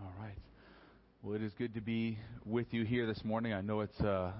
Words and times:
All 0.00 0.12
right. 0.18 0.34
Well, 1.22 1.36
it 1.36 1.42
is 1.42 1.52
good 1.56 1.72
to 1.74 1.80
be 1.80 2.18
with 2.44 2.66
you 2.72 2.84
here 2.84 3.06
this 3.06 3.20
morning. 3.22 3.52
I 3.52 3.60
know 3.60 3.78
it's 3.78 4.00
uh, 4.00 4.32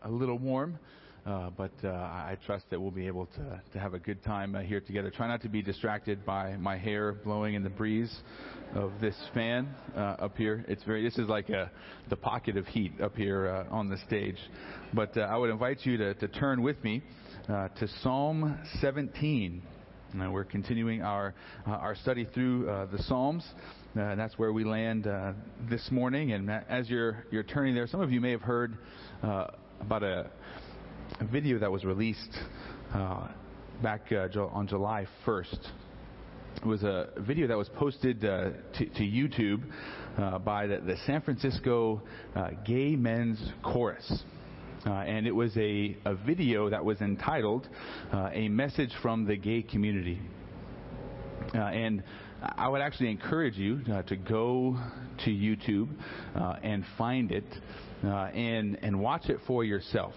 a 0.00 0.10
little 0.10 0.38
warm, 0.38 0.78
uh, 1.26 1.50
but 1.50 1.72
uh, 1.84 1.88
I 1.88 2.38
trust 2.46 2.64
that 2.70 2.80
we'll 2.80 2.90
be 2.90 3.06
able 3.06 3.26
to, 3.26 3.60
to 3.74 3.78
have 3.78 3.92
a 3.92 3.98
good 3.98 4.24
time 4.24 4.54
uh, 4.54 4.60
here 4.60 4.80
together. 4.80 5.10
Try 5.10 5.28
not 5.28 5.42
to 5.42 5.50
be 5.50 5.60
distracted 5.60 6.24
by 6.24 6.56
my 6.56 6.78
hair 6.78 7.12
blowing 7.12 7.52
in 7.52 7.62
the 7.62 7.68
breeze 7.68 8.10
of 8.74 8.92
this 8.98 9.14
fan 9.34 9.68
uh, 9.94 10.16
up 10.20 10.38
here. 10.38 10.64
It's 10.68 10.84
very. 10.84 11.04
This 11.04 11.18
is 11.18 11.28
like 11.28 11.50
a, 11.50 11.70
the 12.08 12.16
pocket 12.16 12.56
of 12.56 12.66
heat 12.68 12.98
up 12.98 13.14
here 13.14 13.46
uh, 13.46 13.74
on 13.74 13.90
the 13.90 13.98
stage. 14.06 14.38
But 14.94 15.18
I 15.18 15.36
would 15.36 15.50
invite 15.50 15.84
you 15.84 15.98
to, 15.98 16.14
to 16.14 16.28
turn 16.28 16.62
with 16.62 16.82
me 16.82 17.02
to 17.46 17.88
Psalm 18.00 18.58
17. 18.80 19.60
Now 20.14 20.30
we're 20.30 20.44
continuing 20.44 21.02
our 21.02 21.34
our 21.66 21.94
study 21.94 22.26
through 22.34 22.64
the 22.90 23.02
Psalms. 23.02 23.44
Uh, 23.94 24.14
that's 24.14 24.38
where 24.38 24.54
we 24.54 24.64
land 24.64 25.06
uh, 25.06 25.34
this 25.68 25.90
morning. 25.90 26.32
And 26.32 26.50
as 26.50 26.88
you're 26.88 27.26
you're 27.30 27.42
turning 27.42 27.74
there, 27.74 27.86
some 27.86 28.00
of 28.00 28.10
you 28.10 28.22
may 28.22 28.30
have 28.30 28.40
heard 28.40 28.78
uh, 29.22 29.48
about 29.82 30.02
a, 30.02 30.30
a, 31.20 31.24
video 31.26 31.58
that 31.58 31.70
was 31.70 31.84
released 31.84 32.38
uh, 32.94 33.28
back 33.82 34.10
uh, 34.10 34.28
on 34.50 34.66
July 34.66 35.06
1st. 35.26 35.68
It 36.56 36.64
was 36.64 36.82
a 36.84 37.08
video 37.18 37.46
that 37.48 37.58
was 37.58 37.68
posted 37.68 38.24
uh, 38.24 38.52
to, 38.78 38.86
to, 38.86 39.02
YouTube 39.02 39.62
by 40.42 40.66
the, 40.66 40.78
the, 40.78 40.96
San 41.04 41.20
Francisco 41.20 42.00
Gay 42.64 42.96
Men's 42.96 43.42
Chorus. 43.62 44.22
and 44.86 45.26
it 45.26 45.34
was 45.34 45.54
a, 45.58 45.98
a 46.06 46.14
video 46.14 46.70
that 46.70 46.82
was 46.82 47.02
entitled 47.02 47.68
"A 48.12 48.48
Message 48.48 48.92
from 49.02 49.26
the 49.26 49.36
Gay 49.36 49.60
Community." 49.60 50.18
and 51.52 52.02
I 52.42 52.68
would 52.68 52.80
actually 52.80 53.10
encourage 53.10 53.56
you 53.56 53.80
uh, 53.92 54.02
to 54.02 54.16
go 54.16 54.76
to 55.24 55.30
YouTube 55.30 55.88
uh, 56.34 56.56
and 56.62 56.84
find 56.98 57.30
it 57.30 57.44
uh, 58.04 58.08
and 58.34 58.78
and 58.82 59.00
watch 59.00 59.28
it 59.28 59.38
for 59.46 59.64
yourself. 59.64 60.14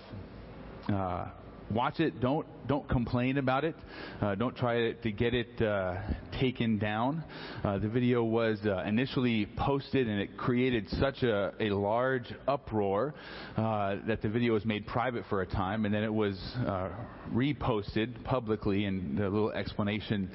Watch 1.71 1.99
it. 1.99 2.19
Don't 2.19 2.45
don't 2.67 2.87
complain 2.87 3.37
about 3.37 3.63
it. 3.63 3.75
Uh, 4.21 4.35
don't 4.35 4.55
try 4.55 4.91
to 4.91 5.11
get 5.11 5.33
it 5.33 5.61
uh, 5.61 5.95
taken 6.39 6.77
down. 6.77 7.23
Uh, 7.63 7.79
the 7.79 7.87
video 7.87 8.23
was 8.23 8.59
uh, 8.65 8.83
initially 8.85 9.47
posted 9.57 10.07
and 10.07 10.19
it 10.19 10.37
created 10.37 10.87
such 10.99 11.23
a, 11.23 11.53
a 11.59 11.69
large 11.71 12.31
uproar 12.47 13.15
uh, 13.57 13.95
that 14.07 14.21
the 14.21 14.29
video 14.29 14.53
was 14.53 14.63
made 14.63 14.85
private 14.85 15.23
for 15.27 15.41
a 15.41 15.45
time 15.45 15.85
and 15.85 15.93
then 15.93 16.03
it 16.03 16.13
was 16.13 16.39
uh, 16.67 16.89
reposted 17.33 18.23
publicly 18.23 18.85
and 18.85 19.19
a 19.19 19.29
little 19.29 19.51
explanation 19.51 20.29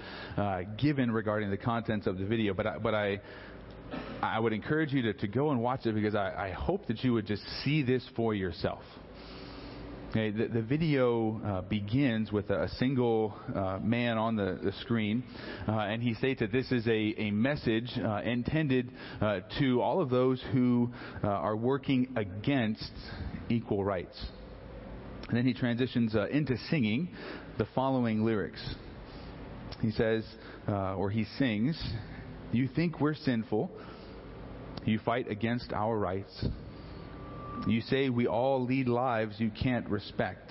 given 0.78 1.10
regarding 1.12 1.50
the 1.50 1.56
contents 1.56 2.06
of 2.06 2.18
the 2.18 2.24
video. 2.24 2.54
But 2.54 2.66
I, 2.66 2.78
but 2.78 2.94
I 2.94 3.20
I 4.22 4.38
would 4.38 4.52
encourage 4.52 4.92
you 4.92 5.02
to, 5.02 5.14
to 5.14 5.28
go 5.28 5.50
and 5.50 5.60
watch 5.60 5.86
it 5.86 5.94
because 5.94 6.14
I, 6.14 6.48
I 6.48 6.50
hope 6.50 6.86
that 6.86 7.02
you 7.02 7.12
would 7.12 7.26
just 7.26 7.42
see 7.64 7.82
this 7.82 8.04
for 8.14 8.34
yourself. 8.34 8.82
Okay, 10.10 10.32
the, 10.32 10.48
the 10.48 10.62
video 10.62 11.40
uh, 11.46 11.60
begins 11.60 12.32
with 12.32 12.50
a, 12.50 12.68
single 12.80 13.32
uh, 13.54 13.78
man 13.80 14.18
on 14.18 14.34
the, 14.34 14.58
the 14.60 14.72
screen, 14.80 15.22
uh, 15.68 15.70
and 15.70 16.02
he 16.02 16.14
states 16.14 16.40
that 16.40 16.50
this 16.50 16.72
is 16.72 16.84
a, 16.88 17.14
a 17.16 17.30
message 17.30 17.92
uh, 17.96 18.20
intended 18.24 18.90
uh, 19.20 19.38
to 19.60 19.80
all 19.80 20.00
of 20.00 20.10
those 20.10 20.42
who 20.52 20.90
uh, 21.22 21.28
are 21.28 21.54
working 21.54 22.08
against 22.16 22.90
equal 23.50 23.84
rights. 23.84 24.20
And 25.28 25.38
then 25.38 25.46
he 25.46 25.54
transitions 25.54 26.16
into 26.32 26.56
singing 26.70 27.10
the 27.58 27.68
following 27.72 28.24
lyrics. 28.24 28.74
He 29.80 29.92
says, 29.92 30.24
or 30.66 31.10
he 31.10 31.24
sings, 31.38 31.80
You 32.50 32.66
think 32.66 33.00
we're 33.00 33.14
sinful, 33.14 33.70
you 34.84 34.98
fight 34.98 35.30
against 35.30 35.72
our 35.72 35.96
rights. 35.96 36.46
You 37.66 37.82
say 37.82 38.08
we 38.08 38.26
all 38.26 38.64
lead 38.64 38.88
lives 38.88 39.38
you 39.38 39.50
can't 39.50 39.88
respect, 39.88 40.50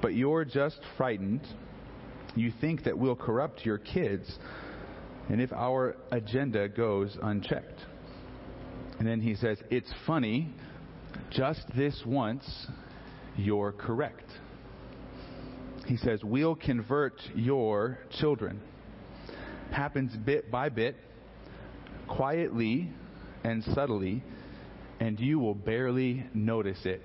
but 0.00 0.14
you're 0.14 0.44
just 0.44 0.80
frightened. 0.96 1.46
You 2.34 2.52
think 2.60 2.84
that 2.84 2.98
we'll 2.98 3.16
corrupt 3.16 3.64
your 3.64 3.78
kids, 3.78 4.38
and 5.28 5.40
if 5.40 5.52
our 5.52 5.96
agenda 6.10 6.68
goes 6.68 7.16
unchecked. 7.22 7.80
And 8.98 9.06
then 9.06 9.20
he 9.20 9.36
says, 9.36 9.58
It's 9.70 9.92
funny, 10.06 10.48
just 11.30 11.60
this 11.76 12.02
once, 12.04 12.66
you're 13.36 13.72
correct. 13.72 14.26
He 15.86 15.96
says, 15.96 16.24
We'll 16.24 16.56
convert 16.56 17.14
your 17.34 17.98
children. 18.18 18.60
Happens 19.70 20.16
bit 20.16 20.50
by 20.50 20.68
bit, 20.68 20.96
quietly 22.08 22.90
and 23.44 23.62
subtly 23.64 24.22
and 25.02 25.18
you 25.18 25.40
will 25.40 25.56
barely 25.56 26.24
notice 26.32 26.78
it. 26.84 27.02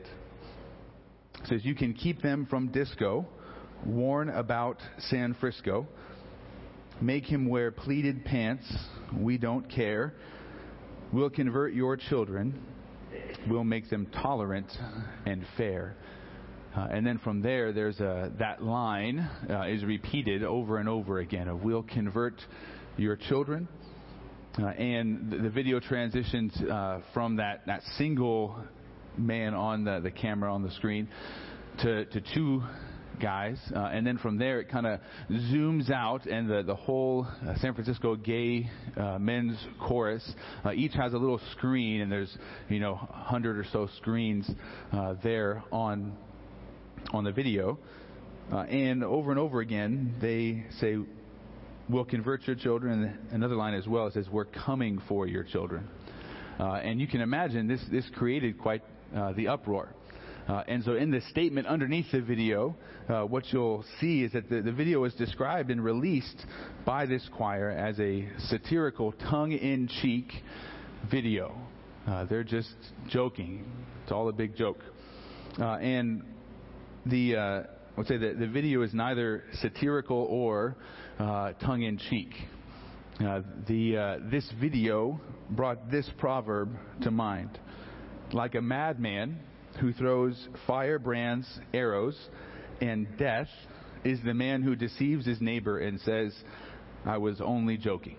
it 1.41 1.47
says 1.47 1.65
you 1.65 1.73
can 1.73 1.95
keep 1.95 2.21
them 2.21 2.45
from 2.47 2.67
disco, 2.67 3.25
warn 3.87 4.29
about 4.29 4.77
San 5.09 5.35
Frisco, 5.39 5.87
make 7.01 7.23
him 7.23 7.49
wear 7.49 7.71
pleated 7.71 8.23
pants, 8.23 8.71
we 9.19 9.39
don't 9.39 9.67
care. 9.71 10.13
We'll 11.11 11.31
convert 11.31 11.73
your 11.73 11.97
children, 11.97 12.61
we'll 13.49 13.63
make 13.63 13.89
them 13.89 14.05
tolerant 14.21 14.71
and 15.25 15.43
fair. 15.57 15.95
Uh, 16.75 16.89
and 16.91 17.03
then 17.03 17.17
from 17.17 17.41
there, 17.41 17.73
there's 17.73 17.99
a, 17.99 18.31
that 18.37 18.61
line 18.61 19.27
uh, 19.49 19.63
is 19.63 19.83
repeated 19.83 20.43
over 20.43 20.77
and 20.77 20.87
over 20.87 21.17
again 21.17 21.47
of 21.47 21.63
we'll 21.63 21.81
convert 21.81 22.39
your 22.95 23.15
children, 23.15 23.67
uh, 24.59 24.67
and 24.67 25.31
the, 25.31 25.37
the, 25.37 25.49
video 25.49 25.79
transitions 25.79 26.53
uh, 26.69 26.99
from 27.13 27.35
that, 27.35 27.65
that 27.67 27.81
single 27.97 28.55
man 29.17 29.53
on 29.53 29.83
the, 29.83 29.99
the 29.99 30.11
camera 30.11 30.53
on 30.53 30.63
the 30.63 30.71
screen 30.71 31.07
to, 31.79 32.05
to 32.05 32.21
two 32.33 32.63
guys. 33.21 33.57
Uh, 33.75 33.79
and 33.85 34.05
then 34.05 34.17
from 34.17 34.37
there, 34.37 34.59
it 34.59 34.69
kind 34.69 34.85
of 34.85 34.99
zooms 35.31 35.91
out, 35.91 36.25
and 36.25 36.49
the, 36.49 36.63
the 36.63 36.75
whole 36.75 37.27
uh, 37.47 37.55
San 37.59 37.73
Francisco 37.73 38.15
gay 38.15 38.69
uh, 38.95 39.17
men's 39.19 39.57
chorus 39.79 40.27
uh, 40.65 40.71
each 40.71 40.93
has 40.93 41.13
a 41.13 41.17
little 41.17 41.39
screen, 41.51 42.01
and 42.01 42.11
there's, 42.11 42.35
you 42.69 42.79
know, 42.79 42.95
100 42.95 43.57
or 43.57 43.65
so 43.71 43.87
screens 43.97 44.49
uh, 44.91 45.15
there 45.23 45.63
on, 45.71 46.15
on 47.11 47.23
the 47.23 47.31
video. 47.31 47.77
Uh, 48.51 48.59
and 48.59 49.03
over 49.03 49.31
and 49.31 49.39
over 49.39 49.59
again, 49.59 50.15
they 50.21 50.65
say, 50.79 50.97
will 51.89 52.05
convert 52.05 52.45
your 52.47 52.55
children. 52.55 53.03
And 53.03 53.33
another 53.33 53.55
line 53.55 53.73
as 53.73 53.87
well 53.87 54.09
says, 54.11 54.27
We're 54.29 54.45
coming 54.45 55.01
for 55.07 55.27
your 55.27 55.43
children. 55.43 55.87
Uh, 56.59 56.73
and 56.73 56.99
you 56.99 57.07
can 57.07 57.21
imagine 57.21 57.67
this, 57.67 57.81
this 57.91 58.05
created 58.15 58.57
quite 58.57 58.81
uh, 59.15 59.33
the 59.33 59.47
uproar. 59.47 59.89
Uh, 60.47 60.63
and 60.67 60.83
so, 60.83 60.95
in 60.95 61.11
the 61.11 61.19
statement 61.29 61.67
underneath 61.67 62.05
the 62.11 62.21
video, 62.21 62.75
uh, 63.09 63.21
what 63.23 63.43
you'll 63.51 63.83
see 63.99 64.23
is 64.23 64.31
that 64.31 64.49
the, 64.49 64.61
the 64.61 64.71
video 64.71 65.03
is 65.03 65.13
described 65.15 65.69
and 65.69 65.83
released 65.83 66.45
by 66.85 67.05
this 67.05 67.27
choir 67.35 67.69
as 67.69 67.99
a 67.99 68.27
satirical, 68.47 69.11
tongue 69.29 69.51
in 69.51 69.89
cheek 70.01 70.31
video. 71.11 71.53
Uh, 72.07 72.23
they're 72.25 72.45
just 72.45 72.73
joking. 73.09 73.69
It's 74.03 74.11
all 74.13 74.29
a 74.29 74.33
big 74.33 74.55
joke. 74.55 74.79
Uh, 75.59 75.75
and 75.75 76.23
the, 77.05 77.35
I 77.35 77.65
would 77.97 78.07
say 78.07 78.17
that 78.17 78.39
the 78.39 78.47
video 78.47 78.83
is 78.83 78.93
neither 78.93 79.43
satirical 79.59 80.27
or 80.29 80.77
uh, 81.19 81.53
tongue 81.53 81.83
in 81.83 81.97
cheek. 81.97 82.33
Uh, 83.19 83.41
the, 83.67 83.97
uh, 83.97 84.17
this 84.31 84.47
video 84.59 85.19
brought 85.49 85.89
this 85.89 86.09
proverb 86.17 86.69
to 87.01 87.11
mind. 87.11 87.57
Like 88.31 88.55
a 88.55 88.61
madman 88.61 89.39
who 89.79 89.93
throws 89.93 90.47
firebrands 90.67 91.47
arrows, 91.73 92.17
and 92.81 93.07
death 93.17 93.47
is 94.03 94.19
the 94.23 94.33
man 94.33 94.61
who 94.61 94.75
deceives 94.75 95.25
his 95.25 95.41
neighbor 95.41 95.79
and 95.79 95.99
says, 96.01 96.35
I 97.05 97.17
was 97.17 97.41
only 97.41 97.77
joking. 97.77 98.17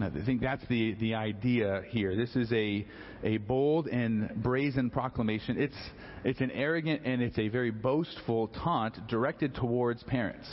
I 0.00 0.10
think 0.24 0.40
that's 0.40 0.66
the, 0.68 0.94
the 0.94 1.14
idea 1.14 1.82
here. 1.90 2.16
This 2.16 2.34
is 2.34 2.50
a, 2.52 2.86
a 3.22 3.36
bold 3.36 3.88
and 3.88 4.42
brazen 4.42 4.88
proclamation. 4.88 5.60
It's, 5.60 5.76
it's 6.24 6.40
an 6.40 6.50
arrogant 6.50 7.02
and 7.04 7.20
it's 7.20 7.38
a 7.38 7.48
very 7.48 7.70
boastful 7.70 8.48
taunt 8.48 9.06
directed 9.06 9.54
towards 9.54 10.02
parents. 10.04 10.48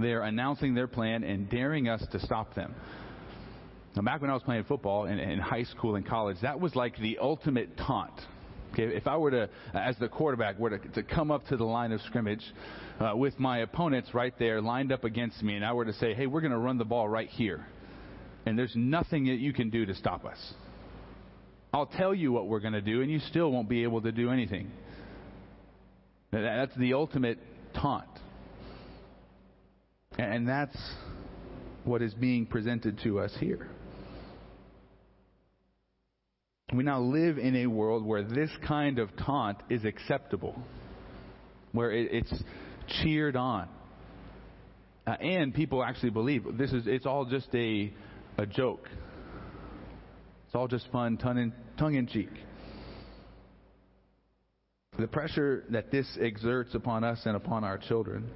They 0.00 0.12
are 0.12 0.22
announcing 0.22 0.74
their 0.74 0.86
plan 0.86 1.24
and 1.24 1.48
daring 1.48 1.88
us 1.88 2.04
to 2.12 2.20
stop 2.20 2.54
them. 2.54 2.74
Now, 3.96 4.02
back 4.02 4.20
when 4.20 4.30
I 4.30 4.34
was 4.34 4.42
playing 4.42 4.64
football 4.64 5.06
in, 5.06 5.18
in 5.18 5.38
high 5.38 5.64
school 5.64 5.96
and 5.96 6.06
college, 6.06 6.36
that 6.42 6.60
was 6.60 6.74
like 6.76 6.96
the 6.98 7.18
ultimate 7.20 7.76
taunt. 7.76 8.12
Okay, 8.72 8.94
if 8.94 9.06
I 9.06 9.16
were 9.16 9.30
to, 9.30 9.48
as 9.74 9.96
the 9.98 10.08
quarterback, 10.08 10.58
were 10.58 10.70
to, 10.70 10.78
to 10.90 11.02
come 11.02 11.30
up 11.30 11.46
to 11.46 11.56
the 11.56 11.64
line 11.64 11.90
of 11.92 12.00
scrimmage 12.02 12.42
uh, 13.00 13.16
with 13.16 13.38
my 13.38 13.58
opponents 13.58 14.12
right 14.12 14.34
there 14.38 14.60
lined 14.60 14.92
up 14.92 15.04
against 15.04 15.42
me, 15.42 15.56
and 15.56 15.64
I 15.64 15.72
were 15.72 15.86
to 15.86 15.94
say, 15.94 16.14
"Hey, 16.14 16.26
we're 16.26 16.42
going 16.42 16.52
to 16.52 16.58
run 16.58 16.78
the 16.78 16.84
ball 16.84 17.08
right 17.08 17.28
here," 17.28 17.66
and 18.46 18.58
there's 18.58 18.74
nothing 18.76 19.24
that 19.26 19.38
you 19.38 19.52
can 19.52 19.70
do 19.70 19.86
to 19.86 19.94
stop 19.94 20.24
us. 20.24 20.38
I'll 21.72 21.86
tell 21.86 22.14
you 22.14 22.30
what 22.30 22.46
we're 22.46 22.60
going 22.60 22.74
to 22.74 22.80
do, 22.80 23.02
and 23.02 23.10
you 23.10 23.20
still 23.20 23.50
won't 23.50 23.68
be 23.68 23.82
able 23.82 24.02
to 24.02 24.12
do 24.12 24.30
anything. 24.30 24.70
That's 26.30 26.74
the 26.76 26.94
ultimate 26.94 27.38
taunt. 27.74 28.08
And 30.18 30.48
that's 30.48 30.76
what 31.84 32.02
is 32.02 32.12
being 32.14 32.46
presented 32.46 33.00
to 33.04 33.20
us 33.20 33.32
here. 33.38 33.68
We 36.74 36.84
now 36.84 37.00
live 37.00 37.38
in 37.38 37.56
a 37.56 37.66
world 37.66 38.04
where 38.04 38.22
this 38.22 38.50
kind 38.66 38.98
of 38.98 39.08
taunt 39.16 39.58
is 39.70 39.84
acceptable, 39.84 40.60
where 41.72 41.92
it's 41.92 42.32
cheered 43.02 43.36
on. 43.36 43.68
Uh, 45.06 45.12
and 45.12 45.54
people 45.54 45.82
actually 45.82 46.10
believe 46.10 46.44
this 46.58 46.70
is 46.72 46.86
it's 46.86 47.06
all 47.06 47.24
just 47.24 47.48
a 47.54 47.90
a 48.36 48.44
joke. 48.44 48.86
It's 50.46 50.54
all 50.54 50.68
just 50.68 50.86
fun, 50.92 51.16
tongue 51.16 51.38
in, 51.38 51.52
tongue 51.78 51.94
in 51.94 52.06
cheek. 52.06 52.30
The 54.98 55.06
pressure 55.06 55.64
that 55.70 55.90
this 55.90 56.06
exerts 56.20 56.74
upon 56.74 57.04
us 57.04 57.20
and 57.24 57.36
upon 57.36 57.64
our 57.64 57.78
children. 57.78 58.30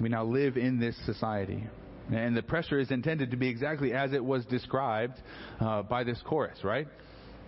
We 0.00 0.08
now 0.08 0.24
live 0.24 0.56
in 0.56 0.80
this 0.80 0.96
society. 1.06 1.64
And 2.12 2.36
the 2.36 2.42
pressure 2.42 2.78
is 2.78 2.90
intended 2.90 3.30
to 3.30 3.36
be 3.36 3.48
exactly 3.48 3.92
as 3.92 4.12
it 4.12 4.22
was 4.22 4.44
described 4.46 5.14
uh, 5.60 5.82
by 5.82 6.04
this 6.04 6.20
chorus, 6.26 6.58
right? 6.62 6.86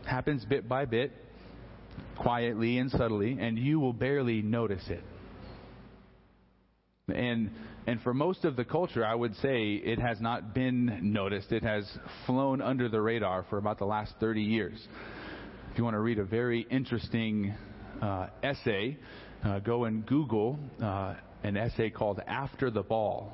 Happens 0.07 0.45
bit 0.45 0.69
by 0.69 0.85
bit, 0.85 1.13
quietly 2.17 2.79
and 2.79 2.91
subtly, 2.91 3.37
and 3.39 3.59
you 3.59 3.81
will 3.81 3.93
barely 3.93 4.43
notice 4.43 4.85
it. 4.89 5.03
And 7.09 7.51
and 7.87 8.01
for 8.03 8.13
most 8.13 8.45
of 8.45 8.57
the 8.57 8.65
culture, 8.65 9.05
I 9.07 9.15
would 9.15 9.37
say 9.37 9.75
it 9.75 10.01
has 10.01 10.21
not 10.21 10.55
been 10.55 11.13
noticed. 11.13 11.53
It 11.53 11.63
has 11.63 11.89
flown 12.27 12.61
under 12.61 12.89
the 12.89 13.01
radar 13.01 13.45
for 13.49 13.59
about 13.59 13.79
the 13.79 13.85
last 13.85 14.15
30 14.19 14.43
years. 14.43 14.89
If 15.71 15.79
you 15.79 15.85
want 15.85 15.95
to 15.95 16.01
read 16.01 16.19
a 16.19 16.25
very 16.25 16.67
interesting 16.69 17.55
uh, 18.03 18.27
essay, 18.43 18.99
uh, 19.45 19.61
go 19.61 19.85
and 19.85 20.05
Google 20.05 20.59
uh, 20.83 21.15
an 21.47 21.57
essay 21.57 21.91
called 21.91 22.21
"After 22.27 22.71
the 22.71 22.83
Ball." 22.83 23.33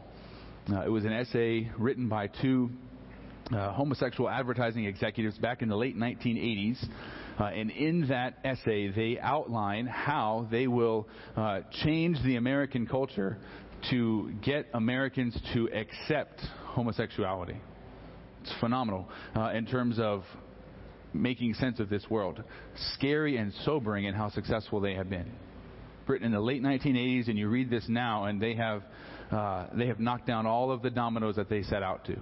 Uh, 0.70 0.82
it 0.82 0.91
was 0.91 1.05
an 1.05 1.12
essay 1.12 1.70
written 1.79 2.09
by 2.09 2.29
two 2.29 2.70
uh, 3.53 3.73
homosexual 3.73 4.29
advertising 4.29 4.85
executives 4.85 5.37
back 5.38 5.62
in 5.62 5.69
the 5.69 5.76
late 5.76 5.97
1980s. 5.97 6.85
Uh, 7.41 7.44
and 7.44 7.70
in 7.70 8.06
that 8.09 8.38
essay, 8.44 8.88
they 8.88 9.19
outline 9.19 9.87
how 9.87 10.47
they 10.50 10.67
will 10.67 11.09
uh, 11.37 11.61
change 11.82 12.19
the 12.25 12.37
American 12.37 12.87
culture 12.87 13.38
to 13.91 14.31
get 14.44 14.69
Americans 14.75 15.37
to 15.55 15.69
accept 15.73 16.41
homosexuality. 16.67 17.56
It's 18.43 18.53
phenomenal 18.61 19.09
uh, 19.35 19.53
in 19.55 19.67
terms 19.67 19.99
of 19.99 20.23
making 21.14 21.55
sense 21.55 21.81
of 21.81 21.88
this 21.88 22.05
world. 22.11 22.43
Scary 22.94 23.38
and 23.38 23.53
sobering 23.64 24.05
in 24.05 24.14
how 24.14 24.31
successful 24.31 24.81
they 24.81 24.94
have 24.94 25.09
been. 25.09 25.32
Written 26.12 26.26
in 26.26 26.32
the 26.32 26.41
late 26.41 26.62
1980s, 26.62 27.29
and 27.29 27.38
you 27.38 27.49
read 27.49 27.70
this 27.70 27.87
now, 27.88 28.25
and 28.25 28.38
they 28.38 28.55
have 28.55 28.82
uh, 29.31 29.69
they 29.73 29.87
have 29.87 29.99
knocked 29.99 30.26
down 30.26 30.44
all 30.44 30.70
of 30.70 30.82
the 30.82 30.91
dominoes 30.91 31.37
that 31.37 31.49
they 31.49 31.62
set 31.62 31.82
out 31.82 32.05
to. 32.05 32.19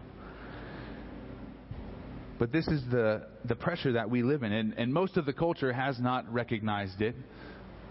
But 2.39 2.53
this 2.53 2.69
is 2.69 2.83
the, 2.89 3.27
the 3.47 3.57
pressure 3.57 3.95
that 3.95 4.09
we 4.09 4.23
live 4.23 4.45
in, 4.45 4.53
and, 4.53 4.75
and 4.75 4.95
most 4.95 5.17
of 5.17 5.27
the 5.27 5.33
culture 5.33 5.73
has 5.73 5.99
not 5.99 6.33
recognized 6.33 7.03
it. 7.03 7.17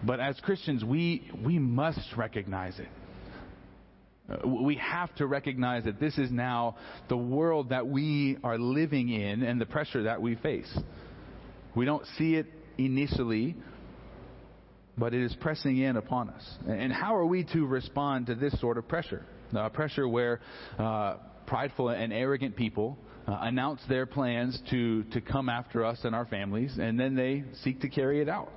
But 0.02 0.20
as 0.20 0.40
Christians, 0.40 0.82
we, 0.82 1.30
we 1.44 1.58
must 1.58 2.16
recognize 2.16 2.78
it. 2.78 2.88
We 4.46 4.76
have 4.76 5.14
to 5.16 5.26
recognize 5.26 5.84
that 5.84 6.00
this 6.00 6.16
is 6.16 6.30
now 6.30 6.76
the 7.10 7.16
world 7.18 7.68
that 7.68 7.86
we 7.86 8.38
are 8.42 8.56
living 8.56 9.10
in 9.10 9.42
and 9.42 9.60
the 9.60 9.66
pressure 9.66 10.04
that 10.04 10.22
we 10.22 10.36
face. 10.36 10.78
We 11.76 11.84
don't 11.84 12.06
see 12.16 12.36
it 12.36 12.46
initially, 12.78 13.54
but 15.00 15.14
it 15.14 15.22
is 15.22 15.34
pressing 15.40 15.78
in 15.78 15.96
upon 15.96 16.28
us. 16.28 16.58
And 16.68 16.92
how 16.92 17.16
are 17.16 17.24
we 17.24 17.42
to 17.54 17.66
respond 17.66 18.26
to 18.26 18.34
this 18.34 18.58
sort 18.60 18.76
of 18.76 18.86
pressure? 18.86 19.24
Uh, 19.56 19.68
pressure 19.70 20.06
where 20.06 20.40
uh, 20.78 21.16
prideful 21.46 21.88
and 21.88 22.12
arrogant 22.12 22.54
people 22.54 22.98
uh, 23.26 23.38
announce 23.40 23.80
their 23.88 24.04
plans 24.04 24.60
to, 24.70 25.02
to 25.04 25.20
come 25.20 25.48
after 25.48 25.84
us 25.84 25.98
and 26.04 26.14
our 26.14 26.26
families, 26.26 26.76
and 26.78 27.00
then 27.00 27.16
they 27.16 27.42
seek 27.64 27.80
to 27.80 27.88
carry 27.88 28.20
it 28.20 28.28
out. 28.28 28.52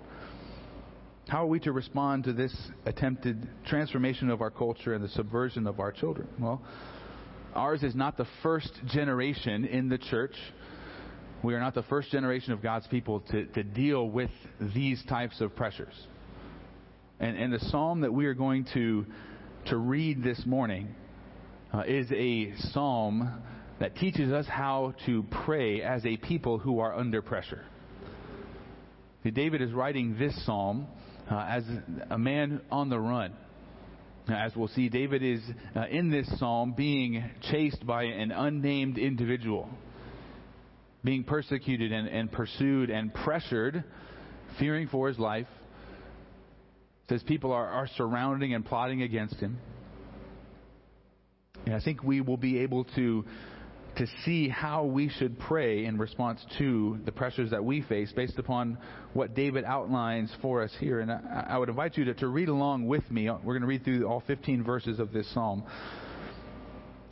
How 1.30 1.44
are 1.44 1.48
we 1.48 1.62
to 1.62 1.72
respond 1.72 2.25
to 2.25 2.34
this 2.34 2.54
attempted 2.86 3.48
transformation 3.66 4.30
of 4.30 4.42
our 4.42 4.51
culture 4.51 4.94
and 4.94 5.04
the 5.04 5.10
subversion 5.10 5.66
of 5.66 5.80
our 5.80 5.94
children? 5.94 6.28
Well, 6.38 6.62
ours 7.56 7.84
is 7.84 7.95
not 7.95 8.18
the 8.18 8.28
first 8.44 8.72
generation 8.88 9.63
in 9.63 9.88
the 9.88 9.98
church. 9.98 10.36
We 11.42 11.54
are 11.56 11.60
not 11.62 11.74
the 11.74 11.84
first 11.84 12.12
generation 12.12 12.51
of 12.51 12.62
God's 12.62 12.88
people 12.88 13.22
to, 13.31 13.45
to 13.45 13.63
deal 13.63 14.10
with 14.10 14.31
these 14.75 15.01
types 15.07 15.40
of 15.40 15.56
pressures. 15.56 15.94
And, 17.23 17.37
and 17.37 17.53
the 17.53 17.59
psalm 17.69 18.01
that 18.01 18.13
we 18.13 18.25
are 18.25 18.33
going 18.33 18.65
to, 18.73 19.05
to 19.67 19.77
read 19.77 20.25
this 20.25 20.41
morning 20.45 20.93
uh, 21.73 21.83
is 21.87 22.11
a 22.11 22.53
psalm 22.73 23.41
that 23.79 23.95
teaches 23.95 24.33
us 24.33 24.45
how 24.45 24.93
to 25.05 25.23
pray 25.45 25.81
as 25.81 26.05
a 26.05 26.17
people 26.17 26.59
who 26.59 26.79
are 26.79 26.93
under 26.93 27.21
pressure. 27.21 27.63
David 29.23 29.61
is 29.61 29.71
writing 29.71 30.17
this 30.19 30.35
psalm 30.45 30.85
uh, 31.31 31.37
as 31.49 31.63
a 32.09 32.17
man 32.17 32.59
on 32.69 32.89
the 32.89 32.99
run. 32.99 33.31
As 34.27 34.53
we'll 34.53 34.67
see, 34.67 34.89
David 34.89 35.23
is 35.23 35.39
uh, 35.77 35.85
in 35.89 36.11
this 36.11 36.27
psalm 36.39 36.73
being 36.75 37.23
chased 37.49 37.87
by 37.87 38.03
an 38.03 38.33
unnamed 38.33 38.97
individual, 38.97 39.69
being 41.05 41.23
persecuted 41.23 41.93
and, 41.93 42.09
and 42.09 42.29
pursued 42.29 42.89
and 42.89 43.13
pressured, 43.13 43.85
fearing 44.59 44.89
for 44.89 45.07
his 45.07 45.17
life 45.17 45.47
says 47.13 47.24
people 47.24 47.51
are, 47.51 47.68
are 47.68 47.88
surrounding 47.95 48.54
and 48.54 48.65
plotting 48.65 49.04
against 49.04 49.36
him. 49.36 49.60
And 51.65 51.75
I 51.75 51.80
think 51.80 52.04
we 52.04 52.21
will 52.21 52.38
be 52.38 52.60
able 52.60 52.86
to 52.95 53.25
to 53.95 54.07
see 54.25 54.50
how 54.50 54.86
we 54.86 55.07
should 55.07 55.38
pray 55.38 55.86
in 55.86 56.00
response 56.00 56.44
to 56.57 56.98
the 57.06 57.12
pressures 57.12 57.51
that 57.51 57.63
we 57.63 57.83
face 57.83 58.12
based 58.12 58.39
upon 58.39 58.75
what 59.13 59.36
David 59.36 59.63
outlines 59.65 60.36
for 60.42 60.63
us 60.63 60.71
here. 60.80 61.00
And 61.00 61.12
I, 61.12 61.45
I 61.50 61.57
would 61.60 61.69
invite 61.69 61.95
you 61.95 62.06
to, 62.06 62.15
to 62.15 62.27
read 62.27 62.50
along 62.50 62.88
with 62.88 63.10
me. 63.12 63.30
We're 63.30 63.54
going 63.54 63.62
to 63.62 63.68
read 63.68 63.83
through 63.83 64.07
all 64.07 64.24
15 64.25 64.63
verses 64.63 65.00
of 65.00 65.13
this 65.13 65.31
psalm. 65.31 65.63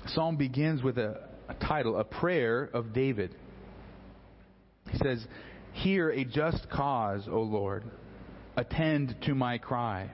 Psalm 0.08 0.38
begins 0.38 0.82
with 0.82 0.98
a, 0.98 1.28
a 1.50 1.54
title, 1.54 2.00
A 2.00 2.04
Prayer 2.04 2.68
of 2.74 2.94
David. 2.94 3.36
He 4.90 4.98
says, 4.98 5.24
Hear 5.74 6.10
a 6.10 6.26
just 6.26 6.68
cause, 6.72 7.28
O 7.32 7.42
Lord 7.42 7.84
attend 8.58 9.16
to 9.26 9.36
my 9.36 9.58
cry. 9.58 10.12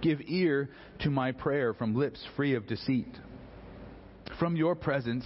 Give 0.00 0.20
ear 0.26 0.70
to 1.00 1.10
my 1.10 1.32
prayer 1.32 1.74
from 1.74 1.94
lips 1.94 2.24
free 2.36 2.54
of 2.54 2.66
deceit. 2.66 3.08
From 4.38 4.56
your 4.56 4.74
presence, 4.74 5.24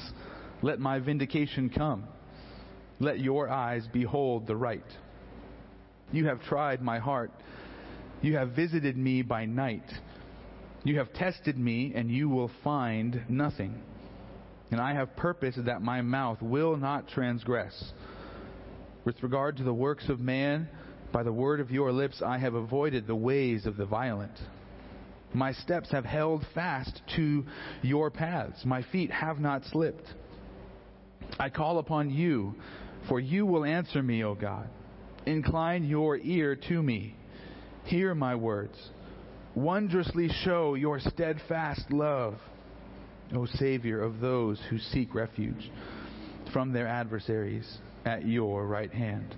let 0.63 0.79
my 0.79 0.99
vindication 0.99 1.71
come. 1.71 2.05
Let 3.01 3.21
your 3.21 3.49
eyes 3.49 3.87
behold 3.93 4.47
the 4.47 4.57
right. 4.57 4.85
You 6.13 6.27
have 6.27 6.43
tried 6.43 6.83
my 6.83 6.99
heart. 6.99 7.31
You 8.23 8.37
have 8.37 8.51
visited 8.51 8.97
me 8.97 9.23
by 9.23 9.45
night. 9.45 9.85
You 10.85 10.99
have 10.99 11.13
tested 11.13 11.59
me, 11.59 11.93
and 11.95 12.11
you 12.11 12.29
will 12.29 12.51
find 12.65 13.23
nothing. 13.29 13.81
And 14.71 14.81
I 14.81 14.95
have 14.95 15.17
purposed 15.17 15.65
that 15.65 15.83
my 15.83 16.03
mouth 16.03 16.43
will 16.43 16.77
not 16.77 17.09
transgress. 17.09 17.93
With 19.05 19.23
regard 19.23 19.57
to 19.59 19.65
the 19.65 19.73
works 19.73 20.09
of 20.09 20.21
man, 20.21 20.69
by 21.13 21.23
the 21.23 21.33
word 21.33 21.61
of 21.61 21.71
your 21.71 21.93
lips 21.93 22.23
I 22.25 22.39
have 22.39 22.55
avoided 22.55 23.07
the 23.07 23.17
ways 23.17 23.67
of 23.67 23.77
the 23.77 23.87
violent. 23.87 24.39
My 25.35 25.53
steps 25.53 25.91
have 25.91 26.05
held 26.05 26.47
fast 26.55 27.03
to 27.17 27.45
your 27.83 28.11
paths. 28.11 28.65
My 28.65 28.83
feet 28.91 29.11
have 29.11 29.39
not 29.39 29.65
slipped. 29.65 30.07
I 31.39 31.51
call 31.51 31.79
upon 31.79 32.11
you, 32.11 32.55
for 33.09 33.21
you 33.21 33.45
will 33.45 33.65
answer 33.65 34.03
me, 34.03 34.25
O 34.25 34.35
God. 34.35 34.69
Incline 35.27 35.85
your 35.85 36.17
ear 36.17 36.57
to 36.69 36.83
me. 36.83 37.15
Hear 37.85 38.15
my 38.15 38.35
words. 38.35 38.77
Wondrously 39.55 40.29
show 40.45 40.75
your 40.75 41.01
steadfast 41.01 41.91
love, 41.91 42.37
O 43.35 43.45
Savior 43.45 44.01
of 44.01 44.21
those 44.21 44.61
who 44.71 44.79
seek 44.79 45.15
refuge 45.15 45.71
from 46.53 46.73
their 46.73 46.87
adversaries 46.87 47.79
at 48.05 48.27
your 48.27 48.67
right 48.67 48.93
hand. 48.93 49.35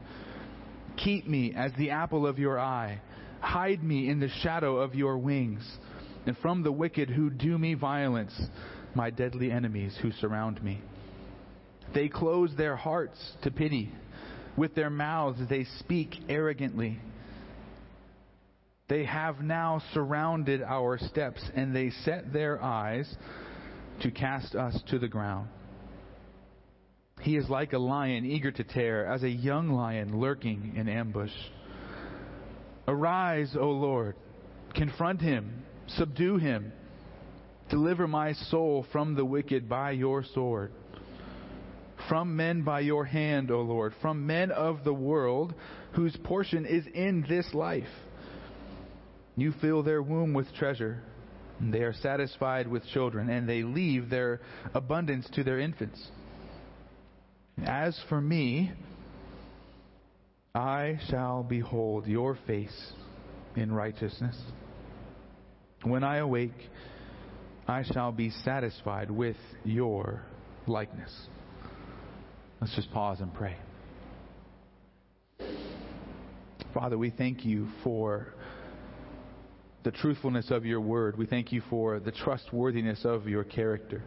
Keep 1.05 1.27
me 1.27 1.55
as 1.55 1.73
the 1.79 1.91
apple 1.91 2.27
of 2.27 2.39
your 2.39 2.59
eye. 2.59 3.01
Hide 3.41 3.83
me 3.83 4.09
in 4.09 4.21
the 4.21 4.29
shadow 4.43 4.77
of 4.77 4.95
your 4.95 5.19
wings. 5.19 5.67
And 6.27 6.37
from 6.39 6.63
the 6.63 6.73
wicked 6.73 7.09
who 7.09 7.31
do 7.31 7.57
me 7.57 7.75
violence, 7.75 8.39
my 8.95 9.11
deadly 9.11 9.51
enemies 9.51 9.97
who 10.03 10.13
surround 10.13 10.63
me. 10.63 10.81
They 11.95 12.09
close 12.09 12.55
their 12.57 12.77
hearts 12.77 13.19
to 13.43 13.51
pity. 13.51 13.91
With 14.57 14.75
their 14.75 14.91
mouths 14.91 15.41
they 15.49 15.65
speak 15.79 16.17
arrogantly. 16.29 16.99
They 18.89 19.05
have 19.05 19.41
now 19.41 19.81
surrounded 19.95 20.63
our 20.63 20.99
steps, 20.99 21.41
and 21.55 21.75
they 21.75 21.91
set 22.05 22.33
their 22.33 22.61
eyes 22.61 23.13
to 24.03 24.11
cast 24.11 24.55
us 24.55 24.77
to 24.91 24.99
the 24.99 25.09
ground. 25.09 25.49
He 27.23 27.37
is 27.37 27.49
like 27.51 27.73
a 27.73 27.79
lion 27.79 28.25
eager 28.25 28.51
to 28.51 28.65
tear, 28.65 29.07
as 29.07 29.23
a 29.23 29.29
young 29.29 29.69
lion 29.69 30.19
lurking 30.19 30.75
in 30.77 30.89
ambush. 30.89 31.33
Arise, 32.89 33.55
O 33.59 33.71
Lord, 33.71 34.17
confront 34.75 35.21
him, 35.21 35.63
subdue 35.87 36.39
him. 36.39 36.73
Deliver 37.69 38.09
my 38.09 38.33
soul 38.33 38.85
from 38.91 39.15
the 39.15 39.25
wicked 39.25 39.69
by 39.69 39.93
your 39.93 40.25
sword. 40.25 40.73
From 42.09 42.35
men 42.35 42.63
by 42.63 42.81
your 42.81 43.05
hand, 43.05 43.51
O 43.51 43.61
Lord. 43.61 43.93
From 44.01 44.27
men 44.27 44.51
of 44.51 44.83
the 44.83 44.95
world 44.95 45.55
whose 45.93 46.17
portion 46.25 46.67
is 46.67 46.85
in 46.93 47.25
this 47.29 47.53
life. 47.55 47.85
You 49.37 49.53
fill 49.61 49.83
their 49.83 50.03
womb 50.03 50.33
with 50.33 50.53
treasure. 50.55 51.03
They 51.61 51.81
are 51.81 51.93
satisfied 51.93 52.67
with 52.67 52.87
children, 52.87 53.29
and 53.29 53.49
they 53.49 53.63
leave 53.63 54.09
their 54.09 54.41
abundance 54.75 55.29
to 55.35 55.45
their 55.45 55.61
infants. 55.61 56.11
As 57.65 57.99
for 58.09 58.21
me, 58.21 58.73
I 60.55 60.99
shall 61.09 61.43
behold 61.43 62.07
your 62.07 62.39
face 62.47 62.93
in 63.57 63.73
righteousness. 63.73 64.37
When 65.83 66.05
I 66.05 66.19
awake, 66.19 66.55
I 67.67 67.85
shall 67.85 68.13
be 68.13 68.31
satisfied 68.31 69.11
with 69.11 69.37
your 69.65 70.23
likeness. 70.67 71.15
Let's 72.61 72.75
just 72.75 72.91
pause 72.93 73.21
and 73.21 73.33
pray. 73.33 73.57
Father, 76.75 76.99
we 76.99 77.11
thank 77.11 77.45
you 77.45 77.69
for 77.83 78.35
the 79.83 79.91
truthfulness 79.91 80.51
of 80.51 80.65
your 80.65 80.81
word. 80.81 81.17
We 81.17 81.27
thank 81.27 81.53
you 81.53 81.63
for 81.71 82.01
the 82.01 82.13
trustworthiness 82.13 83.05
of 83.05 83.27
your 83.27 83.45
character. 83.45 84.03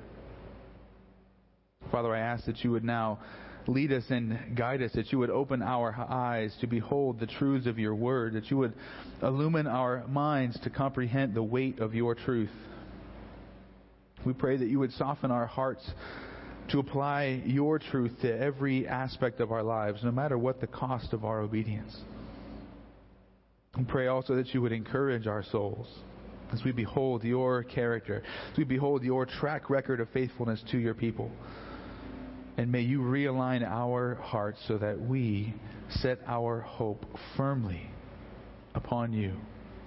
Father, 1.93 2.11
I 2.15 2.21
ask 2.21 2.45
that 2.45 2.63
you 2.63 2.71
would 2.71 2.83
now 2.83 3.19
lead 3.67 3.93
us 3.93 4.03
and 4.09 4.57
guide 4.57 4.81
us, 4.81 4.91
that 4.93 5.11
you 5.11 5.19
would 5.19 5.29
open 5.29 5.61
our 5.61 5.93
eyes 5.93 6.51
to 6.59 6.65
behold 6.65 7.19
the 7.19 7.27
truths 7.27 7.67
of 7.67 7.77
your 7.77 7.93
word, 7.93 8.33
that 8.33 8.49
you 8.49 8.57
would 8.57 8.73
illumine 9.21 9.67
our 9.67 10.03
minds 10.07 10.59
to 10.61 10.71
comprehend 10.71 11.35
the 11.35 11.43
weight 11.43 11.77
of 11.77 11.93
your 11.93 12.15
truth. 12.15 12.49
We 14.25 14.33
pray 14.33 14.57
that 14.57 14.65
you 14.65 14.79
would 14.79 14.91
soften 14.93 15.29
our 15.29 15.45
hearts 15.45 15.87
to 16.69 16.79
apply 16.79 17.43
your 17.45 17.77
truth 17.77 18.13
to 18.23 18.41
every 18.41 18.87
aspect 18.87 19.39
of 19.39 19.51
our 19.51 19.61
lives, 19.61 20.03
no 20.03 20.11
matter 20.11 20.35
what 20.35 20.61
the 20.61 20.67
cost 20.67 21.13
of 21.13 21.23
our 21.23 21.41
obedience. 21.41 21.95
We 23.77 23.83
pray 23.83 24.07
also 24.07 24.35
that 24.37 24.51
you 24.51 24.63
would 24.63 24.71
encourage 24.71 25.27
our 25.27 25.43
souls 25.43 25.87
as 26.51 26.63
we 26.63 26.71
behold 26.71 27.23
your 27.23 27.61
character, 27.61 28.23
as 28.51 28.57
we 28.57 28.63
behold 28.63 29.03
your 29.03 29.27
track 29.27 29.69
record 29.69 29.99
of 29.99 30.09
faithfulness 30.09 30.63
to 30.71 30.79
your 30.79 30.95
people. 30.95 31.31
And 32.57 32.71
may 32.71 32.81
you 32.81 32.99
realign 32.99 33.63
our 33.63 34.15
hearts 34.15 34.59
so 34.67 34.77
that 34.77 34.99
we 34.99 35.53
set 35.89 36.19
our 36.27 36.61
hope 36.61 37.05
firmly 37.35 37.89
upon 38.75 39.11
you. 39.13 39.33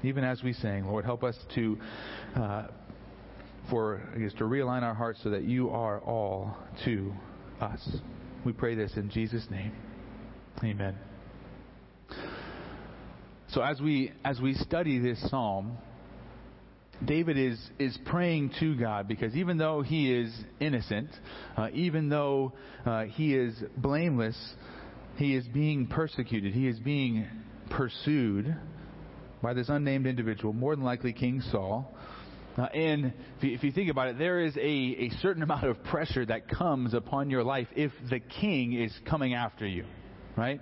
Even 0.03 0.25
as 0.25 0.43
we 0.43 0.53
sang, 0.53 0.87
Lord, 0.87 1.05
help 1.05 1.23
us 1.23 1.37
to, 1.55 1.79
uh, 2.35 2.67
for 3.71 4.03
I 4.15 4.19
guess, 4.19 4.33
to 4.35 4.45
realign 4.45 4.83
our 4.83 4.95
hearts 4.95 5.21
so 5.23 5.31
that 5.31 5.45
you 5.45 5.71
are 5.71 6.01
all 6.01 6.57
to 6.85 7.13
us. 7.61 7.99
We 8.45 8.53
pray 8.53 8.75
this 8.75 8.97
in 8.97 9.11
Jesus' 9.11 9.47
name. 9.51 9.73
Amen. 10.63 10.97
So 13.49 13.63
as 13.63 13.81
we 13.81 14.13
as 14.25 14.41
we 14.41 14.55
study 14.55 14.99
this 14.99 15.31
psalm, 15.31 15.79
David 17.05 17.37
is 17.37 17.59
is 17.79 17.97
praying 18.07 18.53
to 18.61 18.75
God 18.75 19.07
because 19.07 19.35
even 19.37 19.59
though 19.59 19.83
he 19.83 20.13
is 20.13 20.35
innocent, 20.61 21.11
uh, 21.57 21.69
even 21.73 22.09
though 22.09 22.53
uh, 22.87 23.05
he 23.05 23.35
is 23.35 23.55
blameless, 23.77 24.37
he 25.17 25.35
is 25.35 25.47
being 25.49 25.87
persecuted. 25.87 26.55
He 26.55 26.67
is 26.67 26.79
being 26.79 27.27
pursued 27.71 28.57
by 29.43 29.53
this 29.53 29.69
unnamed 29.69 30.07
individual, 30.07 30.53
more 30.53 30.75
than 30.75 30.85
likely 30.85 31.13
King 31.13 31.43
Saul. 31.53 31.93
Uh, 32.57 32.63
and 32.63 33.13
if 33.37 33.45
you, 33.45 33.55
if 33.55 33.63
you, 33.63 33.71
think 33.71 33.91
about 33.91 34.09
it, 34.09 34.19
there 34.19 34.41
is 34.41 34.57
a, 34.57 34.61
a 34.61 35.11
certain 35.21 35.43
amount 35.43 35.65
of 35.65 35.83
pressure 35.85 36.25
that 36.25 36.49
comes 36.49 36.95
upon 36.95 37.29
your 37.29 37.45
life 37.45 37.69
if 37.77 37.93
the 38.09 38.19
king 38.19 38.73
is 38.73 38.93
coming 39.05 39.35
after 39.35 39.67
you, 39.67 39.85
right? 40.37 40.61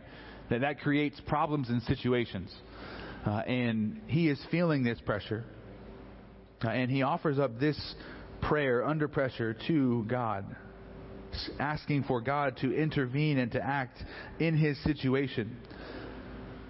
That 0.50 0.62
that 0.62 0.80
creates 0.80 1.20
problems 1.28 1.68
and 1.68 1.80
situations. 1.82 2.52
Uh, 3.24 3.30
and 3.46 4.00
he 4.08 4.28
is 4.28 4.44
feeling 4.50 4.82
this 4.82 5.00
pressure. 5.02 5.44
And 6.62 6.90
he 6.90 7.02
offers 7.02 7.38
up 7.38 7.58
this 7.58 7.78
prayer 8.42 8.84
under 8.84 9.08
pressure 9.08 9.56
to 9.66 10.04
God, 10.04 10.44
asking 11.58 12.04
for 12.04 12.20
God 12.20 12.56
to 12.58 12.74
intervene 12.74 13.38
and 13.38 13.52
to 13.52 13.62
act 13.62 14.02
in 14.38 14.56
his 14.56 14.82
situation. 14.84 15.56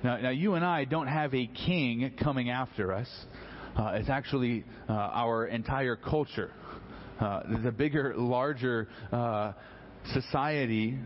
Now, 0.03 0.19
now 0.19 0.31
you 0.31 0.55
and 0.55 0.65
I 0.65 0.85
don't 0.85 1.07
have 1.07 1.35
a 1.35 1.47
king 1.47 2.13
coming 2.23 2.51
after 2.51 2.93
us. 2.93 3.09
Uh, 3.77 3.93
it's 3.95 4.09
actually 4.09 4.65
uh, 4.89 4.93
our 4.93 5.47
entire 5.47 5.97
culture. 5.97 6.53
Uh, 7.21 7.43
the 7.63 7.73
bigger, 7.73 8.15
larger 8.17 8.89
uh, 9.13 9.53
society 10.13 10.99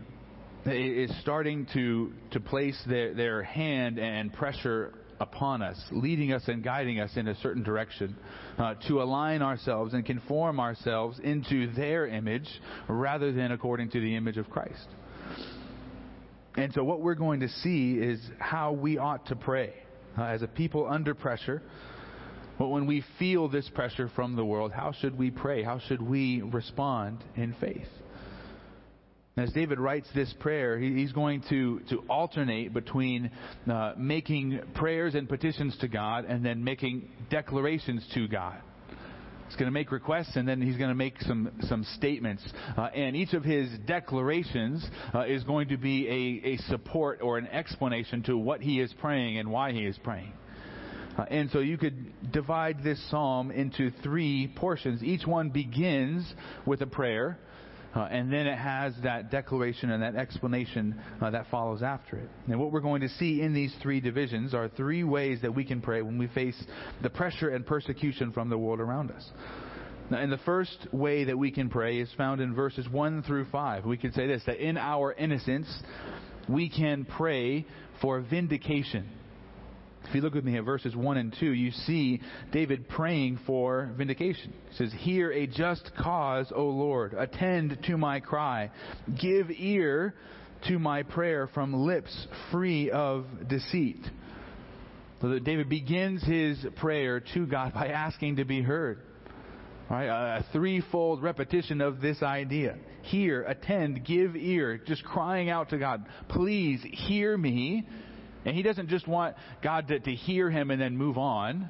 is 0.65 1.11
starting 1.21 1.65
to, 1.73 2.11
to 2.31 2.39
place 2.39 2.79
their, 2.87 3.13
their 3.13 3.43
hand 3.43 3.97
and 3.97 4.33
pressure 4.33 4.93
upon 5.19 5.61
us, 5.61 5.81
leading 5.91 6.31
us 6.31 6.43
and 6.47 6.63
guiding 6.63 6.99
us 6.99 7.11
in 7.15 7.27
a 7.27 7.35
certain 7.35 7.63
direction, 7.63 8.15
uh, 8.57 8.75
to 8.87 9.01
align 9.01 9.41
ourselves 9.41 9.93
and 9.93 10.05
conform 10.05 10.59
ourselves 10.59 11.19
into 11.23 11.71
their 11.73 12.07
image 12.07 12.47
rather 12.87 13.31
than 13.31 13.51
according 13.51 13.89
to 13.91 13.99
the 13.99 14.15
image 14.15 14.37
of 14.37 14.49
Christ. 14.49 14.87
And 16.55 16.73
so, 16.73 16.83
what 16.83 17.01
we're 17.01 17.15
going 17.15 17.41
to 17.41 17.49
see 17.49 17.93
is 17.93 18.19
how 18.39 18.73
we 18.73 18.97
ought 18.97 19.27
to 19.27 19.35
pray 19.35 19.73
uh, 20.17 20.23
as 20.23 20.41
a 20.41 20.47
people 20.47 20.87
under 20.89 21.13
pressure. 21.13 21.61
But 22.57 22.67
when 22.67 22.87
we 22.87 23.05
feel 23.17 23.47
this 23.47 23.69
pressure 23.73 24.09
from 24.15 24.35
the 24.35 24.43
world, 24.43 24.73
how 24.73 24.91
should 24.91 25.17
we 25.17 25.31
pray? 25.31 25.63
How 25.63 25.79
should 25.79 26.01
we 26.01 26.41
respond 26.41 27.23
in 27.37 27.55
faith? 27.61 27.87
As 29.39 29.53
David 29.53 29.79
writes 29.79 30.07
this 30.13 30.33
prayer, 30.41 30.77
he's 30.77 31.13
going 31.13 31.41
to, 31.49 31.79
to 31.89 31.99
alternate 32.09 32.73
between 32.73 33.31
uh, 33.71 33.93
making 33.97 34.59
prayers 34.75 35.15
and 35.15 35.29
petitions 35.29 35.77
to 35.77 35.87
God 35.87 36.25
and 36.25 36.45
then 36.45 36.61
making 36.61 37.09
declarations 37.29 38.05
to 38.15 38.27
God. 38.27 38.57
He's 39.47 39.55
going 39.55 39.67
to 39.67 39.71
make 39.71 39.93
requests 39.93 40.35
and 40.35 40.45
then 40.45 40.61
he's 40.61 40.75
going 40.75 40.89
to 40.89 40.95
make 40.95 41.21
some, 41.21 41.51
some 41.61 41.85
statements. 41.95 42.43
Uh, 42.77 42.89
and 42.93 43.15
each 43.15 43.31
of 43.33 43.45
his 43.45 43.69
declarations 43.87 44.85
uh, 45.15 45.21
is 45.21 45.45
going 45.45 45.69
to 45.69 45.77
be 45.77 46.41
a, 46.43 46.49
a 46.49 46.57
support 46.69 47.19
or 47.21 47.37
an 47.37 47.47
explanation 47.47 48.21
to 48.23 48.37
what 48.37 48.59
he 48.59 48.81
is 48.81 48.93
praying 48.99 49.37
and 49.37 49.49
why 49.49 49.71
he 49.71 49.85
is 49.85 49.97
praying. 50.03 50.33
Uh, 51.17 51.23
and 51.29 51.49
so 51.51 51.59
you 51.59 51.77
could 51.77 52.31
divide 52.33 52.83
this 52.83 53.01
psalm 53.09 53.51
into 53.51 53.89
three 54.03 54.53
portions. 54.57 55.01
Each 55.01 55.25
one 55.25 55.49
begins 55.49 56.31
with 56.65 56.81
a 56.81 56.87
prayer. 56.87 57.39
Uh, 57.99 58.07
and 58.11 58.31
then 58.31 58.47
it 58.47 58.57
has 58.57 58.93
that 59.03 59.29
declaration 59.29 59.91
and 59.91 60.01
that 60.01 60.15
explanation 60.15 60.97
uh, 61.21 61.29
that 61.29 61.45
follows 61.51 61.83
after 61.83 62.15
it. 62.15 62.29
And 62.47 62.57
what 62.57 62.71
we're 62.71 62.79
going 62.79 63.01
to 63.01 63.09
see 63.09 63.41
in 63.41 63.53
these 63.53 63.75
three 63.81 63.99
divisions 63.99 64.53
are 64.53 64.69
three 64.69 65.03
ways 65.03 65.39
that 65.41 65.53
we 65.53 65.65
can 65.65 65.81
pray 65.81 66.01
when 66.01 66.17
we 66.17 66.27
face 66.27 66.55
the 67.03 67.09
pressure 67.09 67.49
and 67.49 67.65
persecution 67.65 68.31
from 68.31 68.49
the 68.49 68.57
world 68.57 68.79
around 68.79 69.11
us. 69.11 69.29
Now, 70.09 70.19
and 70.19 70.31
the 70.31 70.37
first 70.37 70.87
way 70.93 71.25
that 71.25 71.37
we 71.37 71.51
can 71.51 71.69
pray 71.69 71.99
is 71.99 72.09
found 72.17 72.39
in 72.39 72.55
verses 72.55 72.87
1 72.87 73.23
through 73.23 73.47
5. 73.51 73.83
We 73.83 73.97
can 73.97 74.13
say 74.13 74.27
this 74.27 74.43
that 74.45 74.65
in 74.65 74.77
our 74.77 75.11
innocence, 75.11 75.67
we 76.47 76.69
can 76.69 77.03
pray 77.03 77.65
for 78.01 78.21
vindication. 78.21 79.09
If 80.07 80.15
you 80.15 80.21
look 80.21 80.33
with 80.33 80.43
me 80.43 80.57
at 80.57 80.63
verses 80.63 80.95
1 80.95 81.17
and 81.17 81.35
2, 81.39 81.51
you 81.51 81.71
see 81.71 82.21
David 82.51 82.89
praying 82.89 83.39
for 83.45 83.91
vindication. 83.95 84.53
He 84.69 84.75
says, 84.75 84.91
Hear 84.97 85.31
a 85.31 85.45
just 85.45 85.91
cause, 86.01 86.51
O 86.55 86.63
Lord. 86.65 87.13
Attend 87.13 87.77
to 87.85 87.97
my 87.97 88.19
cry. 88.19 88.71
Give 89.21 89.51
ear 89.51 90.15
to 90.67 90.79
my 90.79 91.03
prayer 91.03 91.47
from 91.53 91.73
lips 91.85 92.27
free 92.51 92.89
of 92.89 93.25
deceit. 93.47 94.03
So 95.21 95.29
that 95.29 95.43
David 95.43 95.69
begins 95.69 96.23
his 96.23 96.57
prayer 96.77 97.19
to 97.33 97.45
God 97.45 97.73
by 97.73 97.89
asking 97.89 98.37
to 98.37 98.45
be 98.45 98.61
heard. 98.61 99.01
Right, 99.89 100.05
a 100.05 100.45
threefold 100.53 101.23
repetition 101.23 101.81
of 101.81 101.99
this 101.99 102.21
idea. 102.21 102.77
Hear, 103.01 103.41
attend, 103.41 104.05
give 104.05 104.35
ear. 104.35 104.77
Just 104.77 105.03
crying 105.03 105.49
out 105.49 105.69
to 105.69 105.79
God, 105.79 106.05
please 106.29 106.79
hear 106.83 107.35
me 107.35 107.87
and 108.45 108.55
he 108.55 108.61
doesn't 108.61 108.89
just 108.89 109.07
want 109.07 109.35
God 109.61 109.87
to, 109.89 109.99
to 109.99 110.11
hear 110.11 110.49
him 110.49 110.71
and 110.71 110.81
then 110.81 110.97
move 110.97 111.17
on. 111.17 111.69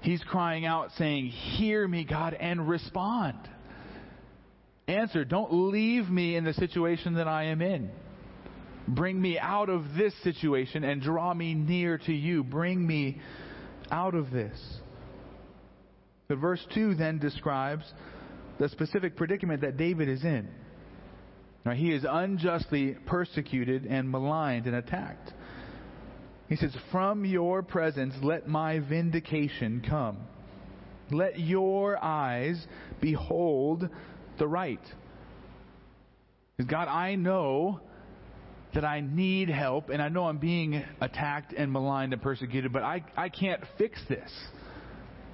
He's 0.00 0.22
crying 0.24 0.66
out, 0.66 0.90
saying, 0.98 1.26
Hear 1.28 1.86
me, 1.86 2.04
God, 2.04 2.34
and 2.34 2.68
respond. 2.68 3.38
Answer, 4.88 5.24
don't 5.24 5.70
leave 5.70 6.08
me 6.08 6.34
in 6.34 6.44
the 6.44 6.54
situation 6.54 7.14
that 7.14 7.28
I 7.28 7.44
am 7.44 7.62
in. 7.62 7.90
Bring 8.88 9.20
me 9.20 9.38
out 9.38 9.68
of 9.68 9.94
this 9.96 10.12
situation 10.24 10.82
and 10.82 11.00
draw 11.00 11.32
me 11.32 11.54
near 11.54 11.98
to 11.98 12.12
you. 12.12 12.42
Bring 12.42 12.84
me 12.84 13.20
out 13.90 14.14
of 14.14 14.30
this. 14.30 14.58
The 16.28 16.34
verse 16.34 16.64
2 16.74 16.94
then 16.94 17.18
describes 17.18 17.84
the 18.58 18.68
specific 18.70 19.16
predicament 19.16 19.60
that 19.60 19.76
David 19.76 20.08
is 20.08 20.24
in. 20.24 20.48
Now, 21.64 21.72
he 21.72 21.92
is 21.92 22.04
unjustly 22.08 22.96
persecuted 23.06 23.86
and 23.86 24.10
maligned 24.10 24.66
and 24.66 24.74
attacked. 24.74 25.32
He 26.52 26.56
says, 26.56 26.76
From 26.90 27.24
your 27.24 27.62
presence 27.62 28.12
let 28.22 28.46
my 28.46 28.78
vindication 28.78 29.82
come. 29.88 30.18
Let 31.10 31.40
your 31.40 31.96
eyes 31.96 32.62
behold 33.00 33.88
the 34.38 34.46
right. 34.46 34.82
Because 36.54 36.70
God, 36.70 36.88
I 36.88 37.14
know 37.14 37.80
that 38.74 38.84
I 38.84 39.00
need 39.00 39.48
help 39.48 39.88
and 39.88 40.02
I 40.02 40.10
know 40.10 40.24
I'm 40.24 40.36
being 40.36 40.84
attacked 41.00 41.54
and 41.54 41.72
maligned 41.72 42.12
and 42.12 42.20
persecuted, 42.20 42.70
but 42.70 42.82
I, 42.82 43.02
I 43.16 43.30
can't 43.30 43.62
fix 43.78 43.98
this. 44.10 44.30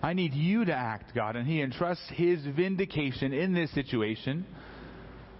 I 0.00 0.12
need 0.12 0.34
you 0.34 0.66
to 0.66 0.72
act, 0.72 1.16
God. 1.16 1.34
And 1.34 1.48
he 1.48 1.60
entrusts 1.60 2.08
his 2.14 2.46
vindication 2.46 3.32
in 3.32 3.54
this 3.54 3.75
situation. 3.75 4.46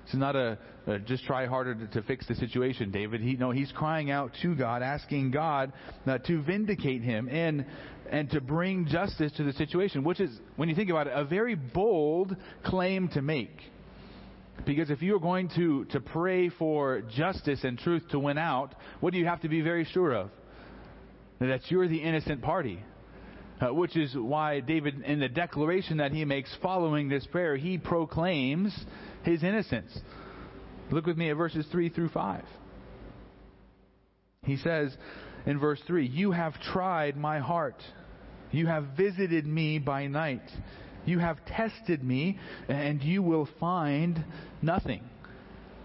It's 0.09 0.17
not 0.17 0.37
a, 0.37 0.57
a 0.87 0.99
just 1.01 1.25
try 1.25 1.45
harder 1.45 1.75
to, 1.75 1.87
to, 1.89 2.03
fix 2.03 2.27
the 2.27 2.35
situation, 2.35 2.91
David. 2.91 3.21
He, 3.21 3.37
no, 3.37 3.51
he's 3.51 3.71
crying 3.73 4.11
out 4.11 4.33
to 4.41 4.55
God, 4.55 4.83
asking 4.83 5.33
God 5.33 5.75
uh, 6.07 6.17
to 6.17 6.43
vindicate 6.43 7.03
him 7.03 7.29
and 7.29 7.67
and 8.11 8.31
to 8.31 8.41
bring 8.41 8.87
justice 8.87 9.33
to 9.37 9.45
the 9.45 9.53
situation, 9.53 10.03
which 10.03 10.19
is, 10.19 10.31
when 10.57 10.71
you 10.71 10.75
think 10.75 10.89
about 10.89 11.09
it, 11.09 11.13
a 11.15 11.25
very 11.25 11.55
bold 11.55 12.35
claim 12.65 13.09
to 13.09 13.21
make. 13.21 13.61
Because 14.65 14.89
if 14.89 15.03
you're 15.03 15.21
going 15.21 15.51
to, 15.57 15.85
to 15.87 16.01
pray 16.01 16.49
for 16.49 17.03
justice 17.15 17.61
and 17.65 17.79
truth 17.79 18.03
to 18.13 18.19
win 18.19 18.39
out, 18.39 18.75
what 19.01 19.13
do 19.13 19.19
you 19.19 19.27
have 19.27 19.43
to 19.43 19.49
be 19.49 19.61
very 19.61 19.85
sure 19.85 20.15
of? 20.15 20.31
That 21.39 21.61
you're 21.71 21.87
the 21.87 22.03
innocent 22.03 22.41
party. 22.41 22.83
Uh, 23.61 23.75
which 23.75 23.97
is 23.97 24.15
why 24.15 24.61
David, 24.61 25.03
in 25.03 25.19
the 25.19 25.29
declaration 25.29 25.97
that 25.97 26.13
he 26.13 26.25
makes 26.25 26.49
following 26.63 27.09
this 27.09 27.27
prayer, 27.27 27.57
he 27.57 27.77
proclaims 27.77 28.73
his 29.25 29.43
innocence. 29.43 29.99
Look 30.93 31.07
with 31.07 31.17
me 31.17 31.31
at 31.31 31.37
verses 31.37 31.67
3 31.73 31.89
through 31.89 32.11
5. 32.11 32.45
He 34.45 34.57
says 34.59 34.97
in 35.45 35.59
verse 35.59 35.81
3 35.87 36.07
You 36.07 36.31
have 36.31 36.55
tried 36.61 37.17
my 37.17 37.41
heart, 37.41 37.83
you 38.53 38.67
have 38.67 38.85
visited 38.97 39.47
me 39.47 39.79
by 39.79 40.07
night. 40.07 40.49
You 41.05 41.19
have 41.21 41.39
tested 41.47 42.05
me, 42.05 42.39
and 42.69 43.03
you 43.03 43.23
will 43.23 43.49
find 43.59 44.23
nothing. 44.61 45.03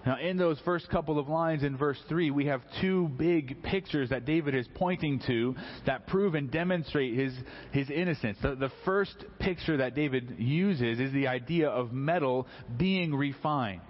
Now, 0.06 0.18
in 0.20 0.38
those 0.38 0.60
first 0.66 0.90
couple 0.90 1.18
of 1.18 1.30
lines 1.30 1.64
in 1.64 1.78
verse 1.78 1.98
3, 2.10 2.32
we 2.32 2.48
have 2.48 2.62
two 2.82 3.08
big 3.08 3.64
pictures 3.64 4.10
that 4.10 4.26
David 4.26 4.54
is 4.54 4.68
pointing 4.76 5.22
to 5.28 5.56
that 5.86 6.08
prove 6.08 6.36
and 6.36 6.52
demonstrate 6.52 7.14
his, 7.14 7.34
his 7.72 7.90
innocence. 7.90 8.38
The, 8.42 8.56
the 8.56 8.72
first 8.84 9.16
picture 9.40 9.78
that 9.78 9.96
David 9.96 10.36
uses 10.38 11.00
is 11.00 11.14
the 11.14 11.28
idea 11.28 11.70
of 11.70 11.94
metal 11.94 12.48
being 12.78 13.16
refined. 13.16 13.82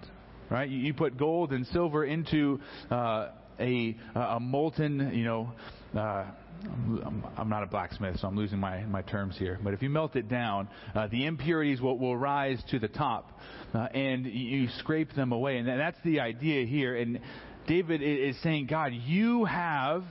Right? 0.51 0.70
You, 0.70 0.77
you 0.77 0.93
put 0.93 1.17
gold 1.17 1.51
and 1.51 1.65
silver 1.67 2.05
into 2.05 2.60
uh, 2.91 3.29
a, 3.60 3.98
a 4.13 4.39
molten, 4.39 5.12
you 5.15 5.24
know, 5.24 5.51
uh, 5.98 6.25
I'm 7.38 7.50
not 7.50 7.63
a 7.63 7.65
blacksmith, 7.65 8.19
so 8.19 8.27
I'm 8.27 8.38
losing 8.38 8.60
my, 8.60 8.83
my 8.83 9.01
terms 9.01 9.38
here. 9.38 9.60
But 9.63 9.74
if 9.74 9.81
you 9.81 9.89
melt 9.89 10.15
it 10.15 10.29
down, 10.29 10.69
uh, 10.95 11.07
the 11.07 11.25
impurities 11.25 11.81
will, 11.81 11.98
will 11.98 12.15
rise 12.15 12.62
to 12.72 12.79
the 12.79 12.88
top, 12.88 13.39
uh, 13.74 13.88
and 13.93 14.25
you 14.25 14.67
scrape 14.79 15.13
them 15.13 15.31
away. 15.31 15.57
And 15.57 15.67
that's 15.67 15.98
the 16.03 16.19
idea 16.19 16.65
here. 16.65 16.95
And 16.95 17.19
David 17.67 18.01
is 18.01 18.41
saying, 18.41 18.67
God, 18.67 18.93
you 18.93 19.45
have 19.45 20.03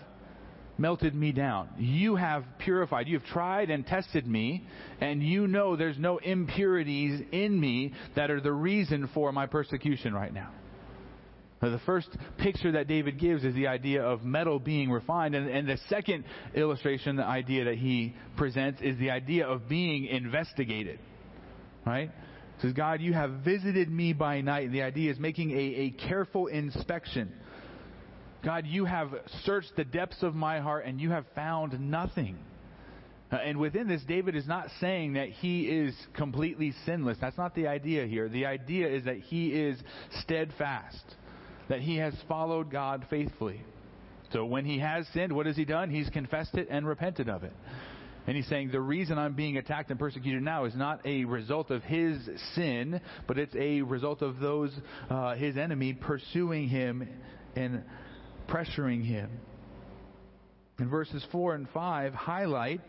melted 0.79 1.15
me 1.15 1.33
down. 1.33 1.69
You 1.79 2.17
have 2.17 2.45
purified. 2.59 3.07
You 3.09 3.19
have 3.19 3.27
tried 3.29 3.71
and 3.71 3.87
tested 3.87 4.27
me, 4.27 4.67
and 5.01 5.23
you 5.23 5.47
know 5.47 5.77
there's 5.77 5.99
no 5.99 6.19
impurities 6.19 7.21
in 7.33 7.59
me 7.59 7.93
that 8.17 8.31
are 8.31 8.41
the 8.41 8.53
reason 8.53 9.09
for 9.15 9.33
my 9.33 9.47
persecution 9.47 10.15
right 10.15 10.33
now. 10.33 10.51
The 11.71 11.81
first 11.87 12.09
picture 12.39 12.73
that 12.73 12.89
David 12.89 13.21
gives 13.21 13.45
is 13.45 13.55
the 13.55 13.69
idea 13.69 14.03
of 14.03 14.25
metal 14.25 14.59
being 14.59 14.91
refined. 14.91 15.37
And, 15.37 15.49
and, 15.49 15.69
the 15.69 15.79
second 15.89 16.25
illustration, 16.57 17.15
the 17.15 17.25
idea 17.25 17.67
that 17.67 17.77
he 17.77 18.17
presents, 18.37 18.81
is 18.83 18.99
the 18.99 19.13
idea 19.13 19.47
of 19.47 19.69
being 19.69 20.07
investigated. 20.07 20.99
Right? 21.87 22.09
It 22.09 22.63
says, 22.63 22.73
God, 22.73 23.01
you 23.01 23.13
have 23.13 23.31
visited 23.45 23.89
me 23.89 24.13
by 24.13 24.41
night. 24.41 24.67
And 24.67 24.75
the 24.75 24.83
idea 24.83 25.13
is 25.13 25.21
making 25.21 25.53
a, 25.53 25.55
a 25.55 25.91
careful 26.09 26.49
inspection. 26.49 27.33
God, 28.45 28.67
you 28.67 28.85
have 28.85 29.11
searched 29.45 29.77
the 29.77 29.85
depths 29.85 30.25
of 30.25 30.35
my 30.35 30.59
heart 30.59 30.85
and 30.85 31.01
you 31.01 31.11
have 31.11 31.27
found 31.37 31.79
nothing. 31.79 32.39
Uh, 33.31 33.37
and 33.37 33.59
within 33.59 33.87
this, 33.87 34.03
David 34.03 34.35
is 34.35 34.49
not 34.49 34.67
saying 34.81 35.13
that 35.13 35.29
he 35.29 35.63
is 35.63 35.95
completely 36.15 36.75
sinless. 36.85 37.19
That's 37.21 37.39
not 37.39 37.55
the 37.55 37.69
idea 37.69 38.05
here. 38.05 38.29
The 38.29 38.47
idea 38.47 38.89
is 38.89 39.05
that 39.05 39.19
he 39.19 39.53
is 39.53 39.81
steadfast 40.23 41.05
that 41.69 41.81
he 41.81 41.97
has 41.97 42.15
followed 42.29 42.71
God 42.71 43.07
faithfully. 43.11 43.63
So 44.33 44.45
when 44.45 44.65
he 44.65 44.79
has 44.79 45.07
sinned, 45.13 45.33
what 45.33 45.47
has 45.47 45.57
he 45.57 45.65
done? 45.65 45.91
He's 45.91 46.09
confessed 46.09 46.55
it 46.55 46.69
and 46.71 46.87
repented 46.87 47.29
of 47.29 47.45
it. 47.45 47.53
And 48.27 48.37
he's 48.37 48.47
saying 48.47 48.71
the 48.71 48.81
reason 48.81 49.19
I'm 49.19 49.35
being 49.35 49.57
attacked 49.57 49.91
and 49.91 49.99
persecuted 49.99 50.43
now 50.43 50.65
is 50.65 50.75
not 50.77 51.05
a 51.05 51.25
result 51.25 51.71
of 51.71 51.83
his 51.83 52.17
sin, 52.55 53.01
but 53.27 53.37
it's 53.37 53.55
a 53.57 53.83
result 53.83 54.23
of 54.23 54.39
those, 54.39 54.73
uh, 55.11 55.35
his 55.35 55.57
enemy, 55.57 55.93
pursuing 55.93 56.69
him 56.69 57.09
and 57.57 57.83
pressuring 58.49 59.05
him. 59.05 59.31
And 60.79 60.89
verses 60.89 61.25
4 61.33 61.55
and 61.55 61.69
5 61.71 62.15
highlight 62.15 62.81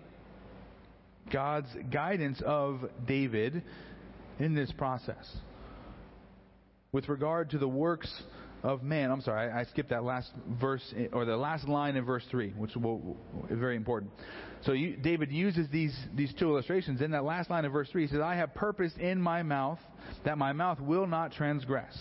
God's 1.32 1.70
guidance 1.92 2.42
of 2.46 2.82
David 3.08 3.64
in 4.40 4.54
this 4.54 4.72
process. 4.74 5.36
With 6.92 7.10
regard 7.10 7.50
to 7.52 7.58
the 7.58 7.68
works 7.68 8.12
of 8.64 8.82
man. 8.82 9.12
I'm 9.12 9.22
sorry, 9.22 9.52
I, 9.52 9.62
I 9.62 9.64
skipped 9.66 9.90
that 9.90 10.04
last 10.04 10.32
verse, 10.60 10.82
or 11.12 11.26
the 11.26 11.36
last 11.36 11.68
line 11.68 11.96
in 11.98 12.06
verse 12.06 12.24
3, 12.32 12.52
which 12.58 12.72
is 12.72 13.60
very 13.60 13.76
important. 13.76 14.12
So 14.66 14.72
you, 14.72 14.96
David 14.96 15.32
uses 15.32 15.68
these, 15.70 15.96
these 16.16 16.34
two 16.40 16.50
illustrations. 16.50 17.02
In 17.02 17.12
that 17.12 17.26
last 17.26 17.50
line 17.50 17.66
of 17.66 17.74
verse 17.74 17.90
3, 17.92 18.04
he 18.04 18.08
says, 18.08 18.22
I 18.22 18.36
have 18.36 18.54
purpose 18.56 18.94
in 18.98 19.22
my 19.22 19.44
mouth 19.44 19.80
that 20.24 20.38
my 20.38 20.54
mouth 20.54 20.80
will 20.80 21.06
not 21.06 21.34
transgress. 21.34 21.96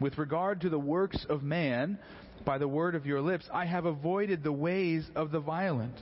With 0.00 0.16
regard 0.16 0.62
to 0.62 0.70
the 0.70 0.78
works 0.78 1.24
of 1.28 1.42
man, 1.42 1.98
by 2.44 2.58
the 2.58 2.66
word 2.66 2.94
of 2.94 3.06
your 3.06 3.20
lips, 3.20 3.44
I 3.52 3.66
have 3.66 3.84
avoided 3.84 4.42
the 4.42 4.52
ways 4.52 5.06
of 5.14 5.30
the 5.30 5.40
violent. 5.40 5.94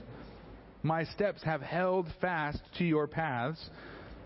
My 0.81 1.03
steps 1.03 1.43
have 1.43 1.61
held 1.61 2.07
fast 2.19 2.59
to 2.77 2.85
your 2.85 3.07
paths. 3.07 3.59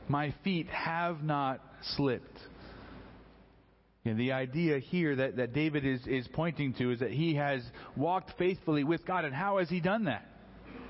My 0.07 0.33
feet 0.43 0.67
have 0.67 1.23
not 1.23 1.59
slipped. 1.95 2.39
And 4.05 4.19
the 4.19 4.33
idea 4.33 4.77
here 4.77 5.15
that, 5.15 5.37
that 5.37 5.53
David 5.53 5.83
is, 5.83 6.05
is 6.05 6.27
pointing 6.27 6.73
to 6.75 6.91
is 6.91 6.99
that 6.99 7.11
he 7.11 7.35
has 7.35 7.63
walked 7.95 8.37
faithfully 8.37 8.83
with 8.83 9.05
God. 9.05 9.25
And 9.25 9.33
how 9.33 9.57
has 9.57 9.67
he 9.67 9.79
done 9.79 10.05
that? 10.05 10.29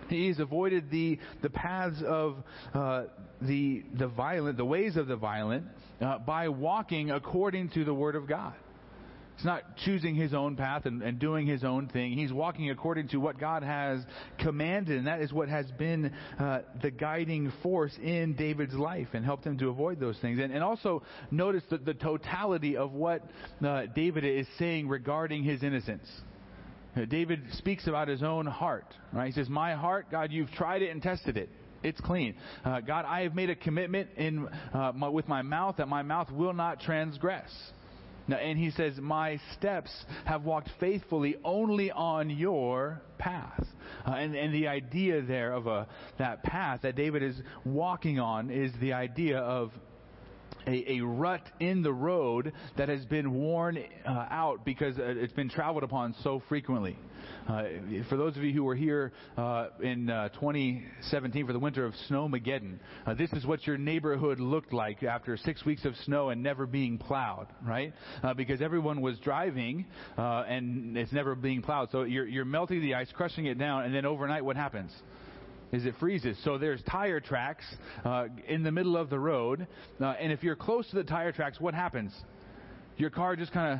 He's 0.09 0.39
avoided 0.39 0.91
the, 0.91 1.17
the 1.41 1.49
paths 1.49 2.03
of 2.05 2.43
uh, 2.73 3.05
the, 3.41 3.83
the 3.97 4.07
violent, 4.07 4.57
the 4.57 4.65
ways 4.65 4.97
of 4.97 5.07
the 5.07 5.15
violent, 5.15 5.65
uh, 6.01 6.19
by 6.19 6.49
walking 6.49 7.09
according 7.09 7.69
to 7.69 7.85
the 7.85 7.93
Word 7.93 8.15
of 8.15 8.27
God. 8.27 8.53
He's 9.35 9.45
not 9.45 9.77
choosing 9.77 10.15
his 10.15 10.33
own 10.33 10.55
path 10.55 10.85
and, 10.85 11.01
and, 11.01 11.19
doing 11.19 11.45
his 11.45 11.63
own 11.63 11.87
thing. 11.87 12.13
He's 12.13 12.31
walking 12.31 12.69
according 12.69 13.09
to 13.09 13.17
what 13.17 13.37
God 13.37 13.63
has 13.63 14.01
commanded, 14.39 14.97
and 14.97 15.07
that 15.07 15.21
is 15.21 15.33
what 15.33 15.49
has 15.49 15.69
been 15.71 16.13
uh, 16.39 16.59
the 16.81 16.91
guiding 16.91 17.51
force 17.61 17.93
in 18.01 18.35
David's 18.35 18.73
life 18.73 19.09
and 19.13 19.25
helped 19.25 19.45
him 19.45 19.57
to 19.57 19.69
avoid 19.69 19.99
those 19.99 20.17
things. 20.19 20.39
And, 20.39 20.53
and 20.53 20.63
also 20.63 21.03
notice 21.31 21.63
the, 21.69 21.77
the 21.77 21.93
totality 21.93 22.77
of 22.77 22.93
what 22.93 23.23
uh, 23.63 23.87
David 23.93 24.23
is 24.23 24.47
saying 24.57 24.87
regarding 24.87 25.43
his 25.43 25.63
innocence. 25.63 26.07
Uh, 26.95 27.03
David 27.03 27.41
speaks 27.53 27.87
about 27.87 28.07
his 28.07 28.23
own 28.23 28.45
heart. 28.45 28.87
Right? 29.11 29.27
He 29.27 29.33
says, 29.33 29.49
"My 29.49 29.73
heart, 29.75 30.07
God, 30.09 30.31
you've 30.31 30.51
tried 30.51 30.81
it 30.81 30.91
and 30.91 31.01
tested 31.01 31.35
it." 31.35 31.49
It's 31.83 31.99
clean. 32.01 32.35
Uh, 32.63 32.79
God, 32.79 33.05
I 33.05 33.21
have 33.21 33.35
made 33.35 33.51
a 33.51 33.55
commitment 33.55 34.09
in 34.17 34.47
uh, 34.73 34.91
my, 34.95 35.07
with 35.07 35.27
my 35.27 35.43
mouth 35.43 35.77
that 35.77 35.87
my 35.87 36.01
mouth 36.01 36.31
will 36.31 36.53
not 36.53 36.79
transgress. 36.79 37.51
Now, 38.27 38.37
and 38.37 38.57
he 38.57 38.71
says, 38.71 38.97
My 38.97 39.39
steps 39.57 39.91
have 40.25 40.43
walked 40.43 40.69
faithfully 40.79 41.35
only 41.43 41.91
on 41.91 42.29
your 42.29 43.01
path. 43.17 43.63
Uh, 44.05 44.11
and, 44.11 44.35
and 44.35 44.53
the 44.53 44.67
idea 44.67 45.21
there 45.21 45.53
of 45.53 45.67
a, 45.67 45.87
that 46.17 46.43
path 46.43 46.81
that 46.83 46.95
David 46.95 47.23
is 47.23 47.39
walking 47.63 48.19
on 48.19 48.49
is 48.49 48.71
the 48.81 48.93
idea 48.93 49.39
of 49.39 49.71
a, 50.67 50.97
a, 50.97 50.99
rut 51.01 51.43
in 51.59 51.83
the 51.83 51.93
road 51.93 52.53
that 52.77 52.89
has 52.89 53.05
been 53.05 53.33
worn 53.33 53.77
uh, 54.05 54.25
out 54.29 54.65
because 54.65 54.97
uh, 54.97 55.03
it's 55.03 55.33
been 55.33 55.49
traveled 55.49 55.83
upon 55.83 56.15
so 56.23 56.41
frequently. 56.47 56.97
Uh, 57.47 57.63
for 58.09 58.17
those 58.17 58.35
of 58.37 58.43
you 58.43 58.53
who 58.53 58.63
were 58.63 58.75
here 58.75 59.11
uh, 59.37 59.67
in 59.81 60.09
uh, 60.09 60.29
2017 60.29 61.45
for 61.45 61.53
the 61.53 61.59
winter 61.59 61.85
of 61.85 61.93
Snowmageddon, 62.09 62.77
uh, 63.05 63.13
this 63.13 63.31
is 63.33 63.45
what 63.45 63.65
your 63.67 63.77
neighborhood 63.77 64.39
looked 64.39 64.73
like 64.73 65.03
after 65.03 65.37
six 65.37 65.63
weeks 65.65 65.85
of 65.85 65.95
snow 66.05 66.29
and 66.29 66.41
never 66.41 66.65
being 66.65 66.97
plowed, 66.97 67.47
right? 67.65 67.93
because 68.35 68.61
everyone 68.61 69.01
was 69.01 69.17
driving 69.19 69.85
and 70.17 70.97
it's 70.97 71.11
never 71.11 71.35
being 71.35 71.61
plowed. 71.61 71.89
So 71.91 72.03
you're, 72.03 72.27
you're 72.27 72.45
melting 72.45 72.81
the 72.81 72.95
ice, 72.95 73.07
crushing 73.13 73.45
it 73.45 73.57
down, 73.57 73.83
and 73.83 73.93
then 73.93 74.05
overnight 74.05 74.43
what 74.43 74.55
happens? 74.55 74.91
Is 75.71 75.85
it 75.85 75.95
freezes. 75.99 76.37
So 76.43 76.57
there's 76.57 76.81
tire 76.83 77.19
tracks 77.19 77.65
uh, 78.03 78.27
in 78.47 78.63
the 78.63 78.71
middle 78.71 78.97
of 78.97 79.09
the 79.09 79.19
road, 79.19 79.67
uh, 79.99 80.05
and 80.19 80.31
if 80.31 80.43
you're 80.43 80.55
close 80.55 80.89
to 80.89 80.95
the 80.95 81.03
tire 81.03 81.31
tracks, 81.31 81.59
what 81.59 81.73
happens? 81.73 82.13
Your 82.97 83.09
car 83.09 83.35
just 83.35 83.51
kind 83.51 83.79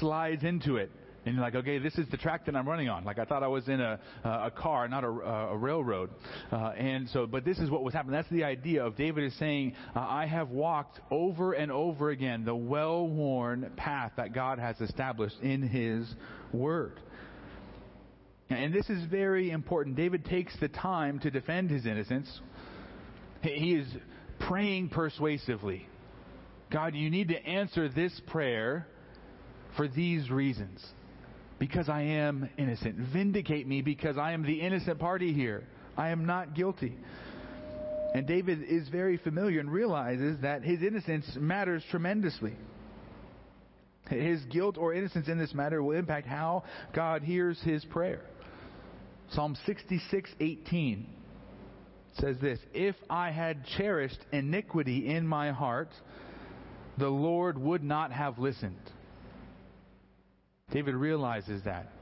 slides 0.00 0.44
into 0.44 0.76
it. 0.76 0.90
And 1.26 1.34
you're 1.34 1.44
like, 1.44 1.56
okay, 1.56 1.78
this 1.78 1.94
is 1.98 2.08
the 2.10 2.16
track 2.16 2.46
that 2.46 2.56
I'm 2.56 2.66
running 2.66 2.88
on. 2.88 3.04
Like 3.04 3.18
I 3.18 3.24
thought 3.24 3.42
I 3.42 3.48
was 3.48 3.68
in 3.68 3.80
a, 3.80 4.00
a 4.24 4.50
car, 4.50 4.88
not 4.88 5.04
a, 5.04 5.08
a 5.08 5.56
railroad. 5.56 6.10
Uh, 6.50 6.70
and 6.70 7.08
so, 7.10 7.26
but 7.26 7.44
this 7.44 7.58
is 7.58 7.68
what 7.68 7.82
was 7.82 7.92
happening. 7.92 8.12
That's 8.12 8.30
the 8.30 8.44
idea 8.44 8.84
of 8.84 8.96
David 8.96 9.24
is 9.24 9.38
saying, 9.38 9.74
uh, 9.94 10.00
I 10.00 10.24
have 10.26 10.48
walked 10.48 11.00
over 11.10 11.52
and 11.52 11.70
over 11.70 12.10
again 12.10 12.44
the 12.44 12.56
well-worn 12.56 13.72
path 13.76 14.12
that 14.16 14.32
God 14.32 14.58
has 14.58 14.80
established 14.80 15.38
in 15.42 15.60
His 15.60 16.08
Word. 16.52 16.98
And 18.50 18.72
this 18.72 18.88
is 18.88 19.04
very 19.10 19.50
important. 19.50 19.96
David 19.96 20.24
takes 20.24 20.56
the 20.58 20.68
time 20.68 21.18
to 21.20 21.30
defend 21.30 21.70
his 21.70 21.84
innocence. 21.84 22.40
He 23.42 23.74
is 23.74 23.86
praying 24.40 24.88
persuasively. 24.88 25.86
God, 26.70 26.94
you 26.94 27.10
need 27.10 27.28
to 27.28 27.46
answer 27.46 27.88
this 27.88 28.18
prayer 28.26 28.86
for 29.76 29.86
these 29.86 30.30
reasons. 30.30 30.84
Because 31.58 31.88
I 31.88 32.02
am 32.02 32.48
innocent. 32.56 32.96
Vindicate 33.12 33.66
me 33.66 33.82
because 33.82 34.16
I 34.16 34.32
am 34.32 34.44
the 34.44 34.60
innocent 34.60 34.98
party 34.98 35.32
here. 35.32 35.64
I 35.96 36.10
am 36.10 36.24
not 36.24 36.54
guilty. 36.54 36.96
And 38.14 38.26
David 38.26 38.62
is 38.62 38.88
very 38.88 39.18
familiar 39.18 39.60
and 39.60 39.70
realizes 39.70 40.40
that 40.40 40.62
his 40.62 40.82
innocence 40.82 41.26
matters 41.36 41.82
tremendously. 41.90 42.54
His 44.08 44.42
guilt 44.46 44.78
or 44.78 44.94
innocence 44.94 45.28
in 45.28 45.36
this 45.36 45.52
matter 45.52 45.82
will 45.82 45.96
impact 45.96 46.26
how 46.26 46.64
God 46.94 47.22
hears 47.22 47.60
his 47.60 47.84
prayer. 47.84 48.22
Psalm 49.30 49.54
66:18 49.66 51.06
says 52.14 52.38
this, 52.40 52.58
"If 52.72 52.96
I 53.10 53.30
had 53.30 53.64
cherished 53.64 54.18
iniquity 54.32 55.08
in 55.08 55.26
my 55.26 55.50
heart, 55.50 55.90
the 56.96 57.10
Lord 57.10 57.58
would 57.58 57.84
not 57.84 58.10
have 58.12 58.38
listened." 58.38 58.92
David 60.70 60.94
realizes 60.94 61.62
that. 61.64 61.92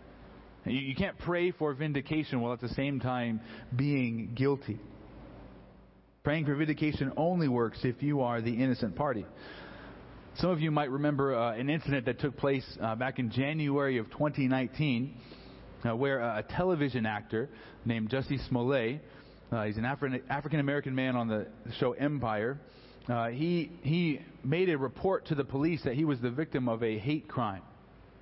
You 0.64 0.96
can't 0.96 1.16
pray 1.18 1.52
for 1.52 1.72
vindication 1.74 2.40
while 2.40 2.52
at 2.52 2.60
the 2.60 2.68
same 2.70 2.98
time 2.98 3.40
being 3.74 4.32
guilty. 4.34 4.80
Praying 6.24 6.46
for 6.46 6.56
vindication 6.56 7.12
only 7.16 7.46
works 7.46 7.84
if 7.84 8.02
you 8.02 8.22
are 8.22 8.40
the 8.40 8.52
innocent 8.52 8.96
party. 8.96 9.24
Some 10.34 10.50
of 10.50 10.60
you 10.60 10.72
might 10.72 10.90
remember 10.90 11.36
uh, 11.36 11.52
an 11.52 11.70
incident 11.70 12.06
that 12.06 12.18
took 12.18 12.36
place 12.36 12.66
uh, 12.80 12.96
back 12.96 13.20
in 13.20 13.30
January 13.30 13.98
of 13.98 14.10
2019 14.10 15.14
uh, 15.86 15.94
where 15.94 16.20
a 16.20 16.44
television 16.56 17.06
actor 17.06 17.48
named 17.84 18.10
Jussie 18.10 18.46
Smollett, 18.48 19.00
uh, 19.52 19.64
he's 19.64 19.76
an 19.76 19.84
Afri- 19.84 20.22
African 20.28 20.60
American 20.60 20.94
man 20.94 21.16
on 21.16 21.28
the 21.28 21.46
show 21.78 21.92
Empire, 21.92 22.58
uh, 23.08 23.28
he, 23.28 23.70
he 23.82 24.20
made 24.42 24.68
a 24.68 24.76
report 24.76 25.26
to 25.26 25.34
the 25.34 25.44
police 25.44 25.82
that 25.84 25.94
he 25.94 26.04
was 26.04 26.20
the 26.20 26.30
victim 26.30 26.68
of 26.68 26.82
a 26.82 26.98
hate 26.98 27.28
crime. 27.28 27.62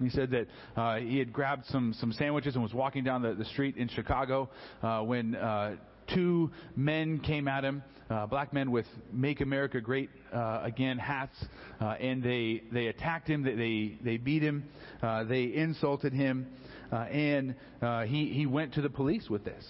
He 0.03 0.11
said 0.11 0.31
that 0.33 0.46
uh, 0.77 0.96
he 0.96 1.18
had 1.18 1.33
grabbed 1.33 1.66
some, 1.66 1.94
some 1.98 2.12
sandwiches 2.12 2.55
and 2.55 2.62
was 2.62 2.74
walking 2.74 3.05
down 3.05 3.22
the, 3.22 3.35
the 3.35 3.44
street 3.46 3.77
in 3.77 3.88
Chicago 3.88 4.50
uh, 4.83 5.00
when 5.03 5.37
uh, 5.37 5.77
two 6.12 6.50
men 6.77 7.20
came 7.20 7.48
at 7.48 7.64
him, 7.64 7.83
uh, 8.11 8.27
black 8.27 8.53
men 8.53 8.70
with 8.70 8.87
"Make 9.12 9.40
America 9.40 9.81
Great 9.81 10.11
uh, 10.33 10.61
Again" 10.62 10.98
hats, 10.98 11.37
uh, 11.81 11.85
and 11.85 12.22
they 12.22 12.62
they 12.72 12.88
attacked 12.88 13.29
him. 13.29 13.42
They 13.42 13.55
they, 13.55 13.98
they 14.03 14.16
beat 14.18 14.42
him. 14.42 14.64
Uh, 15.03 15.24
they 15.24 15.44
insulted 15.44 16.12
him, 16.12 16.48
uh, 16.92 16.97
and 16.97 17.55
uh, 17.83 18.03
he 18.05 18.27
he 18.27 18.47
went 18.47 18.75
to 18.75 18.83
the 18.83 18.90
police 18.90 19.29
with 19.29 19.44
this. 19.44 19.64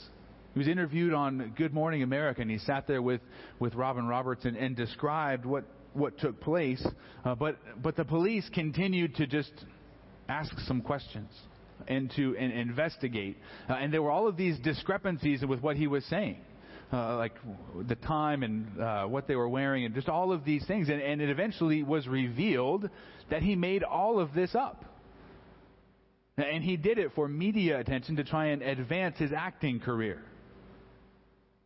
He 0.53 0.59
was 0.59 0.69
interviewed 0.69 1.13
on 1.13 1.53
Good 1.57 1.75
Morning 1.75 2.03
America, 2.03 2.41
and 2.41 2.51
he 2.51 2.59
sat 2.59 2.87
there 2.87 3.03
with 3.03 3.21
with 3.59 3.75
Robin 3.75 4.07
Roberts 4.07 4.45
and, 4.45 4.57
and 4.57 4.77
described 4.77 5.45
what 5.45 5.65
what 5.95 6.19
took 6.19 6.41
place. 6.41 6.85
Uh, 7.25 7.35
but 7.35 7.57
but 7.83 7.97
the 7.97 8.05
police 8.05 8.49
continued 8.53 9.17
to 9.17 9.27
just 9.27 9.53
ask 10.29 10.57
some 10.61 10.81
questions 10.81 11.31
and 11.89 12.11
to 12.17 12.37
and 12.37 12.53
investigate. 12.53 13.37
Uh, 13.69 13.75
and 13.75 13.93
there 13.93 14.03
were 14.03 14.11
all 14.11 14.29
of 14.29 14.37
these 14.37 14.59
discrepancies 14.61 15.45
with 15.45 15.61
what 15.61 15.77
he 15.77 15.87
was 15.87 16.05
saying. 16.07 16.39
Uh, 16.93 17.17
like 17.17 17.35
the 17.89 17.97
time 17.97 18.45
and 18.45 18.81
uh, 18.81 19.05
what 19.05 19.27
they 19.27 19.35
were 19.35 19.49
wearing, 19.49 19.85
and 19.85 19.95
just 19.95 20.09
all 20.09 20.31
of 20.31 20.45
these 20.45 20.65
things. 20.67 20.89
And, 20.89 21.01
and 21.01 21.21
it 21.21 21.29
eventually 21.29 21.83
was 21.83 22.07
revealed 22.07 22.89
that 23.31 23.43
he 23.43 23.57
made 23.57 23.83
all 23.83 24.21
of 24.21 24.33
this 24.33 24.55
up. 24.55 24.85
And 26.37 26.65
he 26.65 26.77
did 26.77 26.99
it 26.99 27.13
for 27.15 27.29
media 27.29 27.79
attention 27.79 28.17
to 28.17 28.25
try 28.25 28.47
and 28.47 28.63
advance 28.63 29.17
his 29.19 29.33
acting 29.33 29.81
career. 29.81 30.21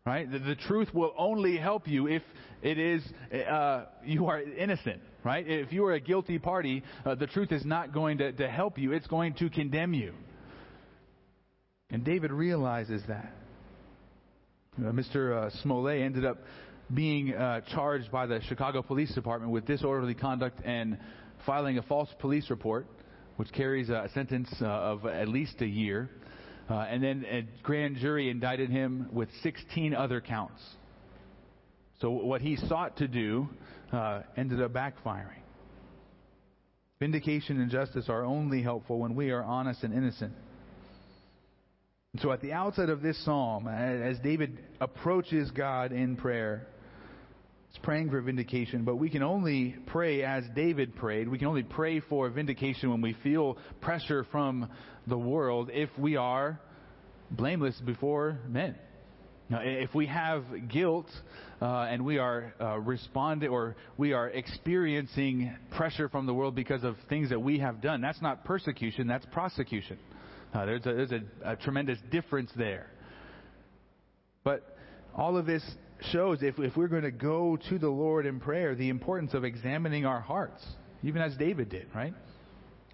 Right? 0.04 0.30
The, 0.30 0.38
the 0.38 0.54
truth 0.54 0.92
will 0.92 1.14
only 1.16 1.56
help 1.56 1.86
you 1.86 2.06
if 2.06 2.22
it 2.62 2.78
is 2.78 3.02
uh, 3.32 3.84
you 4.04 4.26
are 4.26 4.40
innocent. 4.40 5.00
Right? 5.24 5.46
If 5.46 5.72
you 5.72 5.84
are 5.86 5.94
a 5.94 6.00
guilty 6.00 6.38
party, 6.38 6.82
uh, 7.04 7.14
the 7.14 7.26
truth 7.26 7.52
is 7.52 7.64
not 7.64 7.92
going 7.92 8.18
to, 8.18 8.32
to 8.32 8.48
help 8.48 8.78
you. 8.78 8.92
It's 8.92 9.06
going 9.06 9.34
to 9.34 9.50
condemn 9.50 9.94
you. 9.94 10.12
And 11.90 12.04
David 12.04 12.30
realizes 12.30 13.02
that. 13.08 13.32
Uh, 14.78 14.92
Mr. 14.92 15.46
Uh, 15.46 15.50
Smollett 15.62 16.00
ended 16.00 16.24
up 16.24 16.38
being 16.92 17.34
uh, 17.34 17.62
charged 17.74 18.10
by 18.10 18.26
the 18.26 18.40
Chicago 18.48 18.82
Police 18.82 19.12
Department 19.14 19.52
with 19.52 19.66
disorderly 19.66 20.14
conduct 20.14 20.60
and 20.64 20.98
filing 21.44 21.78
a 21.78 21.82
false 21.82 22.08
police 22.18 22.48
report, 22.50 22.86
which 23.38 23.52
carries 23.52 23.88
a 23.88 24.10
sentence 24.14 24.52
uh, 24.60 24.66
of 24.66 25.06
at 25.06 25.28
least 25.28 25.60
a 25.60 25.66
year. 25.66 26.10
Uh, 26.68 26.80
and 26.80 27.02
then 27.02 27.24
a 27.30 27.46
grand 27.62 27.96
jury 27.96 28.28
indicted 28.30 28.68
him 28.68 29.08
with 29.12 29.28
16 29.44 29.94
other 29.94 30.20
counts. 30.20 30.60
So 32.00 32.10
what 32.10 32.40
he 32.40 32.56
sought 32.56 32.96
to 32.96 33.06
do 33.06 33.48
uh, 33.92 34.22
ended 34.36 34.60
up 34.60 34.72
backfiring. 34.72 35.42
Vindication 36.98 37.60
and 37.60 37.70
justice 37.70 38.08
are 38.08 38.24
only 38.24 38.60
helpful 38.60 38.98
when 38.98 39.14
we 39.14 39.30
are 39.30 39.44
honest 39.44 39.84
and 39.84 39.94
innocent. 39.94 40.32
And 42.14 42.20
so 42.20 42.32
at 42.32 42.40
the 42.40 42.52
outset 42.52 42.90
of 42.90 43.02
this 43.02 43.24
psalm, 43.24 43.68
as 43.68 44.18
David 44.18 44.58
approaches 44.80 45.52
God 45.52 45.92
in 45.92 46.16
prayer, 46.16 46.66
praying 47.82 48.10
for 48.10 48.20
vindication, 48.20 48.84
but 48.84 48.96
we 48.96 49.10
can 49.10 49.22
only 49.22 49.76
pray 49.86 50.22
as 50.22 50.44
David 50.54 50.94
prayed. 50.96 51.28
We 51.28 51.38
can 51.38 51.48
only 51.48 51.62
pray 51.62 52.00
for 52.00 52.28
vindication 52.30 52.90
when 52.90 53.00
we 53.00 53.14
feel 53.22 53.58
pressure 53.80 54.24
from 54.30 54.68
the 55.06 55.18
world 55.18 55.70
if 55.72 55.88
we 55.98 56.16
are 56.16 56.60
blameless 57.30 57.80
before 57.84 58.38
men. 58.48 58.76
Now, 59.50 59.60
if 59.62 59.94
we 59.94 60.06
have 60.06 60.44
guilt 60.68 61.08
uh, 61.62 61.86
and 61.90 62.04
we 62.04 62.18
are 62.18 62.52
uh, 62.60 62.78
responding 62.80 63.48
or 63.48 63.76
we 63.96 64.12
are 64.12 64.28
experiencing 64.28 65.56
pressure 65.70 66.10
from 66.10 66.26
the 66.26 66.34
world 66.34 66.54
because 66.54 66.84
of 66.84 66.96
things 67.08 67.30
that 67.30 67.40
we 67.40 67.58
have 67.58 67.80
done, 67.80 68.02
that's 68.02 68.20
not 68.20 68.44
persecution, 68.44 69.06
that's 69.06 69.24
prosecution. 69.32 69.98
Uh, 70.52 70.66
there's 70.66 70.84
a, 70.84 70.92
there's 70.92 71.12
a, 71.12 71.22
a 71.44 71.56
tremendous 71.56 71.98
difference 72.10 72.50
there. 72.56 72.90
But 74.44 74.76
all 75.14 75.38
of 75.38 75.46
this 75.46 75.62
shows 76.12 76.42
if, 76.42 76.58
if 76.58 76.76
we're 76.76 76.88
going 76.88 77.02
to 77.02 77.10
go 77.10 77.58
to 77.68 77.78
the 77.78 77.88
Lord 77.88 78.26
in 78.26 78.40
prayer, 78.40 78.74
the 78.74 78.88
importance 78.88 79.34
of 79.34 79.44
examining 79.44 80.06
our 80.06 80.20
hearts, 80.20 80.64
even 81.02 81.22
as 81.22 81.36
David 81.36 81.68
did, 81.68 81.86
right? 81.94 82.14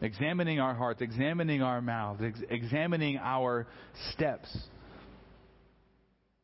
Examining 0.00 0.60
our 0.60 0.74
hearts, 0.74 1.00
examining 1.00 1.62
our 1.62 1.80
mouths, 1.80 2.20
ex- 2.22 2.40
examining 2.50 3.18
our 3.18 3.66
steps. 4.12 4.56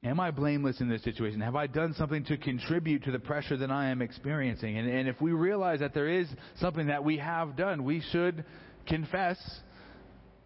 Am 0.02 0.18
I 0.18 0.30
blameless 0.30 0.80
in 0.80 0.88
this 0.88 1.02
situation? 1.02 1.40
Have 1.40 1.56
I 1.56 1.66
done 1.66 1.94
something 1.94 2.24
to 2.24 2.38
contribute 2.38 3.04
to 3.04 3.10
the 3.10 3.18
pressure 3.18 3.58
that 3.58 3.70
I 3.70 3.90
am 3.90 4.00
experiencing? 4.00 4.78
And, 4.78 4.88
and 4.88 5.08
if 5.08 5.20
we 5.20 5.32
realize 5.32 5.80
that 5.80 5.92
there 5.92 6.08
is 6.08 6.26
something 6.58 6.86
that 6.86 7.04
we 7.04 7.18
have 7.18 7.56
done, 7.56 7.84
we 7.84 8.00
should 8.10 8.44
confess 8.86 9.38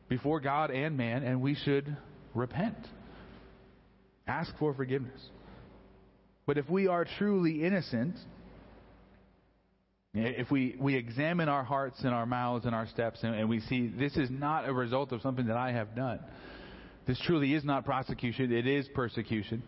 before 0.08 0.40
God 0.40 0.70
and 0.70 0.96
man, 0.96 1.22
and 1.22 1.40
we 1.40 1.54
should 1.54 1.96
repent. 2.34 2.76
Ask 4.26 4.52
for 4.58 4.74
forgiveness. 4.74 5.20
But 6.46 6.58
if 6.58 6.68
we 6.68 6.88
are 6.88 7.06
truly 7.18 7.64
innocent, 7.64 8.16
if 10.12 10.50
we, 10.50 10.76
we 10.78 10.94
examine 10.94 11.48
our 11.48 11.64
hearts 11.64 12.00
and 12.00 12.14
our 12.14 12.26
mouths 12.26 12.66
and 12.66 12.74
our 12.74 12.86
steps 12.86 13.20
and, 13.22 13.34
and 13.34 13.48
we 13.48 13.60
see 13.60 13.88
this 13.88 14.16
is 14.16 14.30
not 14.30 14.68
a 14.68 14.72
result 14.72 15.12
of 15.12 15.22
something 15.22 15.46
that 15.46 15.56
I 15.56 15.72
have 15.72 15.96
done, 15.96 16.20
this 17.06 17.20
truly 17.26 17.54
is 17.54 17.64
not 17.64 17.84
prosecution, 17.84 18.52
it 18.52 18.66
is 18.66 18.86
persecution, 18.94 19.62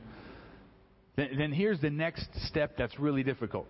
then, 1.17 1.31
then 1.39 1.53
here's 1.53 1.81
the 1.81 1.91
next 1.91 2.27
step 2.47 2.77
that's 2.77 2.99
really 2.99 3.23
difficult. 3.23 3.67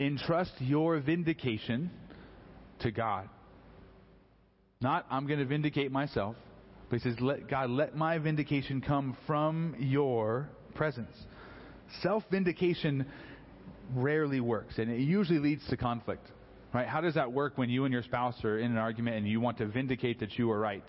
Entrust 0.00 0.52
your 0.58 1.00
vindication 1.00 1.90
to 2.80 2.90
God. 2.90 3.28
Not, 4.80 5.06
I'm 5.10 5.26
going 5.26 5.38
to 5.38 5.44
vindicate 5.44 5.92
myself. 5.92 6.36
But 6.90 7.00
he 7.00 7.08
says, 7.08 7.20
let, 7.20 7.48
God, 7.48 7.70
let 7.70 7.96
my 7.96 8.18
vindication 8.18 8.80
come 8.80 9.16
from 9.26 9.76
your 9.78 10.50
presence. 10.74 11.14
Self 12.00 12.24
vindication 12.30 13.06
rarely 13.94 14.40
works, 14.40 14.78
and 14.78 14.90
it 14.90 15.00
usually 15.00 15.38
leads 15.38 15.66
to 15.68 15.76
conflict. 15.76 16.26
Right? 16.72 16.86
How 16.86 17.02
does 17.02 17.14
that 17.14 17.32
work 17.32 17.58
when 17.58 17.68
you 17.68 17.84
and 17.84 17.92
your 17.92 18.02
spouse 18.02 18.42
are 18.44 18.58
in 18.58 18.70
an 18.70 18.78
argument 18.78 19.16
and 19.16 19.28
you 19.28 19.40
want 19.40 19.58
to 19.58 19.66
vindicate 19.66 20.20
that 20.20 20.38
you 20.38 20.50
are 20.50 20.58
right? 20.58 20.84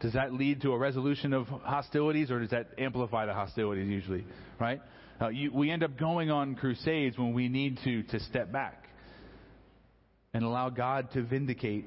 Does 0.00 0.12
that 0.12 0.32
lead 0.32 0.62
to 0.62 0.72
a 0.72 0.78
resolution 0.78 1.32
of 1.32 1.48
hostilities, 1.48 2.30
or 2.30 2.38
does 2.38 2.50
that 2.50 2.68
amplify 2.78 3.26
the 3.26 3.32
hostilities 3.32 3.88
usually? 3.88 4.24
Right? 4.60 4.80
Uh, 5.20 5.28
you, 5.28 5.50
we 5.52 5.70
end 5.70 5.82
up 5.82 5.98
going 5.98 6.30
on 6.30 6.54
crusades 6.54 7.18
when 7.18 7.32
we 7.32 7.48
need 7.48 7.78
to 7.84 8.02
to 8.04 8.20
step 8.20 8.52
back 8.52 8.86
and 10.34 10.44
allow 10.44 10.68
God 10.68 11.10
to 11.12 11.22
vindicate 11.22 11.86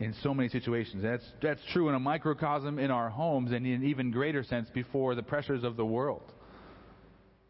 in 0.00 0.14
so 0.22 0.34
many 0.34 0.48
situations. 0.48 1.02
That's, 1.02 1.24
that's 1.42 1.60
true 1.72 1.88
in 1.88 1.94
a 1.94 2.00
microcosm 2.00 2.78
in 2.78 2.90
our 2.90 3.08
homes 3.08 3.52
and 3.52 3.66
in 3.66 3.74
an 3.74 3.84
even 3.84 4.10
greater 4.10 4.42
sense 4.42 4.68
before 4.70 5.14
the 5.14 5.22
pressures 5.22 5.62
of 5.62 5.76
the 5.76 5.84
world. 5.84 6.22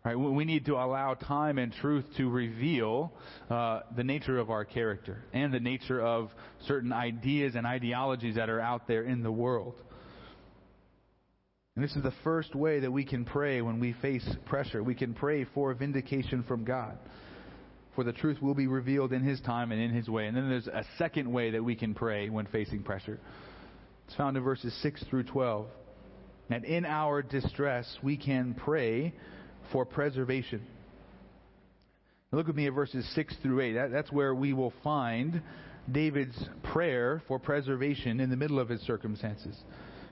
Right? 0.05 0.17
We 0.17 0.45
need 0.45 0.67
to 0.67 0.75
allow 0.75 1.15
time 1.15 1.59
and 1.59 1.73
truth 1.73 2.05
to 2.17 2.29
reveal 2.29 3.13
uh, 3.49 3.83
the 3.97 4.03
nature 4.03 4.39
of 4.39 4.51
our 4.51 4.65
character 4.65 5.23
and 5.33 5.55
the 5.55 5.61
nature 5.61 6.01
of 6.01 6.31
certain 6.67 6.93
ideas 6.93 7.55
and 7.55 7.65
ideologies 7.65 8.35
that 8.35 8.51
are 8.51 8.61
out 8.61 8.89
there 8.89 9.05
in 9.05 9.23
the 9.23 9.31
world. 9.31 9.75
And 11.77 11.85
this 11.85 11.95
is 11.95 12.03
the 12.03 12.13
first 12.25 12.55
way 12.55 12.81
that 12.81 12.91
we 12.91 13.05
can 13.05 13.25
pray 13.25 13.63
when 13.63 13.79
we 13.79 13.95
face 14.03 14.29
pressure. 14.47 14.83
We 14.83 14.97
can 14.97 15.15
pray 15.15 15.47
for 15.55 15.73
vindication 15.73 16.43
from 16.43 16.65
God. 16.65 16.99
For 17.95 18.05
the 18.05 18.13
truth 18.13 18.43
will 18.43 18.55
be 18.55 18.67
revealed 18.67 19.13
in 19.13 19.23
His 19.23 19.41
time 19.41 19.71
and 19.71 19.81
in 19.81 19.91
His 19.91 20.09
way. 20.09 20.27
And 20.27 20.37
then 20.37 20.49
there's 20.49 20.67
a 20.67 20.85
second 20.99 21.33
way 21.33 21.53
that 21.53 21.63
we 21.63 21.77
can 21.77 21.95
pray 21.95 22.29
when 22.29 22.47
facing 22.47 22.83
pressure. 22.83 23.21
It's 24.07 24.17
found 24.17 24.37
in 24.37 24.43
verses 24.43 24.75
6 24.83 25.05
through 25.09 25.25
12. 25.25 25.67
And 26.51 26.65
in 26.65 26.85
our 26.85 27.23
distress, 27.23 27.87
we 28.03 28.17
can 28.17 28.55
pray 28.55 29.15
for 29.73 29.85
preservation. 29.85 30.63
Now 32.31 32.39
look 32.39 32.47
with 32.47 32.57
me 32.57 32.67
at 32.67 32.75
verses 32.75 33.09
6 33.15 33.35
through 33.43 33.61
8. 33.61 33.73
That, 33.73 33.91
that's 33.91 34.13
where 34.13 34.35
we 34.35 34.53
will 34.53 34.73
find 34.85 35.43
David's 35.91 36.39
prayer 36.63 37.23
for 37.27 37.39
preservation 37.39 38.21
in 38.21 38.31
the 38.31 38.37
middle 38.37 38.61
of 38.61 38.69
his 38.69 38.81
circumstances. 38.83 39.57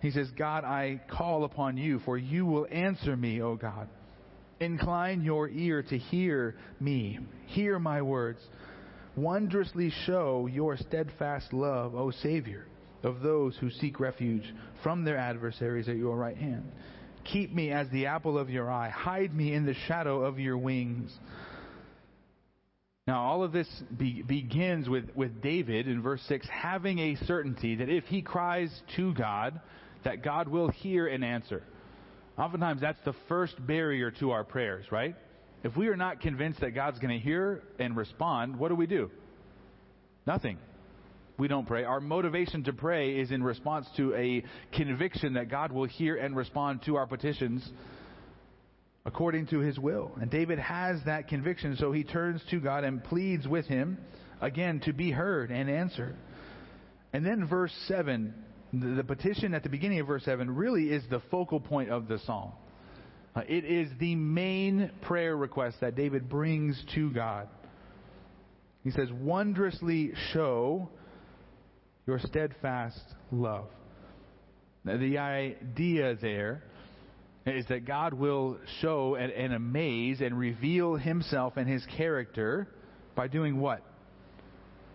He 0.03 0.11
says, 0.11 0.29
God, 0.37 0.65
I 0.65 1.01
call 1.11 1.45
upon 1.45 1.77
you, 1.77 2.01
for 2.05 2.17
you 2.17 2.47
will 2.47 2.67
answer 2.71 3.17
me, 3.17 3.43
O 3.43 3.57
God. 3.57 3.89
Incline 4.59 5.23
your 5.23 5.49
ear 5.49 5.83
to 5.85 5.97
hear 5.97 6.57
me. 6.81 7.19
Hear 7.47 7.79
my 7.79 8.03
words. 8.03 8.41
Wondrously 9.17 9.93
show 10.07 10.49
your 10.51 10.77
steadfast 10.77 11.53
love, 11.53 11.95
O 11.95 12.11
Savior, 12.11 12.67
of 13.03 13.21
those 13.21 13.57
who 13.59 13.71
seek 13.71 14.01
refuge 14.01 14.55
from 14.83 15.05
their 15.05 15.17
adversaries 15.17 15.89
at 15.89 15.97
your 15.97 16.17
right 16.17 16.37
hand. 16.37 16.71
Keep 17.25 17.53
me 17.53 17.71
as 17.71 17.89
the 17.91 18.07
apple 18.07 18.39
of 18.39 18.51
your 18.51 18.71
eye. 18.71 18.89
Hide 18.89 19.35
me 19.35 19.53
in 19.53 19.67
the 19.67 19.75
shadow 19.87 20.25
of 20.25 20.39
your 20.39 20.57
wings. 20.57 21.13
Now, 23.07 23.23
all 23.23 23.43
of 23.43 23.53
this 23.53 23.69
be, 23.97 24.23
begins 24.23 24.89
with, 24.89 25.11
with 25.15 25.43
David 25.43 25.89
in 25.89 26.03
verse 26.03 26.23
6 26.29 26.47
having 26.49 26.99
a 26.99 27.17
certainty 27.27 27.77
that 27.77 27.89
if 27.89 28.05
he 28.05 28.23
cries 28.23 28.71
to 28.97 29.13
God, 29.15 29.61
that 30.05 30.23
God 30.23 30.49
will 30.49 30.69
hear 30.69 31.07
and 31.07 31.25
answer. 31.25 31.63
Oftentimes, 32.39 32.81
that's 32.81 33.01
the 33.05 33.15
first 33.29 33.55
barrier 33.67 34.11
to 34.13 34.31
our 34.31 34.45
prayers, 34.45 34.87
right? 34.91 35.15
If 35.63 35.77
we 35.77 35.89
are 35.89 35.97
not 35.97 36.21
convinced 36.21 36.61
that 36.61 36.71
God's 36.71 36.99
going 36.99 37.19
to 37.19 37.23
hear 37.23 37.63
and 37.79 37.97
respond, 37.97 38.59
what 38.59 38.69
do 38.69 38.75
we 38.75 38.87
do? 38.87 39.11
Nothing 40.27 40.59
we 41.41 41.49
don't 41.49 41.67
pray. 41.67 41.85
Our 41.85 42.01
motivation 42.01 42.65
to 42.65 42.75
pray 42.75 43.19
is 43.19 43.31
in 43.31 43.43
response 43.43 43.87
to 43.97 44.15
a 44.15 44.45
conviction 44.77 45.33
that 45.35 45.49
God 45.49 45.73
will 45.73 45.87
hear 45.87 46.17
and 46.17 46.37
respond 46.37 46.83
to 46.85 46.97
our 46.97 47.07
petitions 47.07 47.67
according 49.07 49.47
to 49.47 49.61
his 49.61 49.79
will. 49.79 50.13
And 50.21 50.31
David 50.31 50.59
has 50.59 50.99
that 51.07 51.29
conviction, 51.29 51.77
so 51.79 51.93
he 51.93 52.05
turns 52.05 52.43
to 52.51 52.61
God 52.61 52.85
and 52.85 53.03
pleads 53.03 53.49
with 53.49 53.67
him, 53.67 53.97
again, 54.43 54.81
to 54.85 54.93
be 54.93 55.11
heard 55.11 55.51
and 55.51 55.71
answered. 55.71 56.15
And 57.15 57.25
then 57.25 57.49
verse 57.49 57.73
7, 57.89 58.35
the 58.75 59.03
petition 59.03 59.55
at 59.55 59.63
the 59.63 59.71
beginning 59.71 60.01
of 60.01 60.09
verse 60.09 60.25
7 60.27 60.55
really 60.55 60.91
is 60.91 61.03
the 61.09 61.23
focal 61.31 61.59
point 61.59 61.89
of 61.89 62.07
the 62.07 62.19
psalm. 62.27 62.53
Uh, 63.35 63.41
it 63.49 63.65
is 63.65 63.89
the 63.99 64.15
main 64.15 64.91
prayer 65.01 65.35
request 65.35 65.79
that 65.81 65.97
David 65.97 66.29
brings 66.29 66.81
to 66.95 67.11
God. 67.13 67.49
He 68.85 68.91
says, 68.91 69.09
Wondrously 69.11 70.13
show 70.35 70.91
your 72.11 72.19
steadfast 72.19 73.01
love. 73.31 73.69
Now, 74.83 74.97
the 74.97 75.19
idea 75.19 76.17
there 76.17 76.65
is 77.47 77.65
that 77.69 77.87
God 77.87 78.15
will 78.15 78.59
show 78.81 79.15
and, 79.15 79.31
and 79.31 79.53
amaze 79.53 80.21
and 80.21 80.37
reveal 80.37 80.97
himself 80.97 81.57
and 81.57 81.69
his 81.69 81.87
character 81.97 82.67
by 83.15 83.29
doing 83.29 83.61
what? 83.61 83.83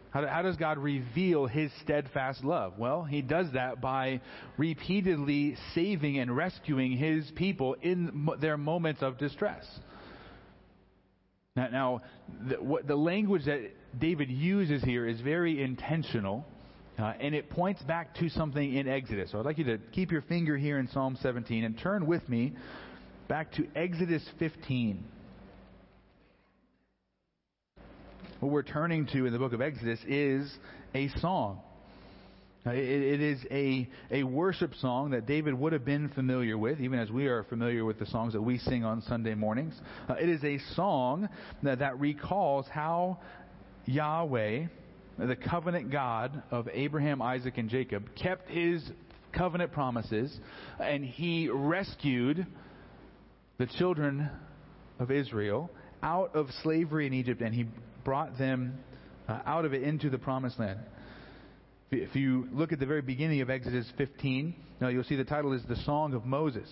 How, 0.10 0.28
how, 0.28 0.42
does 0.42 0.58
God 0.58 0.78
reveal 0.78 1.46
his 1.46 1.72
steadfast 1.84 2.44
love? 2.44 2.74
Well, 2.78 3.06
he 3.06 3.22
does 3.22 3.48
that 3.54 3.80
by 3.80 4.20
repeatedly 4.58 5.56
saving 5.74 6.20
and 6.20 6.36
rescuing 6.36 6.98
his 6.98 7.32
people 7.38 7.78
in 7.82 8.28
their 8.42 8.58
moments 8.58 9.02
of 9.02 9.18
distress. 9.18 9.66
Now, 11.56 11.68
now 11.70 12.02
the, 12.50 12.56
what, 12.56 12.86
the 12.88 12.98
language 12.98 13.46
that 13.46 13.72
David 13.98 14.30
uses 14.30 14.84
here 14.84 15.08
is 15.08 15.22
very 15.22 15.64
intentional 15.64 16.46
uh, 16.98 17.14
and 17.20 17.36
it 17.36 17.50
points 17.50 17.82
back 17.84 18.16
to 18.16 18.30
something 18.30 18.76
in 18.76 18.88
Exodus. 18.88 19.32
So 19.32 19.40
I'd 19.40 19.46
like 19.46 19.58
you 19.58 19.66
to 19.66 19.78
keep 19.92 20.12
your 20.12 20.22
finger 20.22 20.58
here 20.58 20.80
in 20.80 20.88
Psalm 20.88 21.18
17 21.22 21.64
and 21.64 21.78
turn 21.78 22.06
with 22.06 22.28
me 22.30 22.54
back 23.28 23.52
to 23.54 23.68
Exodus 23.76 24.24
15. 24.40 25.04
What 28.40 28.52
we're 28.52 28.64
turning 28.64 29.08
to 29.08 29.26
in 29.26 29.34
the 29.34 29.40
book 29.40 29.54
of 29.54 29.62
Exodus 29.62 30.00
is 30.08 30.54
a 30.94 31.10
song. 31.20 31.60
Uh, 32.66 32.72
it, 32.72 32.80
it 32.80 33.22
is 33.22 33.46
a, 33.52 33.88
a 34.12 34.24
worship 34.24 34.74
song 34.76 35.12
that 35.12 35.26
David 35.26 35.54
would 35.54 35.74
have 35.74 35.86
been 35.86 36.10
familiar 36.10 36.58
with, 36.58 36.80
even 36.80 36.98
as 36.98 37.12
we 37.12 37.28
are 37.28 37.44
familiar 37.44 37.86
with 37.86 38.00
the 38.00 38.06
songs 38.08 38.34
that 38.34 38.42
we 38.42 38.58
sing 38.58 38.84
on 38.84 39.02
Sunday 39.04 39.36
mornings. 39.36 39.76
Uh, 40.10 40.14
it 40.14 40.30
is 40.30 40.44
a 40.44 40.58
song 40.76 41.30
that, 41.62 41.80
that 41.80 42.00
recalls 42.00 42.66
how 42.68 43.20
Yahweh 43.86 44.66
the 45.18 45.36
covenant 45.36 45.92
God 45.92 46.44
of 46.52 46.68
Abraham, 46.72 47.22
Isaac, 47.22 47.58
and 47.58 47.70
Jacob, 47.70 48.16
kept 48.16 48.50
his 48.50 48.84
covenant 49.34 49.72
promises, 49.72 50.38
and 50.80 51.04
he 51.06 51.50
rescued 51.50 52.46
the 53.58 53.66
children 53.78 54.30
of 55.00 55.12
Israel 55.12 55.70
out 56.04 56.36
of 56.36 56.48
slavery 56.64 57.08
in 57.08 57.14
Egypt, 57.14 57.42
and 57.42 57.54
he 57.54 57.66
brought 58.04 58.38
them 58.38 58.78
uh, 59.28 59.40
out 59.46 59.66
of 59.66 59.74
it 59.74 59.84
into 59.84 60.10
the 60.10 60.18
promised 60.18 60.60
land. 60.60 60.80
If 61.92 62.16
you 62.16 62.48
look 62.52 62.72
at 62.72 62.80
the 62.80 62.86
very 62.86 63.02
beginning 63.02 63.42
of 63.42 63.50
Exodus 63.50 63.86
15, 63.98 64.56
now 64.82 64.90
you'll 64.90 65.04
see 65.04 65.16
the 65.16 65.24
title 65.24 65.54
is 65.54 65.62
The 65.68 65.78
Song 65.78 66.14
of 66.14 66.26
Moses. 66.26 66.70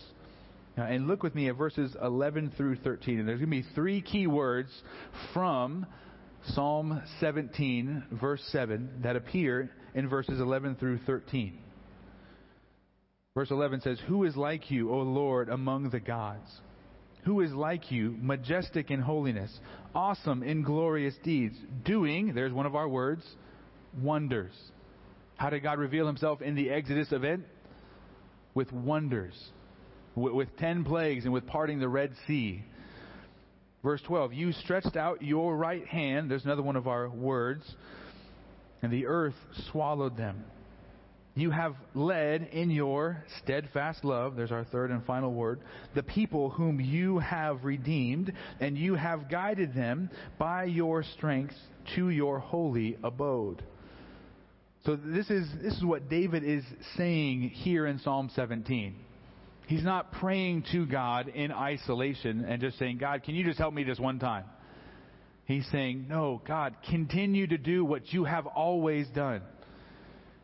Now, 0.75 0.85
and 0.85 1.07
look 1.07 1.21
with 1.23 1.35
me 1.35 1.49
at 1.49 1.55
verses 1.55 1.95
11 2.01 2.53
through 2.57 2.77
13. 2.77 3.19
And 3.19 3.27
there's 3.27 3.39
going 3.39 3.51
to 3.51 3.67
be 3.67 3.75
three 3.75 4.01
key 4.01 4.27
words 4.27 4.69
from 5.33 5.85
Psalm 6.47 7.01
17, 7.19 8.03
verse 8.11 8.43
7, 8.51 9.01
that 9.03 9.15
appear 9.15 9.69
in 9.95 10.09
verses 10.09 10.39
11 10.39 10.75
through 10.75 10.99
13. 11.05 11.57
Verse 13.35 13.49
11 13.49 13.81
says, 13.81 13.97
Who 14.07 14.25
is 14.25 14.35
like 14.35 14.69
you, 14.69 14.91
O 14.93 14.99
Lord, 14.99 15.49
among 15.49 15.89
the 15.89 15.99
gods? 15.99 16.49
Who 17.23 17.41
is 17.41 17.53
like 17.53 17.91
you, 17.91 18.15
majestic 18.19 18.91
in 18.91 18.99
holiness, 18.99 19.51
awesome 19.95 20.43
in 20.43 20.63
glorious 20.63 21.15
deeds, 21.23 21.55
doing, 21.85 22.33
there's 22.33 22.51
one 22.51 22.65
of 22.65 22.75
our 22.75 22.87
words, 22.87 23.25
wonders. 24.01 24.53
How 25.37 25.49
did 25.49 25.63
God 25.63 25.79
reveal 25.79 26.05
himself 26.05 26.41
in 26.41 26.55
the 26.55 26.69
Exodus 26.69 27.11
event? 27.11 27.45
With 28.53 28.71
wonders. 28.71 29.33
With 30.15 30.55
ten 30.57 30.83
plagues 30.83 31.23
and 31.23 31.33
with 31.33 31.47
parting 31.47 31.79
the 31.79 31.89
Red 31.89 32.13
Sea. 32.27 32.63
Verse 33.83 34.01
12, 34.03 34.33
you 34.33 34.53
stretched 34.53 34.95
out 34.95 35.21
your 35.21 35.57
right 35.57 35.85
hand, 35.85 36.31
there's 36.31 36.45
another 36.45 36.61
one 36.61 36.77
of 36.77 36.87
our 36.87 37.09
words, 37.09 37.69
and 38.81 38.91
the 38.91 39.07
earth 39.07 39.35
swallowed 39.71 40.15
them. 40.15 40.45
You 41.35 41.51
have 41.51 41.75
led 41.93 42.47
in 42.53 42.69
your 42.69 43.25
steadfast 43.41 44.05
love, 44.05 44.37
there's 44.37 44.51
our 44.51 44.63
third 44.63 44.91
and 44.91 45.03
final 45.05 45.33
word, 45.33 45.59
the 45.95 46.03
people 46.03 46.49
whom 46.51 46.79
you 46.79 47.19
have 47.19 47.65
redeemed, 47.65 48.31
and 48.61 48.77
you 48.77 48.95
have 48.95 49.29
guided 49.29 49.73
them 49.73 50.09
by 50.37 50.63
your 50.63 51.03
strength 51.03 51.55
to 51.95 52.09
your 52.09 52.39
holy 52.39 52.97
abode. 53.03 53.63
So 54.85 54.95
this 54.95 55.29
is, 55.29 55.47
this 55.61 55.73
is 55.73 55.83
what 55.83 56.09
David 56.09 56.43
is 56.43 56.63
saying 56.95 57.49
here 57.49 57.87
in 57.87 57.99
Psalm 57.99 58.29
17. 58.33 58.95
He's 59.67 59.83
not 59.83 60.11
praying 60.13 60.65
to 60.71 60.85
God 60.85 61.29
in 61.29 61.51
isolation 61.51 62.45
and 62.45 62.61
just 62.61 62.77
saying, 62.77 62.97
God, 62.97 63.23
can 63.23 63.35
you 63.35 63.43
just 63.43 63.57
help 63.57 63.73
me 63.73 63.83
this 63.83 63.99
one 63.99 64.19
time? 64.19 64.45
He's 65.45 65.67
saying, 65.71 66.07
No, 66.09 66.41
God, 66.45 66.75
continue 66.89 67.47
to 67.47 67.57
do 67.57 67.83
what 67.83 68.11
you 68.13 68.23
have 68.25 68.45
always 68.47 69.07
done. 69.09 69.41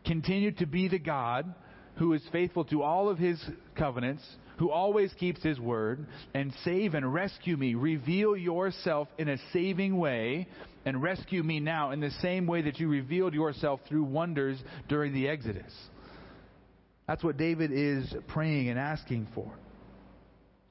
Continue 0.06 0.52
to 0.54 0.66
be 0.66 0.88
the 0.88 1.00
God 1.00 1.54
who 1.96 2.14
is 2.14 2.22
faithful 2.32 2.64
to 2.66 2.82
all 2.82 3.10
of 3.10 3.18
his 3.18 3.42
covenants, 3.76 4.24
who 4.58 4.72
always 4.72 5.12
keeps 5.14 5.44
his 5.44 5.60
word, 5.60 6.06
and 6.34 6.54
save 6.64 6.94
and 6.94 7.14
rescue 7.14 7.58
me. 7.58 7.76
Reveal 7.76 8.38
yourself 8.38 9.10
in 9.18 9.28
a 9.28 9.38
saving 9.52 9.98
way 9.98 10.48
and 10.86 11.04
rescue 11.04 11.44
me 11.44 11.60
now 11.60 11.92
in 11.92 12.00
the 12.00 12.12
same 12.22 12.48
way 12.48 12.62
that 12.62 12.80
you 12.80 12.88
revealed 12.88 13.34
yourself 13.34 13.82
through 13.88 14.04
wonders 14.04 14.58
during 14.88 15.14
the 15.14 15.28
Exodus. 15.28 15.74
That's 17.10 17.24
what 17.24 17.38
David 17.38 17.72
is 17.74 18.14
praying 18.28 18.70
and 18.70 18.78
asking 18.78 19.30
for. 19.34 19.52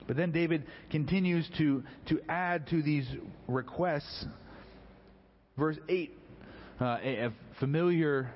But 0.06 0.16
then 0.16 0.30
David 0.30 0.66
continues 0.88 1.44
to, 1.58 1.82
to 2.10 2.20
add 2.28 2.68
to 2.68 2.80
these 2.80 3.08
requests. 3.48 4.24
Verse 5.58 5.76
8, 5.88 6.16
uh, 6.80 6.84
a, 7.02 7.24
a 7.24 7.32
familiar 7.58 8.30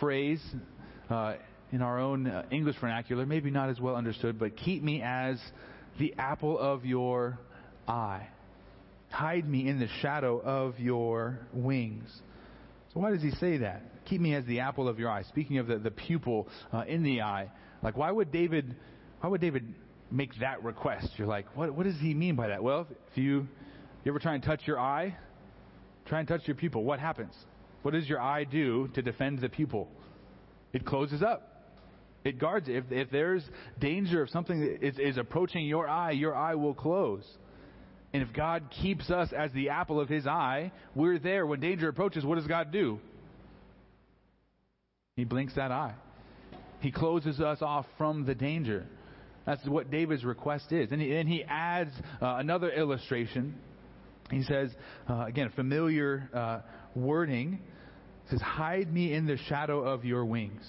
phrase 0.00 0.42
uh, 1.08 1.34
in 1.70 1.82
our 1.82 2.00
own 2.00 2.26
uh, 2.26 2.46
English 2.50 2.74
vernacular, 2.80 3.24
maybe 3.24 3.52
not 3.52 3.68
as 3.68 3.78
well 3.78 3.94
understood, 3.94 4.36
but 4.36 4.56
keep 4.56 4.82
me 4.82 5.00
as 5.00 5.40
the 6.00 6.12
apple 6.18 6.58
of 6.58 6.84
your 6.84 7.38
eye. 7.86 8.26
Hide 9.10 9.48
me 9.48 9.68
in 9.68 9.78
the 9.78 9.88
shadow 10.02 10.40
of 10.40 10.80
your 10.80 11.38
wings. 11.52 12.10
So 12.92 12.98
why 12.98 13.12
does 13.12 13.22
he 13.22 13.30
say 13.30 13.58
that? 13.58 13.82
Keep 14.10 14.20
me 14.20 14.34
as 14.34 14.44
the 14.44 14.58
apple 14.58 14.88
of 14.88 14.98
your 14.98 15.08
eye. 15.08 15.22
Speaking 15.22 15.58
of 15.58 15.68
the, 15.68 15.78
the 15.78 15.92
pupil 15.92 16.48
uh, 16.72 16.82
in 16.88 17.04
the 17.04 17.22
eye, 17.22 17.48
like 17.80 17.96
why 17.96 18.10
would 18.10 18.32
David, 18.32 18.74
why 19.20 19.28
would 19.28 19.40
David 19.40 19.72
make 20.10 20.32
that 20.40 20.64
request? 20.64 21.08
You're 21.16 21.28
like, 21.28 21.46
what, 21.56 21.72
what 21.72 21.84
does 21.84 21.94
he 22.00 22.12
mean 22.12 22.34
by 22.34 22.48
that? 22.48 22.60
Well, 22.60 22.88
if 23.12 23.16
you, 23.16 23.46
you 24.04 24.10
ever 24.10 24.18
try 24.18 24.34
and 24.34 24.42
touch 24.42 24.62
your 24.66 24.80
eye, 24.80 25.16
try 26.06 26.18
and 26.18 26.26
touch 26.26 26.40
your 26.46 26.56
pupil, 26.56 26.82
what 26.82 26.98
happens? 26.98 27.32
What 27.82 27.94
does 27.94 28.08
your 28.08 28.20
eye 28.20 28.42
do 28.42 28.88
to 28.94 29.02
defend 29.02 29.40
the 29.40 29.48
pupil? 29.48 29.88
It 30.72 30.84
closes 30.84 31.22
up. 31.22 31.46
It 32.24 32.40
guards 32.40 32.68
it. 32.68 32.74
If, 32.74 32.84
if 32.90 33.10
there's 33.12 33.44
danger 33.78 34.22
of 34.22 34.30
something 34.30 34.60
that 34.60 34.84
is, 34.84 34.98
is 34.98 35.18
approaching 35.18 35.66
your 35.66 35.88
eye, 35.88 36.10
your 36.10 36.34
eye 36.34 36.56
will 36.56 36.74
close. 36.74 37.24
And 38.12 38.24
if 38.24 38.32
God 38.32 38.64
keeps 38.82 39.08
us 39.08 39.32
as 39.32 39.52
the 39.52 39.68
apple 39.68 40.00
of 40.00 40.08
his 40.08 40.26
eye, 40.26 40.72
we're 40.96 41.20
there. 41.20 41.46
When 41.46 41.60
danger 41.60 41.88
approaches, 41.88 42.24
what 42.24 42.34
does 42.34 42.48
God 42.48 42.72
do? 42.72 42.98
He 45.16 45.24
blinks 45.24 45.54
that 45.56 45.70
eye. 45.70 45.94
He 46.80 46.90
closes 46.90 47.40
us 47.40 47.58
off 47.60 47.86
from 47.98 48.24
the 48.24 48.34
danger. 48.34 48.86
That's 49.46 49.66
what 49.66 49.90
David's 49.90 50.24
request 50.24 50.72
is. 50.72 50.92
And 50.92 51.00
he, 51.00 51.14
and 51.14 51.28
he 51.28 51.44
adds 51.44 51.90
uh, 52.22 52.36
another 52.36 52.70
illustration. 52.70 53.54
He 54.30 54.42
says, 54.42 54.70
uh, 55.08 55.24
again, 55.26 55.50
familiar 55.56 56.28
uh, 56.32 56.60
wording. 56.94 57.60
He 58.24 58.30
says, 58.30 58.40
Hide 58.40 58.92
me 58.92 59.12
in 59.12 59.26
the 59.26 59.36
shadow 59.48 59.80
of 59.80 60.04
your 60.04 60.24
wings. 60.24 60.62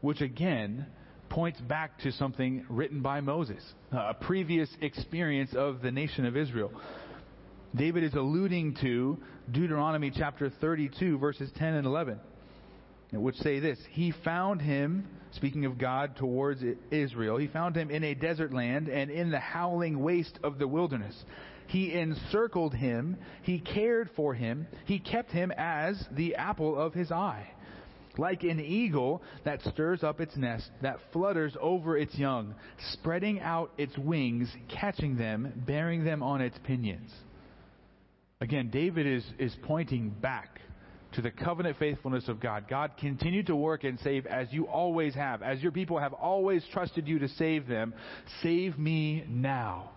Which 0.00 0.20
again 0.20 0.86
points 1.28 1.60
back 1.62 1.98
to 2.00 2.12
something 2.12 2.64
written 2.68 3.02
by 3.02 3.20
Moses, 3.20 3.62
a 3.90 4.14
previous 4.14 4.68
experience 4.80 5.50
of 5.56 5.82
the 5.82 5.90
nation 5.90 6.26
of 6.26 6.36
Israel. 6.36 6.70
David 7.74 8.04
is 8.04 8.14
alluding 8.14 8.76
to 8.82 9.18
Deuteronomy 9.50 10.12
chapter 10.14 10.48
32, 10.60 11.18
verses 11.18 11.50
10 11.56 11.74
and 11.74 11.86
11, 11.86 12.20
which 13.22 13.36
say 13.36 13.60
this 13.60 13.78
He 13.90 14.12
found 14.24 14.60
him, 14.60 15.06
speaking 15.32 15.64
of 15.64 15.78
God 15.78 16.16
towards 16.16 16.62
Israel, 16.90 17.36
he 17.36 17.46
found 17.46 17.76
him 17.76 17.90
in 17.90 18.04
a 18.04 18.14
desert 18.14 18.52
land 18.52 18.88
and 18.88 19.10
in 19.10 19.30
the 19.30 19.38
howling 19.38 20.00
waste 20.00 20.38
of 20.42 20.58
the 20.58 20.68
wilderness. 20.68 21.24
He 21.66 21.94
encircled 21.94 22.74
him, 22.74 23.16
he 23.42 23.58
cared 23.58 24.10
for 24.14 24.34
him, 24.34 24.66
he 24.84 24.98
kept 24.98 25.30
him 25.32 25.50
as 25.56 26.04
the 26.12 26.34
apple 26.36 26.78
of 26.78 26.92
his 26.92 27.10
eye 27.10 27.50
like 28.18 28.42
an 28.44 28.60
eagle 28.60 29.22
that 29.44 29.60
stirs 29.62 30.02
up 30.02 30.20
its 30.20 30.36
nest, 30.36 30.70
that 30.82 30.98
flutters 31.12 31.56
over 31.60 31.96
its 31.96 32.16
young, 32.16 32.54
spreading 32.92 33.40
out 33.40 33.72
its 33.76 33.96
wings, 33.98 34.54
catching 34.68 35.16
them, 35.16 35.52
bearing 35.66 36.04
them 36.04 36.22
on 36.22 36.40
its 36.40 36.56
pinions. 36.64 37.10
Again, 38.40 38.70
David 38.70 39.06
is, 39.06 39.24
is 39.38 39.56
pointing 39.62 40.10
back 40.10 40.60
to 41.14 41.22
the 41.22 41.30
covenant 41.30 41.78
faithfulness 41.78 42.28
of 42.28 42.40
God. 42.40 42.66
God, 42.68 42.92
continue 42.98 43.42
to 43.44 43.56
work 43.56 43.84
and 43.84 43.98
save 44.00 44.26
as 44.26 44.48
you 44.52 44.66
always 44.66 45.14
have, 45.14 45.42
as 45.42 45.62
your 45.62 45.72
people 45.72 45.98
have 45.98 46.12
always 46.12 46.64
trusted 46.72 47.06
you 47.06 47.18
to 47.20 47.28
save 47.28 47.66
them. 47.66 47.94
Save 48.42 48.78
me 48.78 49.24
now. 49.28 49.90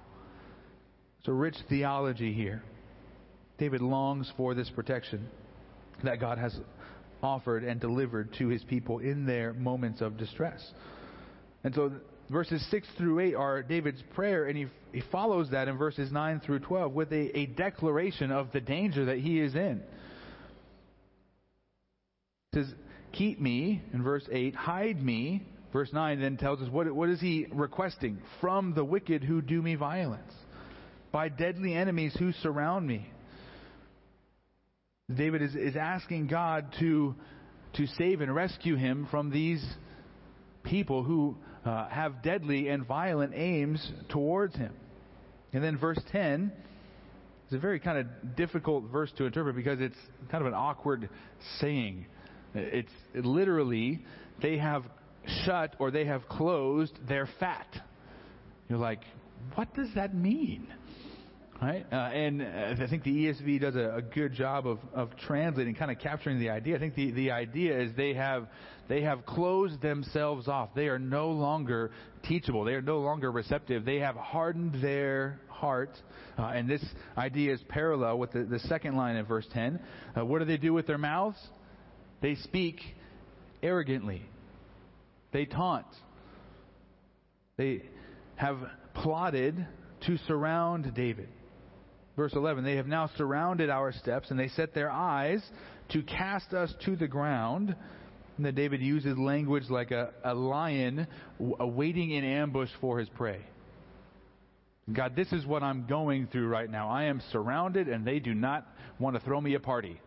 It's 1.19 1.27
a 1.27 1.34
rich 1.34 1.56
theology 1.69 2.34
here. 2.34 2.63
David 3.58 3.82
longs 3.82 4.32
for 4.38 4.53
this 4.53 4.69
protection 4.69 5.27
that 6.03 6.19
God 6.19 6.38
has 6.38 6.56
offered 7.23 7.63
and 7.63 7.80
delivered 7.80 8.34
to 8.38 8.47
his 8.47 8.63
people 8.63 8.99
in 8.99 9.25
their 9.25 9.53
moments 9.53 10.01
of 10.01 10.17
distress. 10.17 10.63
And 11.63 11.73
so 11.73 11.91
verses 12.30 12.65
6 12.69 12.88
through 12.97 13.19
8 13.19 13.36
are 13.36 13.63
David's 13.63 14.03
prayer, 14.13 14.45
and 14.45 14.56
he, 14.56 14.67
he 14.93 15.01
follows 15.12 15.49
that 15.51 15.67
in 15.67 15.77
verses 15.77 16.12
9 16.12 16.41
through 16.41 16.60
12 16.60 16.93
with 16.93 17.12
a, 17.12 17.38
a 17.38 17.45
declaration 17.47 18.32
of 18.32 18.51
the 18.51 18.62
danger 18.62 19.06
that 19.06 19.17
he 19.17 19.39
is 19.39 19.56
in. 19.56 19.82
Says, 22.58 22.74
Keep 23.13 23.39
me, 23.39 23.82
in 23.93 24.04
verse 24.04 24.28
8, 24.32 24.56
hide 24.56 25.04
me. 25.04 25.43
Verse 25.74 25.89
9 25.93 26.20
then 26.20 26.38
tells 26.38 26.62
us 26.62 26.70
what, 26.70 26.91
what 26.91 27.10
is 27.10 27.20
he 27.20 27.46
requesting? 27.52 28.20
From 28.41 28.74
the 28.74 28.84
wicked 28.84 29.24
who 29.24 29.41
do 29.41 29.62
me 29.62 29.76
violence, 29.76 30.34
by 31.12 31.30
deadly 31.30 31.74
enemies 31.74 32.15
who 32.17 32.32
surround 32.32 32.88
me. 32.88 33.06
David 35.13 35.41
is, 35.41 35.56
is 35.56 35.76
asking 35.76 36.28
God 36.28 36.74
to, 36.80 37.15
to 37.76 37.88
save 37.98 38.22
and 38.22 38.34
rescue 38.34 38.76
him 38.76 39.08
from 39.12 39.30
these 39.30 39.63
people 40.63 41.04
who 41.04 41.38
uh, 41.65 41.88
have 41.89 42.24
deadly 42.24 42.70
and 42.70 42.86
violent 42.86 43.34
aims 43.36 43.91
towards 44.10 44.56
him. 44.56 44.74
And 45.54 45.63
then 45.63 45.78
verse 45.78 46.00
10 46.12 46.52
is 47.48 47.54
a 47.54 47.60
very 47.60 47.80
kind 47.80 48.00
of 48.00 48.36
difficult 48.36 48.86
verse 48.91 49.12
to 49.17 49.26
interpret 49.26 49.56
because 49.56 49.80
it's 49.80 49.98
kind 50.30 50.41
of 50.41 50.48
an 50.48 50.54
awkward 50.54 51.10
saying. 51.60 52.06
It's 52.58 52.91
literally, 53.13 54.04
they 54.41 54.58
have 54.58 54.84
shut 55.46 55.76
or 55.80 55.91
they 55.91 56.06
have 56.06 56.28
closed 56.28 56.98
their 57.08 57.28
fat. 57.39 57.67
You're 58.70 58.80
like, 58.80 59.02
what 59.56 59.74
does 59.74 59.89
that 59.96 60.13
mean? 60.13 60.67
Right? 61.62 61.86
Uh, 61.91 61.96
and 61.96 62.41
uh, 62.43 62.84
I 62.84 62.88
think 62.88 63.04
the 63.04 63.10
ESV 63.10 63.62
does 63.62 63.76
a, 63.76 63.96
a, 63.96 64.02
good 64.02 64.34
job 64.34 64.67
of, 64.67 64.78
of 64.93 65.10
translating, 65.26 65.74
kind 65.74 65.89
of 65.89 65.98
capturing 65.98 66.39
the 66.39 66.52
idea. 66.52 66.76
I 66.76 66.80
think 66.80 66.93
the, 66.93 67.10
the 67.12 67.32
idea 67.32 67.80
is 67.80 67.91
they 67.98 68.13
have, 68.13 68.48
they 68.88 69.02
have 69.02 69.26
closed 69.26 69.82
themselves 69.82 70.48
off. 70.48 70.70
They 70.76 70.88
are 70.88 71.00
no 71.00 71.32
longer 71.32 71.89
teachable. 72.28 72.63
They 72.63 72.74
are 72.74 72.82
no 72.84 73.00
longer 73.00 73.32
receptive. 73.32 73.86
They 73.86 73.98
have 74.00 74.15
hardened 74.15 74.84
their 74.84 75.39
heart. 75.50 75.98
Uh, 76.38 76.43
and 76.43 76.70
this 76.70 76.86
idea 77.17 77.54
is 77.54 77.62
parallel 77.70 78.20
with 78.20 78.34
the, 78.34 78.43
the 78.43 78.60
second 78.60 78.96
line 78.96 79.15
in 79.15 79.26
verse 79.26 79.48
10. 79.52 79.80
Uh, 80.15 80.26
what 80.26 80.39
do 80.39 80.46
they 80.46 80.58
do 80.58 80.74
with 80.74 80.86
their 80.86 81.00
mouths? 81.00 81.39
They 82.21 82.36
speak 82.36 82.80
arrogantly. 83.62 84.23
They 85.32 85.45
taunt. 85.45 85.86
They 87.58 87.84
have 88.36 88.58
plotted 88.93 89.67
to 90.06 90.17
surround 90.27 90.93
David. 90.95 91.30
Verse 92.15 92.34
11, 92.34 92.63
they 92.63 92.77
have 92.77 92.88
now 92.88 93.10
surrounded 93.15 93.69
our 93.69 93.91
steps, 93.91 94.32
and 94.32 94.39
they 94.39 94.47
set 94.49 94.73
their 94.73 94.91
eyes 94.91 95.43
to 95.89 96.01
cast 96.01 96.53
us 96.53 96.73
to 96.86 96.95
the 96.95 97.08
ground. 97.08 97.75
And 98.38 98.45
then 98.45 98.56
David 98.56 98.82
uses 98.82 99.17
language 99.17 99.69
like 99.69 99.91
a, 99.91 100.12
a 100.23 100.34
lion 100.34 101.08
awaiting 101.60 102.12
in 102.12 102.23
ambush 102.23 102.69
for 102.82 102.97
his 102.99 103.10
prey. 103.10 103.41
God, 104.91 105.15
this 105.15 105.32
is 105.32 105.45
what 105.45 105.63
I'm 105.63 105.86
going 105.86 106.27
through 106.27 106.47
right 106.47 106.69
now. 106.69 106.89
I 106.89 107.06
am 107.06 107.21
surrounded, 107.32 107.88
and 107.88 108.06
they 108.06 108.19
do 108.19 108.34
not 108.34 108.65
want 108.99 109.15
to 109.15 109.19
throw 109.19 109.39
me 109.39 109.53
a 109.53 109.60
party. 109.60 109.99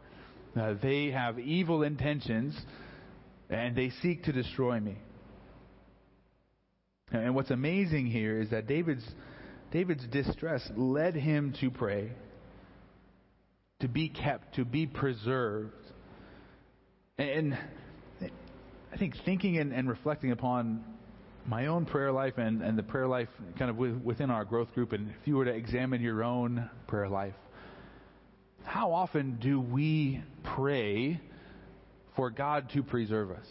Uh, 0.56 0.74
they 0.82 1.10
have 1.10 1.38
evil 1.38 1.82
intentions, 1.82 2.58
and 3.48 3.76
they 3.76 3.90
seek 4.02 4.24
to 4.24 4.32
destroy 4.32 4.80
me. 4.80 4.96
And 7.12 7.34
what's 7.34 7.50
amazing 7.50 8.06
here 8.06 8.40
is 8.40 8.50
that 8.50 8.66
David's 8.66 9.04
David's 9.72 10.04
distress 10.08 10.68
led 10.76 11.14
him 11.14 11.54
to 11.60 11.70
pray, 11.70 12.10
to 13.80 13.88
be 13.88 14.08
kept, 14.08 14.56
to 14.56 14.64
be 14.64 14.86
preserved. 14.86 15.72
And 17.18 17.56
I 18.92 18.96
think 18.96 19.14
thinking 19.24 19.58
and, 19.58 19.72
and 19.72 19.88
reflecting 19.88 20.32
upon 20.32 20.84
my 21.46 21.66
own 21.66 21.86
prayer 21.86 22.10
life 22.10 22.34
and, 22.36 22.62
and 22.62 22.76
the 22.76 22.82
prayer 22.82 23.06
life 23.06 23.28
kind 23.58 23.70
of 23.70 23.76
within 23.76 24.30
our 24.30 24.44
growth 24.44 24.72
group, 24.74 24.92
and 24.92 25.10
if 25.10 25.26
you 25.26 25.36
were 25.36 25.44
to 25.44 25.52
examine 25.52 26.00
your 26.00 26.24
own 26.24 26.68
prayer 26.88 27.08
life, 27.08 27.34
how 28.64 28.92
often 28.92 29.38
do 29.40 29.60
we 29.60 30.22
pray 30.42 31.20
for 32.16 32.30
God 32.30 32.70
to 32.74 32.82
preserve 32.82 33.30
us? 33.30 33.46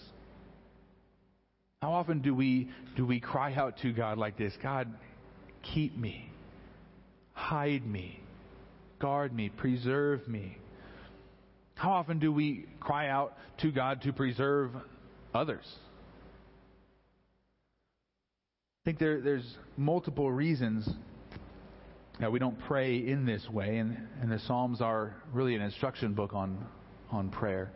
How 1.82 1.92
often 1.92 2.22
do 2.22 2.36
we 2.36 2.70
do 2.96 3.06
we 3.06 3.20
cry 3.20 3.54
out 3.54 3.78
to 3.84 3.94
God 3.94 4.18
like 4.18 4.38
this? 4.38 4.54
God, 4.62 4.94
keep 5.74 5.98
me, 5.98 6.30
hide 7.34 7.86
me, 7.86 8.20
guard 9.00 9.34
me, 9.34 9.50
preserve 9.50 10.28
me. 10.28 10.58
How 11.76 11.92
often 11.92 12.20
do 12.20 12.34
we 12.34 12.66
cry 12.82 13.08
out 13.08 13.38
to 13.60 13.72
God 13.72 14.02
to 14.02 14.12
preserve 14.12 14.72
others? 15.34 15.66
I 18.82 18.86
think 18.86 19.00
there, 19.00 19.22
there's 19.22 19.58
multiple 19.78 20.30
reasons 20.30 20.90
that 22.20 22.32
we 22.32 22.40
don't 22.40 22.60
pray 22.68 22.98
in 22.98 23.26
this 23.26 23.48
way, 23.50 23.78
and, 23.78 23.98
and 24.22 24.32
the 24.32 24.40
Psalms 24.40 24.82
are 24.82 25.16
really 25.34 25.56
an 25.56 25.62
instruction 25.62 26.14
book 26.14 26.34
on, 26.34 26.66
on 27.12 27.30
prayer. 27.30 27.72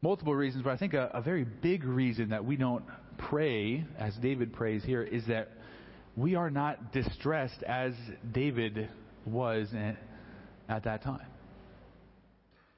Multiple 0.00 0.34
reasons, 0.34 0.62
but 0.62 0.70
I 0.70 0.76
think 0.76 0.94
a, 0.94 1.10
a 1.12 1.22
very 1.22 1.44
big 1.44 1.84
reason 1.84 2.28
that 2.30 2.44
we 2.44 2.56
don't 2.56 2.84
pray, 3.18 3.84
as 3.98 4.14
David 4.16 4.52
prays 4.52 4.84
here, 4.84 5.02
is 5.02 5.26
that 5.26 5.50
we 6.16 6.34
are 6.34 6.50
not 6.50 6.92
distressed 6.92 7.62
as 7.64 7.92
David 8.32 8.88
was 9.26 9.68
at 10.68 10.84
that 10.84 11.02
time. 11.02 11.26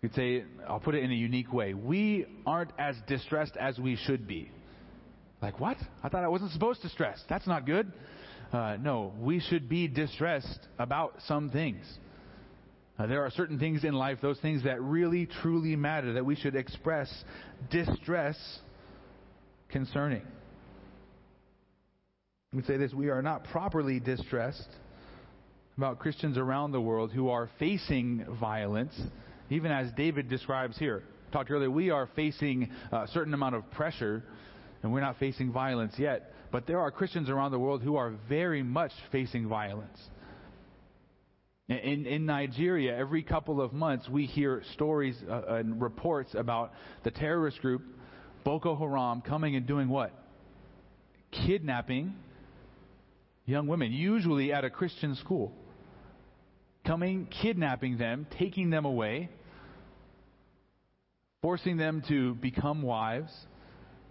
You'd 0.01 0.15
say, 0.15 0.45
I'll 0.69 0.81
put 0.81 0.95
it 0.95 1.03
in 1.03 1.11
a 1.11 1.15
unique 1.15 1.53
way. 1.53 1.75
We 1.75 2.25
aren't 2.47 2.71
as 2.79 2.97
distressed 3.07 3.57
as 3.59 3.79
we 3.79 3.97
should 3.97 4.27
be. 4.27 4.51
Like, 5.43 5.61
what? 5.61 5.77
I 6.03 6.09
thought 6.09 6.25
I 6.25 6.29
wasn't 6.29 6.53
supposed 6.53 6.83
to 6.83 6.89
stress. 6.89 7.23
That's 7.29 7.47
not 7.47 7.67
good. 7.67 7.93
Uh, 8.53 8.77
no, 8.81 9.13
we 9.21 9.41
should 9.41 9.69
be 9.69 9.89
distressed 9.89 10.61
about 10.79 11.15
some 11.27 11.51
things. 11.51 11.85
Uh, 12.99 13.07
there 13.07 13.23
are 13.25 13.31
certain 13.31 13.59
things 13.59 13.85
in 13.85 13.93
life, 13.93 14.19
those 14.23 14.41
things 14.41 14.65
that 14.65 14.81
really, 14.81 15.27
truly 15.43 15.77
matter, 15.77 16.15
that 16.15 16.25
we 16.25 16.35
should 16.35 16.57
express 16.57 17.13
distress 17.71 18.37
concerning. 19.69 20.23
We 22.53 22.63
say 22.63 22.79
this 22.79 22.95
we 22.95 23.11
are 23.11 23.21
not 23.21 23.45
properly 23.45 24.01
distressed 24.01 24.69
about 25.77 25.99
Christians 25.99 26.39
around 26.39 26.73
the 26.73 26.81
world 26.81 27.13
who 27.13 27.29
are 27.29 27.51
facing 27.59 28.25
violence, 28.41 28.99
even 29.51 29.71
as 29.71 29.93
David 29.93 30.29
describes 30.29 30.79
here. 30.79 31.03
Talked 31.31 31.51
earlier, 31.51 31.71
we 31.71 31.91
are 31.91 32.09
facing 32.17 32.71
a 32.91 33.07
certain 33.09 33.35
amount 33.35 33.55
of 33.55 33.71
pressure, 33.73 34.25
and 34.83 34.93
we're 34.93 35.03
not 35.03 35.19
facing 35.19 35.53
violence 35.53 35.93
yet. 35.99 36.33
But 36.51 36.67
there 36.67 36.81
are 36.81 36.91
Christians 36.91 37.29
around 37.29 37.51
the 37.51 37.59
world 37.59 37.83
who 37.83 37.97
are 37.97 38.15
very 38.29 38.63
much 38.63 38.93
facing 39.13 39.49
violence. 39.49 39.99
In, 41.69 42.07
in 42.07 42.25
Nigeria, 42.25 42.97
every 42.97 43.23
couple 43.23 43.61
of 43.61 43.75
months, 43.75 44.09
we 44.09 44.25
hear 44.25 44.63
stories 44.73 45.17
uh, 45.29 45.43
and 45.49 45.83
reports 45.83 46.35
about 46.35 46.73
the 47.05 47.11
terrorist 47.11 47.61
group 47.61 47.83
Boko 48.43 48.75
Haram 48.75 49.21
coming 49.21 49.57
and 49.57 49.67
doing 49.67 49.91
what? 49.91 50.13
Kidnapping 51.31 52.15
young 53.45 53.67
women, 53.67 53.93
usually 53.93 54.53
at 54.53 54.65
a 54.65 54.71
Christian 54.71 55.15
school. 55.17 55.53
Coming, 56.87 57.27
kidnapping 57.43 57.99
them, 57.99 58.27
taking 58.39 58.71
them 58.71 58.85
away, 58.85 59.29
forcing 61.43 61.77
them 61.77 62.03
to 62.09 62.35
become 62.37 62.83
wives, 62.83 63.31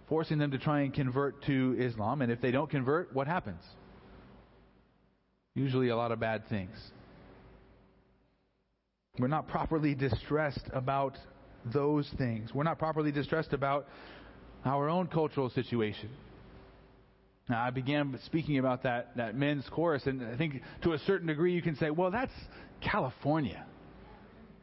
forcing 0.08 0.38
them 0.38 0.50
to 0.50 0.58
try 0.58 0.80
and 0.80 0.94
convert 0.94 1.42
to 1.44 1.76
Islam. 1.78 2.22
And 2.22 2.32
if 2.32 2.40
they 2.40 2.50
don't 2.50 2.70
convert, 2.70 3.14
what 3.14 3.26
happens? 3.26 3.62
Usually 5.54 5.88
a 5.88 5.96
lot 5.96 6.12
of 6.12 6.20
bad 6.20 6.48
things. 6.48 6.76
We're 9.18 9.28
not 9.28 9.48
properly 9.48 9.94
distressed 9.94 10.70
about 10.72 11.18
those 11.64 12.08
things. 12.16 12.54
We're 12.54 12.62
not 12.62 12.78
properly 12.78 13.10
distressed 13.10 13.52
about 13.52 13.86
our 14.64 14.88
own 14.88 15.08
cultural 15.08 15.50
situation. 15.50 16.10
Now, 17.48 17.62
I 17.62 17.70
began 17.70 18.18
speaking 18.26 18.58
about 18.58 18.82
that, 18.82 19.16
that 19.16 19.34
men's 19.34 19.66
chorus, 19.70 20.06
and 20.06 20.22
I 20.22 20.36
think 20.36 20.62
to 20.82 20.92
a 20.92 20.98
certain 20.98 21.26
degree 21.26 21.54
you 21.54 21.62
can 21.62 21.76
say, 21.76 21.90
well, 21.90 22.10
that's 22.10 22.32
California. 22.80 23.64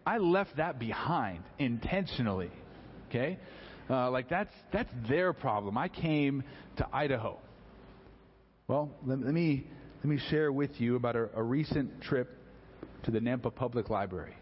I 0.05 0.19
left 0.19 0.57
that 0.57 0.77
behind 0.77 1.43
intentionally. 1.57 2.51
Okay? 3.09 3.39
Uh, 3.89 4.09
like 4.09 4.29
that's 4.29 4.53
that's 4.73 4.89
their 5.07 5.33
problem. 5.33 5.77
I 5.77 5.87
came 5.89 6.43
to 6.77 6.87
Idaho. 6.91 7.37
Well, 8.67 8.89
let, 9.05 9.19
let 9.19 9.33
me 9.33 9.67
let 9.97 10.05
me 10.05 10.19
share 10.29 10.51
with 10.51 10.71
you 10.79 10.95
about 10.95 11.15
a, 11.15 11.29
a 11.35 11.43
recent 11.43 12.01
trip 12.01 12.29
to 13.03 13.11
the 13.11 13.19
Nampa 13.19 13.53
Public 13.53 13.89
Library. 13.89 14.35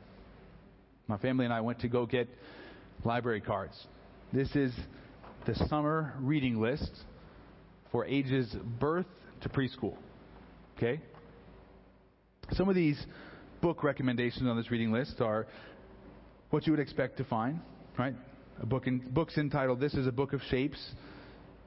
My 1.08 1.18
family 1.18 1.44
and 1.46 1.54
I 1.54 1.62
went 1.62 1.82
to 1.82 1.90
go 1.90 2.06
get 2.06 2.30
library 3.04 3.42
cards. 3.42 3.76
This 4.32 4.56
is 4.56 4.74
the 5.46 5.56
summer 5.68 6.14
reading 6.20 6.62
list 6.62 6.92
for 7.92 8.06
ages 8.06 8.56
birth 8.80 9.06
to 9.42 9.50
preschool. 9.50 9.96
Okay? 10.78 11.02
Some 12.54 12.70
of 12.70 12.76
these 12.76 13.02
book 13.62 13.84
recommendations 13.84 14.48
on 14.48 14.58
this 14.58 14.72
reading 14.72 14.92
list 14.92 15.20
are 15.22 15.48
what 16.50 16.66
you 16.66 16.74
would 16.74 16.80
expect 16.80 17.18
to 17.18 17.24
find, 17.26 17.60
right? 17.98 18.16
A 18.62 18.66
book 18.66 18.88
in, 18.88 19.00
books 19.00 19.38
entitled 19.38 19.80
This 19.80 19.94
is 19.94 20.08
a 20.08 20.12
Book 20.12 20.34
of 20.34 20.42
Shapes, 20.50 20.80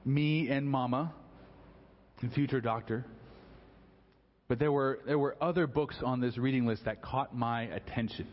Me 0.05 0.49
and 0.49 0.69
Mama, 0.69 1.13
and 2.21 2.33
Future 2.33 2.61
Doctor. 2.61 3.05
But 4.49 4.59
there 4.59 4.71
were 4.71 5.01
there 5.07 5.19
were 5.19 5.37
other 5.41 5.67
books 5.67 5.97
on 6.05 6.21
this 6.21 6.39
reading 6.39 6.67
list 6.67 6.85
that 6.85 7.03
caught 7.03 7.37
my 7.37 7.63
attention. 7.63 8.29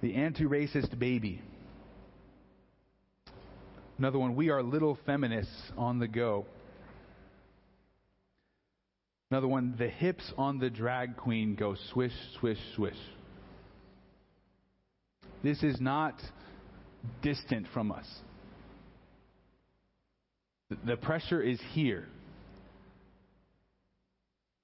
The 0.00 0.14
Anti-Racist 0.14 0.98
Baby. 0.98 1.42
Another 3.98 4.18
one, 4.18 4.36
We 4.36 4.50
Are 4.50 4.62
Little 4.62 4.98
Feminists 5.06 5.72
on 5.76 5.98
the 5.98 6.08
Go. 6.08 6.46
Another 9.30 9.48
one, 9.48 9.74
The 9.78 9.88
Hips 9.88 10.32
on 10.36 10.58
the 10.58 10.70
Drag 10.70 11.16
Queen 11.16 11.54
Go 11.54 11.76
Swish, 11.92 12.12
Swish, 12.38 12.58
Swish. 12.74 12.96
This 15.42 15.62
is 15.62 15.80
not 15.80 16.14
distant 17.22 17.66
from 17.72 17.92
us. 17.92 18.06
The 20.84 20.96
pressure 20.96 21.40
is 21.40 21.60
here. 21.72 22.08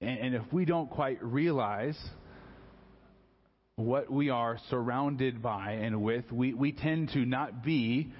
And 0.01 0.35
if 0.35 0.43
we 0.51 0.65
don't 0.65 0.89
quite 0.89 1.23
realize 1.23 1.97
what 3.77 4.11
we 4.11 4.29
are 4.29 4.57
surrounded 4.69 5.41
by 5.41 5.71
and 5.71 6.01
with, 6.01 6.29
we, 6.31 6.53
we 6.53 6.73
tend 6.73 7.11
to 7.13 7.25
not 7.25 7.63
be 7.63 8.11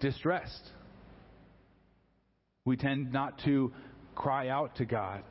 distressed. 0.00 0.70
We 2.66 2.76
tend 2.76 3.12
not 3.12 3.40
to 3.44 3.72
cry 4.14 4.48
out 4.48 4.76
to 4.76 4.84
God 4.84 5.22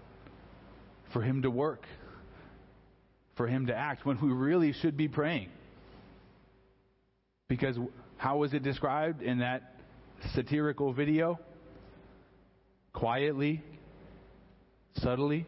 for 1.14 1.22
Him 1.22 1.44
to 1.44 1.52
work, 1.52 1.84
for 3.38 3.48
Him 3.48 3.68
to 3.68 3.76
act, 3.76 4.06
when 4.06 4.20
we 4.20 4.30
really 4.30 4.74
should 4.74 4.98
be 4.98 5.08
praying. 5.08 5.50
Because 7.50 7.78
how 8.16 8.38
was 8.38 8.54
it 8.54 8.64
described 8.64 9.22
in 9.22 9.40
that 9.40 9.76
satirical 10.34 10.94
video? 10.94 11.38
Quietly, 12.94 13.62
subtly, 14.96 15.46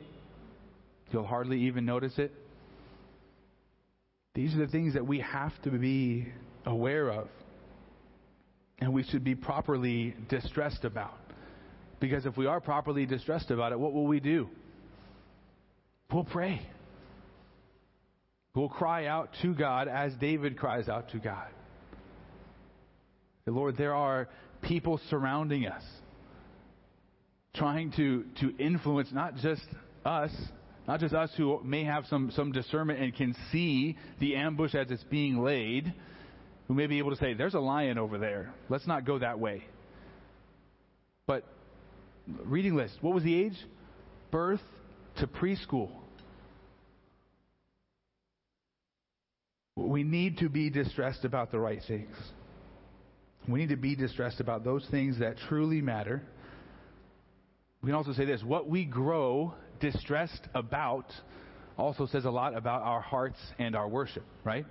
you'll 1.12 1.26
hardly 1.26 1.62
even 1.62 1.86
notice 1.86 2.18
it. 2.18 2.34
These 4.34 4.56
are 4.56 4.60
the 4.60 4.68
things 4.68 4.96
that 4.96 5.06
we 5.06 5.20
have 5.20 5.54
to 5.64 5.72
be 5.72 6.28
aware 6.66 7.10
of 7.10 7.28
and 8.80 8.94
we 8.94 9.04
should 9.04 9.24
be 9.24 9.36
properly 9.36 10.16
distressed 10.28 10.84
about. 10.84 11.18
Because 12.00 12.26
if 12.26 12.36
we 12.36 12.48
are 12.48 12.60
properly 12.60 13.06
distressed 13.06 13.52
about 13.52 13.72
it, 13.72 13.80
what 13.80 13.94
will 13.94 14.08
we 14.08 14.20
do? 14.20 14.50
We'll 16.12 16.24
pray. 16.24 16.68
We'll 18.56 18.70
cry 18.70 19.06
out 19.06 19.30
to 19.44 19.54
God 19.54 19.88
as 19.88 20.14
David 20.16 20.58
cries 20.58 20.90
out 20.90 21.12
to 21.12 21.20
God. 21.20 21.48
Lord, 23.48 23.78
there 23.78 23.96
are 23.96 24.28
people 24.62 25.00
surrounding 25.10 25.68
us, 25.68 25.84
trying 27.56 27.92
to, 27.94 28.26
to 28.40 28.56
influence 28.58 29.10
not 29.12 29.36
just 29.36 29.66
us, 30.06 30.32
not 30.88 31.00
just 31.00 31.14
us 31.14 31.32
who 31.36 31.60
may 31.64 31.84
have 31.84 32.06
some, 32.08 32.32
some 32.36 32.52
discernment 32.52 33.00
and 33.00 33.16
can 33.16 33.36
see 33.52 33.98
the 34.20 34.36
ambush 34.36 34.76
as 34.76 34.92
it's 34.92 35.04
being 35.06 35.44
laid, 35.44 35.94
who 36.68 36.74
may 36.74 36.88
be 36.88 37.00
able 37.00 37.12
to 37.12 37.18
say, 37.18 37.34
There's 37.34 37.54
a 37.54 37.60
lion 37.60 37.98
over 37.98 38.18
there. 38.18 38.54
Let's 38.70 38.88
not 38.88 39.06
go 39.06 39.20
that 39.20 39.40
way. 39.40 39.64
But, 41.26 41.46
reading 42.46 42.76
list, 42.76 42.98
what 43.02 43.14
was 43.14 43.24
the 43.24 43.36
age? 43.36 43.58
Birth 44.32 44.62
to 45.18 45.28
preschool. 45.28 45.90
We 49.76 50.04
need 50.04 50.38
to 50.40 50.50
be 50.50 50.70
distressed 50.70 51.26
about 51.26 51.52
the 51.52 51.60
right 51.60 51.82
things. 51.88 52.16
We 53.48 53.60
need 53.60 53.70
to 53.70 53.76
be 53.76 53.96
distressed 53.96 54.40
about 54.40 54.64
those 54.64 54.86
things 54.92 55.20
that 55.20 55.36
truly 55.50 55.82
matter. 55.82 56.22
We 57.82 57.88
can 57.88 57.96
also 57.96 58.14
say 58.14 58.26
this 58.26 58.44
what 58.44 58.70
we 58.70 58.86
grow 58.86 59.54
distressed 59.80 60.48
about 60.54 61.06
also 61.78 62.06
says 62.06 62.26
a 62.26 62.30
lot 62.30 62.56
about 62.56 62.84
our 62.84 63.02
hearts 63.02 63.40
and 63.58 63.76
our 63.76 63.88
worship, 63.88 64.24
right? 64.44 64.66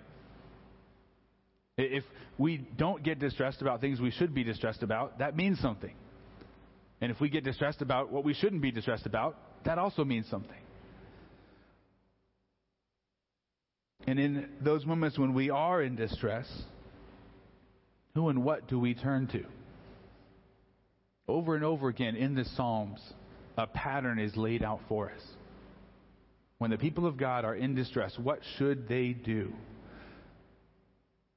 If 1.76 2.04
we 2.38 2.58
don't 2.58 3.02
get 3.02 3.18
distressed 3.18 3.62
about 3.62 3.80
things 3.80 4.00
we 4.00 4.10
should 4.10 4.34
be 4.34 4.44
distressed 4.44 4.82
about, 4.82 5.18
that 5.18 5.36
means 5.36 5.58
something. 5.60 5.94
And 7.00 7.10
if 7.10 7.20
we 7.20 7.30
get 7.30 7.42
distressed 7.42 7.82
about 7.82 8.12
what 8.12 8.24
we 8.24 8.34
shouldn't 8.34 8.62
be 8.62 8.70
distressed 8.70 9.06
about, 9.06 9.36
that 9.64 9.78
also 9.78 10.04
means 10.04 10.28
something. 10.28 10.56
And 14.06 14.18
in 14.18 14.48
those 14.60 14.84
moments 14.86 15.18
when 15.18 15.34
we 15.34 15.50
are 15.50 15.82
in 15.82 15.96
distress, 15.96 16.46
who 18.20 18.28
and 18.28 18.44
what 18.44 18.68
do 18.68 18.78
we 18.78 18.94
turn 18.94 19.26
to? 19.28 19.44
Over 21.26 21.54
and 21.54 21.64
over 21.64 21.88
again 21.88 22.16
in 22.16 22.34
the 22.34 22.44
Psalms, 22.44 23.00
a 23.56 23.66
pattern 23.66 24.18
is 24.18 24.36
laid 24.36 24.62
out 24.62 24.80
for 24.88 25.10
us. 25.10 25.22
When 26.58 26.70
the 26.70 26.76
people 26.76 27.06
of 27.06 27.16
God 27.16 27.44
are 27.46 27.54
in 27.54 27.74
distress, 27.74 28.12
what 28.18 28.40
should 28.58 28.88
they 28.88 29.12
do? 29.12 29.52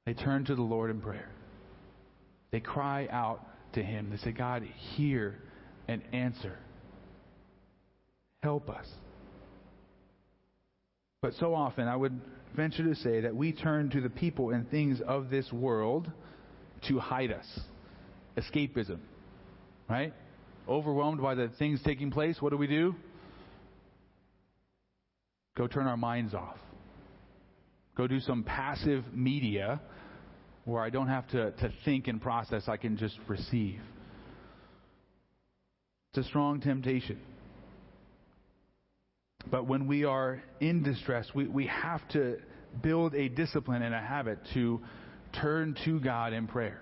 They 0.04 0.12
turn 0.12 0.44
to 0.44 0.54
the 0.54 0.62
Lord 0.62 0.90
in 0.90 1.00
prayer. 1.00 1.30
They 2.50 2.60
cry 2.60 3.08
out 3.10 3.40
to 3.72 3.82
Him. 3.82 4.10
They 4.10 4.18
say, 4.18 4.32
God, 4.32 4.62
hear 4.94 5.38
and 5.88 6.02
answer. 6.12 6.58
Help 8.42 8.68
us. 8.68 8.86
But 11.22 11.32
so 11.34 11.54
often, 11.54 11.88
I 11.88 11.96
would 11.96 12.20
venture 12.54 12.84
to 12.84 12.94
say 12.94 13.22
that 13.22 13.34
we 13.34 13.52
turn 13.52 13.88
to 13.90 14.02
the 14.02 14.10
people 14.10 14.50
and 14.50 14.70
things 14.70 15.00
of 15.00 15.30
this 15.30 15.50
world 15.50 16.10
to 16.88 16.98
hide 16.98 17.32
us. 17.32 17.46
Escapism. 18.36 18.98
Right? 19.88 20.12
Overwhelmed 20.68 21.20
by 21.20 21.34
the 21.34 21.50
things 21.58 21.80
taking 21.84 22.10
place, 22.10 22.36
what 22.40 22.50
do 22.50 22.56
we 22.56 22.66
do? 22.66 22.94
Go 25.56 25.66
turn 25.66 25.86
our 25.86 25.96
minds 25.96 26.34
off. 26.34 26.56
Go 27.96 28.06
do 28.06 28.18
some 28.20 28.42
passive 28.42 29.04
media 29.12 29.80
where 30.64 30.82
I 30.82 30.90
don't 30.90 31.08
have 31.08 31.28
to, 31.28 31.50
to 31.52 31.72
think 31.84 32.08
and 32.08 32.20
process, 32.20 32.64
I 32.66 32.76
can 32.76 32.96
just 32.96 33.16
receive. 33.28 33.80
It's 36.10 36.26
a 36.26 36.28
strong 36.28 36.60
temptation. 36.60 37.20
But 39.50 39.66
when 39.66 39.86
we 39.86 40.04
are 40.04 40.42
in 40.60 40.82
distress, 40.82 41.26
we, 41.34 41.46
we 41.46 41.66
have 41.66 42.06
to 42.10 42.38
build 42.82 43.14
a 43.14 43.28
discipline 43.28 43.82
and 43.82 43.94
a 43.94 44.00
habit 44.00 44.38
to 44.54 44.80
turn 45.40 45.76
to 45.84 46.00
God 46.00 46.32
in 46.32 46.46
prayer, 46.46 46.80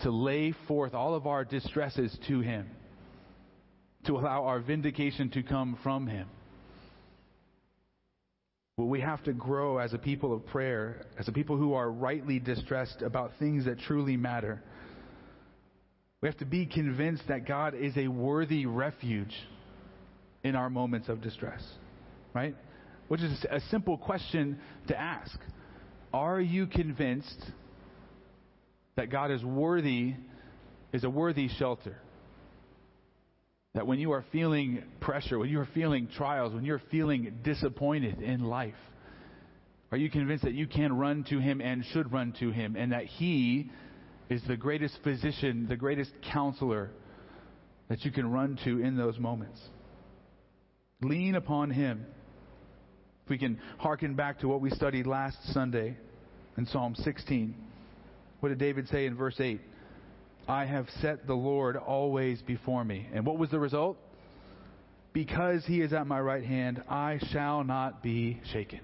to 0.00 0.10
lay 0.10 0.54
forth 0.68 0.94
all 0.94 1.14
of 1.14 1.26
our 1.26 1.44
distresses 1.44 2.16
to 2.28 2.40
Him, 2.40 2.68
to 4.06 4.16
allow 4.16 4.44
our 4.44 4.60
vindication 4.60 5.30
to 5.30 5.42
come 5.42 5.78
from 5.82 6.06
Him. 6.06 6.28
Well, 8.76 8.88
we 8.88 9.00
have 9.00 9.22
to 9.24 9.32
grow 9.32 9.78
as 9.78 9.92
a 9.92 9.98
people 9.98 10.34
of 10.34 10.44
prayer, 10.46 11.06
as 11.16 11.28
a 11.28 11.32
people 11.32 11.56
who 11.56 11.74
are 11.74 11.90
rightly 11.90 12.40
distressed 12.40 13.02
about 13.02 13.30
things 13.38 13.66
that 13.66 13.78
truly 13.80 14.16
matter. 14.16 14.62
We 16.20 16.28
have 16.28 16.38
to 16.38 16.44
be 16.44 16.66
convinced 16.66 17.22
that 17.28 17.46
God 17.46 17.74
is 17.74 17.96
a 17.96 18.08
worthy 18.08 18.66
refuge 18.66 19.34
in 20.42 20.56
our 20.56 20.68
moments 20.70 21.08
of 21.08 21.20
distress, 21.20 21.62
right? 22.34 22.56
Which 23.08 23.20
is 23.20 23.44
a 23.48 23.60
simple 23.70 23.96
question 23.96 24.58
to 24.88 24.98
ask. 24.98 25.38
Are 26.14 26.40
you 26.40 26.68
convinced 26.68 27.44
that 28.94 29.10
God 29.10 29.32
is 29.32 29.42
worthy, 29.42 30.14
is 30.92 31.02
a 31.02 31.10
worthy 31.10 31.48
shelter? 31.48 31.96
That 33.74 33.88
when 33.88 33.98
you 33.98 34.12
are 34.12 34.24
feeling 34.30 34.84
pressure, 35.00 35.40
when 35.40 35.48
you 35.48 35.58
are 35.58 35.68
feeling 35.74 36.06
trials, 36.16 36.54
when 36.54 36.64
you're 36.64 36.80
feeling 36.92 37.40
disappointed 37.42 38.22
in 38.22 38.44
life, 38.44 38.76
are 39.90 39.98
you 39.98 40.08
convinced 40.08 40.44
that 40.44 40.54
you 40.54 40.68
can 40.68 40.96
run 40.96 41.24
to 41.30 41.40
Him 41.40 41.60
and 41.60 41.84
should 41.86 42.12
run 42.12 42.32
to 42.38 42.52
Him 42.52 42.76
and 42.76 42.92
that 42.92 43.06
He 43.06 43.72
is 44.30 44.40
the 44.46 44.56
greatest 44.56 44.96
physician, 45.02 45.66
the 45.68 45.74
greatest 45.76 46.12
counselor 46.32 46.92
that 47.88 48.04
you 48.04 48.12
can 48.12 48.30
run 48.30 48.56
to 48.62 48.78
in 48.78 48.96
those 48.96 49.18
moments? 49.18 49.60
Lean 51.02 51.34
upon 51.34 51.72
Him. 51.72 52.06
If 53.24 53.30
we 53.30 53.38
can 53.38 53.58
hearken 53.78 54.14
back 54.14 54.40
to 54.40 54.48
what 54.48 54.60
we 54.60 54.68
studied 54.70 55.06
last 55.06 55.38
Sunday 55.52 55.96
in 56.58 56.66
Psalm 56.66 56.94
16, 56.94 57.54
what 58.40 58.50
did 58.50 58.58
David 58.58 58.86
say 58.88 59.06
in 59.06 59.16
verse 59.16 59.40
8? 59.40 59.60
I 60.46 60.66
have 60.66 60.86
set 61.00 61.26
the 61.26 61.34
Lord 61.34 61.76
always 61.76 62.42
before 62.42 62.84
me. 62.84 63.08
And 63.14 63.24
what 63.24 63.38
was 63.38 63.48
the 63.50 63.58
result? 63.58 63.96
Because 65.14 65.64
he 65.64 65.80
is 65.80 65.94
at 65.94 66.06
my 66.06 66.20
right 66.20 66.44
hand, 66.44 66.82
I 66.86 67.18
shall 67.32 67.64
not 67.64 68.02
be 68.02 68.40
shaken. 68.52 68.80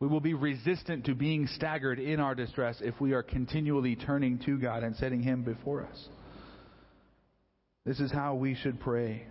We 0.00 0.08
will 0.08 0.20
be 0.20 0.34
resistant 0.34 1.04
to 1.06 1.14
being 1.14 1.46
staggered 1.46 2.00
in 2.00 2.18
our 2.18 2.34
distress 2.34 2.78
if 2.80 3.00
we 3.00 3.12
are 3.12 3.22
continually 3.22 3.94
turning 3.94 4.40
to 4.46 4.58
God 4.58 4.82
and 4.82 4.96
setting 4.96 5.22
him 5.22 5.42
before 5.42 5.84
us. 5.84 6.08
This 7.84 8.00
is 8.00 8.10
how 8.10 8.34
we 8.34 8.56
should 8.56 8.80
pray. 8.80 9.26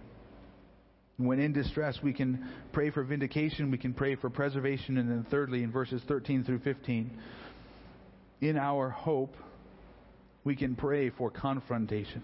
When 1.17 1.39
in 1.39 1.53
distress, 1.53 1.97
we 2.03 2.13
can 2.13 2.49
pray 2.73 2.89
for 2.89 3.03
vindication, 3.03 3.71
we 3.71 3.77
can 3.77 3.93
pray 3.93 4.15
for 4.15 4.29
preservation, 4.29 4.97
and 4.97 5.09
then 5.09 5.25
thirdly, 5.29 5.63
in 5.63 5.71
verses 5.71 6.01
13 6.07 6.43
through 6.43 6.59
15, 6.59 7.11
in 8.41 8.57
our 8.57 8.89
hope, 8.89 9.35
we 10.43 10.55
can 10.55 10.75
pray 10.75 11.09
for 11.09 11.31
confrontation. 11.31 12.21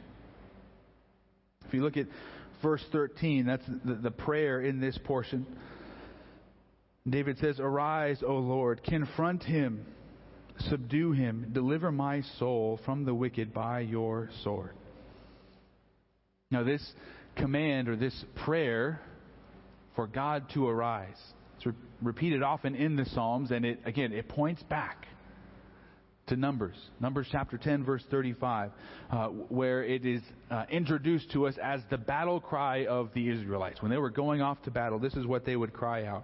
If 1.66 1.74
you 1.74 1.84
look 1.84 1.96
at 1.96 2.08
verse 2.62 2.84
13, 2.92 3.46
that's 3.46 3.64
the, 3.86 3.96
the 3.96 4.12
prayer 4.12 4.62
in 4.62 4.82
this 4.82 4.98
portion. 5.06 5.46
David 7.10 7.39
says, 7.39 7.60
Arise, 7.60 8.22
O 8.26 8.34
Lord, 8.34 8.84
confront 8.84 9.44
him, 9.44 9.86
subdue 10.70 11.14
him, 11.14 11.50
deliver 11.54 11.92
my 11.92 12.22
soul 12.39 12.80
from 12.86 13.06
the 13.06 13.14
wicked 13.14 13.54
by 13.54 13.80
your 13.80 14.30
sword. 14.44 14.74
Now, 16.52 16.64
this 16.64 16.86
command 17.36 17.90
or 17.90 17.96
this 17.96 18.26
prayer 18.44 19.02
for 19.96 20.08
God 20.08 20.46
to 20.54 20.68
arise. 20.68 21.18
It's 21.58 21.66
re- 21.66 21.74
repeated 22.02 22.44
often 22.44 22.76
in 22.76 22.96
the 22.96 23.06
Psalms, 23.06 23.52
and 23.52 23.66
it 23.66 23.80
again 23.86 24.14
it 24.14 24.28
points 24.30 24.64
back 24.64 25.06
to 26.28 26.36
Numbers, 26.36 26.78
Numbers 27.00 27.28
chapter 27.32 27.58
10, 27.58 27.84
verse 27.84 28.04
35, 28.10 28.72
uh, 29.10 29.28
where 29.28 29.84
it 29.84 30.06
is 30.06 30.22
uh, 30.50 30.64
introduced 30.70 31.32
to 31.32 31.46
us 31.46 31.56
as 31.62 31.82
the 31.90 31.98
battle 31.98 32.40
cry 32.40 32.86
of 32.86 33.10
the 33.14 33.28
Israelites. 33.28 33.82
When 33.82 33.92
they 33.92 33.98
were 33.98 34.10
going 34.10 34.42
off 34.42 34.62
to 34.64 34.72
battle, 34.72 34.98
this 34.98 35.14
is 35.16 35.26
what 35.26 35.46
they 35.46 35.56
would 35.56 35.74
cry 35.74 36.06
out. 36.06 36.24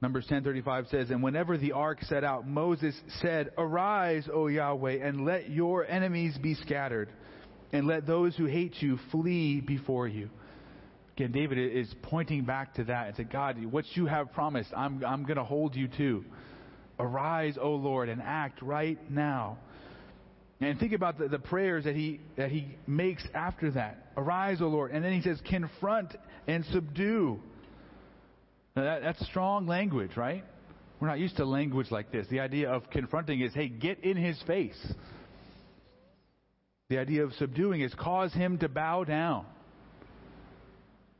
Numbers 0.00 0.26
10:35 0.28 0.88
says, 0.88 1.10
"And 1.10 1.22
whenever 1.22 1.56
the 1.56 1.72
ark 1.72 2.02
set 2.02 2.24
out, 2.24 2.46
Moses 2.46 3.00
said, 3.20 3.50
"Arise, 3.58 4.28
O 4.32 4.46
Yahweh, 4.46 4.98
and 5.02 5.24
let 5.24 5.50
your 5.50 5.84
enemies 5.86 6.38
be 6.38 6.54
scattered." 6.54 7.08
And 7.72 7.86
let 7.86 8.06
those 8.06 8.36
who 8.36 8.46
hate 8.46 8.74
you 8.80 8.98
flee 9.10 9.60
before 9.60 10.08
you. 10.08 10.30
Again, 11.16 11.32
David 11.32 11.58
is 11.58 11.92
pointing 12.02 12.44
back 12.44 12.74
to 12.74 12.84
that 12.84 13.08
and 13.08 13.16
said, 13.16 13.32
God, 13.32 13.62
what 13.66 13.84
you 13.94 14.06
have 14.06 14.32
promised, 14.32 14.70
I'm, 14.76 15.04
I'm 15.04 15.24
going 15.24 15.36
to 15.36 15.44
hold 15.44 15.74
you 15.74 15.88
to. 15.98 16.24
Arise, 16.98 17.56
O 17.60 17.70
Lord, 17.70 18.08
and 18.08 18.22
act 18.22 18.62
right 18.62 18.98
now. 19.10 19.58
And 20.60 20.78
think 20.78 20.92
about 20.92 21.18
the, 21.18 21.28
the 21.28 21.38
prayers 21.38 21.84
that 21.84 21.94
he, 21.94 22.20
that 22.36 22.50
he 22.50 22.76
makes 22.86 23.22
after 23.34 23.70
that. 23.72 24.12
Arise, 24.16 24.60
O 24.60 24.66
Lord. 24.66 24.90
And 24.92 25.04
then 25.04 25.12
he 25.12 25.22
says, 25.22 25.40
confront 25.48 26.14
and 26.46 26.64
subdue. 26.66 27.40
That, 28.74 29.02
that's 29.02 29.24
strong 29.26 29.66
language, 29.66 30.16
right? 30.16 30.44
We're 31.00 31.08
not 31.08 31.20
used 31.20 31.36
to 31.36 31.44
language 31.44 31.90
like 31.90 32.10
this. 32.10 32.26
The 32.28 32.40
idea 32.40 32.70
of 32.70 32.90
confronting 32.90 33.40
is, 33.40 33.54
hey, 33.54 33.68
get 33.68 34.02
in 34.04 34.16
his 34.16 34.40
face. 34.46 34.78
The 36.88 36.98
idea 36.98 37.22
of 37.22 37.34
subduing 37.34 37.82
is 37.82 37.92
cause 37.94 38.32
him 38.32 38.58
to 38.58 38.68
bow 38.68 39.04
down. 39.04 39.44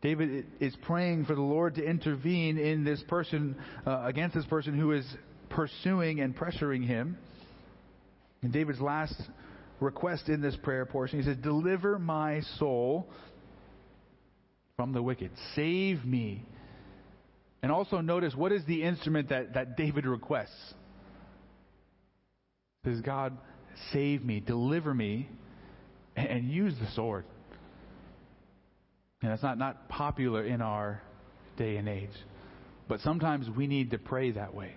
David 0.01 0.47
is 0.61 0.75
praying 0.83 1.27
for 1.27 1.35
the 1.35 1.43
Lord 1.43 1.75
to 1.75 1.85
intervene 1.85 2.57
in 2.57 2.85
this 2.85 3.03
person, 3.09 3.55
uh, 3.87 4.05
against 4.05 4.35
this 4.35 4.47
person 4.47 4.79
who 4.79 4.93
is 4.93 5.05
pursuing 5.51 6.21
and 6.21 6.35
pressuring 6.35 6.87
him. 6.87 7.19
And 8.41 8.51
David's 8.51 8.81
last 8.81 9.15
request 9.81 10.29
in 10.29 10.41
this 10.41 10.57
prayer 10.63 10.87
portion, 10.87 11.19
he 11.19 11.25
says, 11.25 11.37
Deliver 11.43 11.99
my 11.99 12.41
soul 12.59 13.07
from 14.77 14.93
the 14.93 15.03
wicked. 15.03 15.33
Save 15.55 16.03
me. 16.03 16.45
And 17.63 17.71
also 17.71 18.01
notice 18.01 18.35
what 18.35 18.53
is 18.53 18.65
the 18.65 18.85
instrument 18.85 19.29
that, 19.29 19.53
that 19.55 19.77
David 19.77 20.07
requests? 20.07 20.75
Says, 22.87 23.03
God, 23.03 23.37
save 23.93 24.25
me, 24.25 24.41
deliver 24.41 24.95
me 24.95 25.29
and 26.27 26.51
use 26.51 26.75
the 26.81 26.91
sword. 26.95 27.25
And 29.23 29.31
that's 29.31 29.43
not, 29.43 29.59
not 29.59 29.89
popular 29.89 30.45
in 30.45 30.63
our 30.63 31.03
day 31.57 31.77
and 31.77 31.89
age. 31.89 32.11
But 32.89 33.01
sometimes 33.01 33.49
we 33.51 33.67
need 33.67 33.91
to 33.91 33.99
pray 33.99 34.31
that 34.33 34.55
way. 34.55 34.75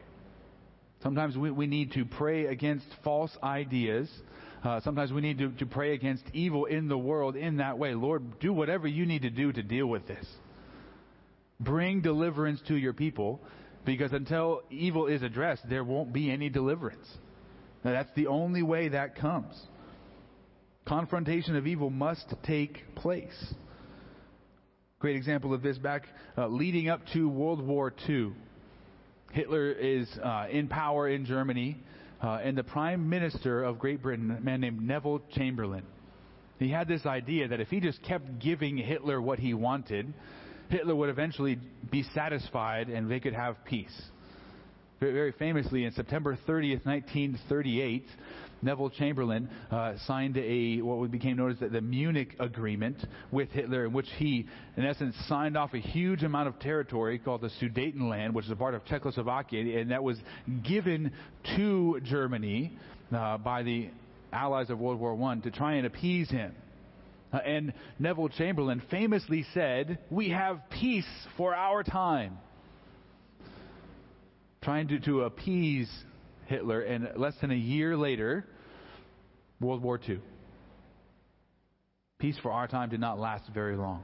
Sometimes 1.03 1.37
we, 1.37 1.51
we 1.51 1.67
need 1.67 1.93
to 1.93 2.05
pray 2.05 2.45
against 2.45 2.85
false 3.03 3.31
ideas. 3.41 4.09
Uh, 4.63 4.79
sometimes 4.81 5.11
we 5.11 5.21
need 5.21 5.37
to, 5.39 5.51
to 5.53 5.65
pray 5.65 5.93
against 5.93 6.23
evil 6.33 6.65
in 6.65 6.87
the 6.87 6.97
world 6.97 7.35
in 7.35 7.57
that 7.57 7.77
way. 7.77 7.93
Lord, 7.93 8.39
do 8.39 8.53
whatever 8.53 8.87
you 8.87 9.05
need 9.05 9.23
to 9.23 9.29
do 9.29 9.51
to 9.51 9.63
deal 9.63 9.87
with 9.87 10.07
this. 10.07 10.25
Bring 11.59 12.01
deliverance 12.01 12.59
to 12.67 12.75
your 12.75 12.93
people 12.93 13.39
because 13.85 14.11
until 14.11 14.61
evil 14.69 15.07
is 15.07 15.23
addressed, 15.23 15.67
there 15.69 15.83
won't 15.83 16.13
be 16.13 16.29
any 16.29 16.49
deliverance. 16.49 17.07
Now, 17.83 17.91
that's 17.91 18.11
the 18.15 18.27
only 18.27 18.61
way 18.61 18.89
that 18.89 19.15
comes. 19.15 19.55
Confrontation 20.91 21.55
of 21.55 21.67
evil 21.67 21.89
must 21.89 22.35
take 22.43 22.83
place. 22.95 23.53
Great 24.99 25.15
example 25.15 25.53
of 25.53 25.61
this 25.61 25.77
back 25.77 26.03
uh, 26.37 26.47
leading 26.47 26.89
up 26.89 26.99
to 27.13 27.29
World 27.29 27.65
War 27.65 27.93
II. 28.09 28.33
Hitler 29.31 29.71
is 29.71 30.09
uh, 30.21 30.47
in 30.51 30.67
power 30.67 31.07
in 31.07 31.25
Germany, 31.25 31.77
uh, 32.21 32.41
and 32.43 32.57
the 32.57 32.63
Prime 32.65 33.07
Minister 33.07 33.63
of 33.63 33.79
Great 33.79 34.01
Britain, 34.01 34.31
a 34.31 34.41
man 34.41 34.59
named 34.59 34.81
Neville 34.81 35.21
Chamberlain, 35.31 35.83
he 36.59 36.67
had 36.67 36.89
this 36.89 37.05
idea 37.05 37.47
that 37.47 37.61
if 37.61 37.69
he 37.69 37.79
just 37.79 38.03
kept 38.03 38.39
giving 38.39 38.75
Hitler 38.75 39.21
what 39.21 39.39
he 39.39 39.53
wanted, 39.53 40.13
Hitler 40.67 40.93
would 40.93 41.07
eventually 41.07 41.57
be 41.89 42.03
satisfied 42.13 42.89
and 42.89 43.09
they 43.09 43.21
could 43.21 43.33
have 43.33 43.63
peace. 43.63 43.97
very 44.99 45.31
famously, 45.31 45.85
in 45.85 45.93
September 45.93 46.37
30th, 46.45 46.85
1938, 46.85 48.07
Neville 48.62 48.89
Chamberlain 48.91 49.49
uh, 49.72 49.93
signed 50.05 50.38
a 50.38 50.82
what 50.82 51.09
became 51.12 51.38
known 51.38 51.51
as 51.51 51.59
the, 51.59 51.70
the, 51.70 51.82
Munich 51.82 52.36
Agreement 52.39 52.97
with 53.32 53.49
Hitler, 53.49 53.86
in 53.86 53.93
which 53.93 54.07
he, 54.18 54.47
in 54.78 54.86
essence, 54.86 55.16
signed 55.28 55.57
off 55.57 55.74
a 55.74 55.80
huge 55.80 56.24
amount 56.24 56.47
of 56.47 56.59
territory 56.59 57.18
called 57.18 57.41
the 57.41 57.49
Sudetenland, 57.62 58.34
which 58.34 58.45
is 58.45 58.51
a 58.51 58.55
part 58.55 58.76
of 58.76 58.86
Czechoslovakia, 58.86 59.80
and 59.80 59.91
that 59.91 60.03
was 60.03 60.18
given 60.68 61.12
to 61.55 61.99
Germany 62.03 62.78
uh, 63.12 63.38
by 63.38 63.64
the 63.64 63.89
Allies 64.32 64.70
of 64.70 64.80
World 64.80 64.99
War 64.99 65.20
I 65.32 65.36
to 65.39 65.51
try 65.51 65.74
and 65.74 65.88
appease 65.88 66.30
him. 66.30 66.53
Uh, 67.34 67.38
and 67.38 67.74
Neville 67.97 68.30
Chamberlain 68.30 68.82
famously 68.91 69.45
said, 69.53 69.99
"We 70.09 70.30
have 70.30 70.62
peace 70.70 71.09
for 71.38 71.55
our 71.55 71.84
time." 71.84 72.38
Trying 74.62 74.89
to, 74.89 74.99
to 74.99 75.22
appease 75.22 75.89
Hitler, 76.51 76.81
and 76.81 77.09
less 77.15 77.33
than 77.41 77.49
a 77.49 77.55
year 77.55 77.97
later, 77.97 78.45
World 79.59 79.81
War 79.81 79.99
II. 80.07 80.19
Peace 82.19 82.37
for 82.43 82.51
our 82.51 82.67
time 82.67 82.89
did 82.89 82.99
not 82.99 83.17
last 83.17 83.43
very 83.53 83.75
long. 83.75 84.03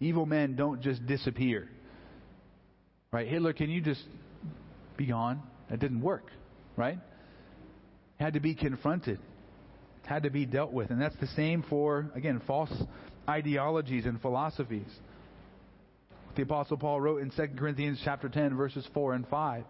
Evil 0.00 0.26
men 0.26 0.56
don't 0.56 0.82
just 0.82 1.06
disappear. 1.06 1.68
Right? 3.12 3.28
Hitler, 3.28 3.52
can 3.52 3.70
you 3.70 3.80
just 3.80 4.02
be 4.96 5.06
gone? 5.06 5.42
That 5.70 5.78
didn't 5.78 6.00
work. 6.00 6.24
Right? 6.76 6.98
Had 8.18 8.34
to 8.34 8.40
be 8.40 8.54
confronted. 8.54 9.18
Had 10.04 10.24
to 10.24 10.30
be 10.30 10.44
dealt 10.44 10.72
with. 10.72 10.90
And 10.90 11.00
that's 11.00 11.16
the 11.20 11.28
same 11.28 11.64
for, 11.70 12.10
again, 12.14 12.42
false 12.46 12.72
ideologies 13.28 14.04
and 14.04 14.20
philosophies. 14.20 14.88
The 16.34 16.42
Apostle 16.42 16.76
Paul 16.76 17.00
wrote 17.00 17.22
in 17.22 17.30
2 17.30 17.56
Corinthians 17.56 18.00
chapter 18.04 18.28
10, 18.28 18.56
verses 18.56 18.86
4 18.92 19.14
and 19.14 19.28
5. 19.28 19.64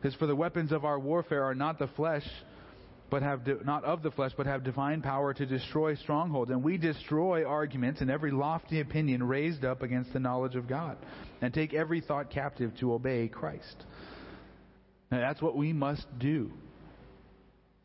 Because 0.00 0.14
for 0.16 0.26
the 0.26 0.36
weapons 0.36 0.72
of 0.72 0.84
our 0.84 0.98
warfare 0.98 1.44
are 1.44 1.54
not 1.54 1.78
the 1.78 1.88
flesh, 1.88 2.26
but 3.10 3.22
have 3.22 3.44
di- 3.44 3.54
not 3.64 3.84
of 3.84 4.02
the 4.02 4.10
flesh, 4.10 4.32
but 4.36 4.46
have 4.46 4.64
divine 4.64 5.02
power 5.02 5.32
to 5.32 5.46
destroy 5.46 5.94
strongholds. 5.94 6.50
And 6.50 6.62
we 6.62 6.76
destroy 6.76 7.44
arguments 7.44 8.00
and 8.00 8.10
every 8.10 8.30
lofty 8.30 8.80
opinion 8.80 9.22
raised 9.22 9.64
up 9.64 9.82
against 9.82 10.12
the 10.12 10.20
knowledge 10.20 10.56
of 10.56 10.68
God, 10.68 10.96
and 11.40 11.52
take 11.52 11.74
every 11.74 12.00
thought 12.00 12.30
captive 12.30 12.72
to 12.80 12.92
obey 12.92 13.28
Christ. 13.28 13.84
Now 15.10 15.20
that's 15.20 15.40
what 15.40 15.56
we 15.56 15.72
must 15.72 16.06
do. 16.18 16.50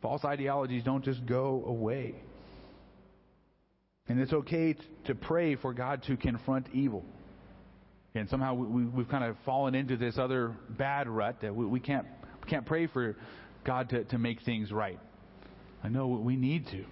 False 0.01 0.25
ideologies 0.25 0.83
don't 0.83 1.05
just 1.05 1.25
go 1.25 1.63
away. 1.65 2.15
And 4.07 4.19
it's 4.19 4.33
okay 4.33 4.75
to 5.05 5.15
pray 5.15 5.55
for 5.55 5.73
God 5.73 6.03
to 6.07 6.17
confront 6.17 6.67
evil. 6.73 7.05
And 8.13 8.29
somehow 8.29 8.55
we, 8.55 8.83
have 8.97 9.09
kind 9.09 9.23
of 9.23 9.37
fallen 9.45 9.73
into 9.73 9.95
this 9.95 10.17
other 10.17 10.55
bad 10.69 11.07
rut 11.07 11.41
that 11.41 11.55
we, 11.55 11.65
we 11.65 11.79
can't, 11.79 12.05
we 12.43 12.49
can't 12.49 12.65
pray 12.65 12.87
for 12.87 13.15
God 13.63 13.89
to, 13.89 14.03
to 14.05 14.17
make 14.17 14.41
things 14.41 14.71
right. 14.71 14.99
I 15.83 15.89
know 15.89 16.07
we 16.07 16.35
need 16.35 16.67
to. 16.67 16.83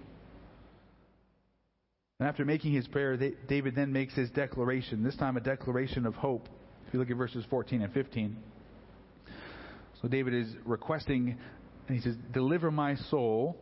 And 2.18 2.28
after 2.28 2.44
making 2.44 2.72
his 2.72 2.86
prayer, 2.86 3.16
David 3.48 3.74
then 3.74 3.92
makes 3.92 4.14
his 4.14 4.30
declaration, 4.30 5.02
this 5.02 5.16
time 5.16 5.36
a 5.36 5.40
declaration 5.40 6.06
of 6.06 6.14
hope. 6.14 6.48
If 6.86 6.94
you 6.94 7.00
look 7.00 7.10
at 7.10 7.16
verses 7.16 7.44
14 7.48 7.82
and 7.82 7.92
15. 7.92 8.36
So 10.02 10.08
David 10.08 10.34
is 10.34 10.48
requesting, 10.64 11.38
and 11.88 11.96
he 11.96 12.02
says, 12.02 12.16
Deliver 12.32 12.70
my 12.70 12.96
soul 13.10 13.56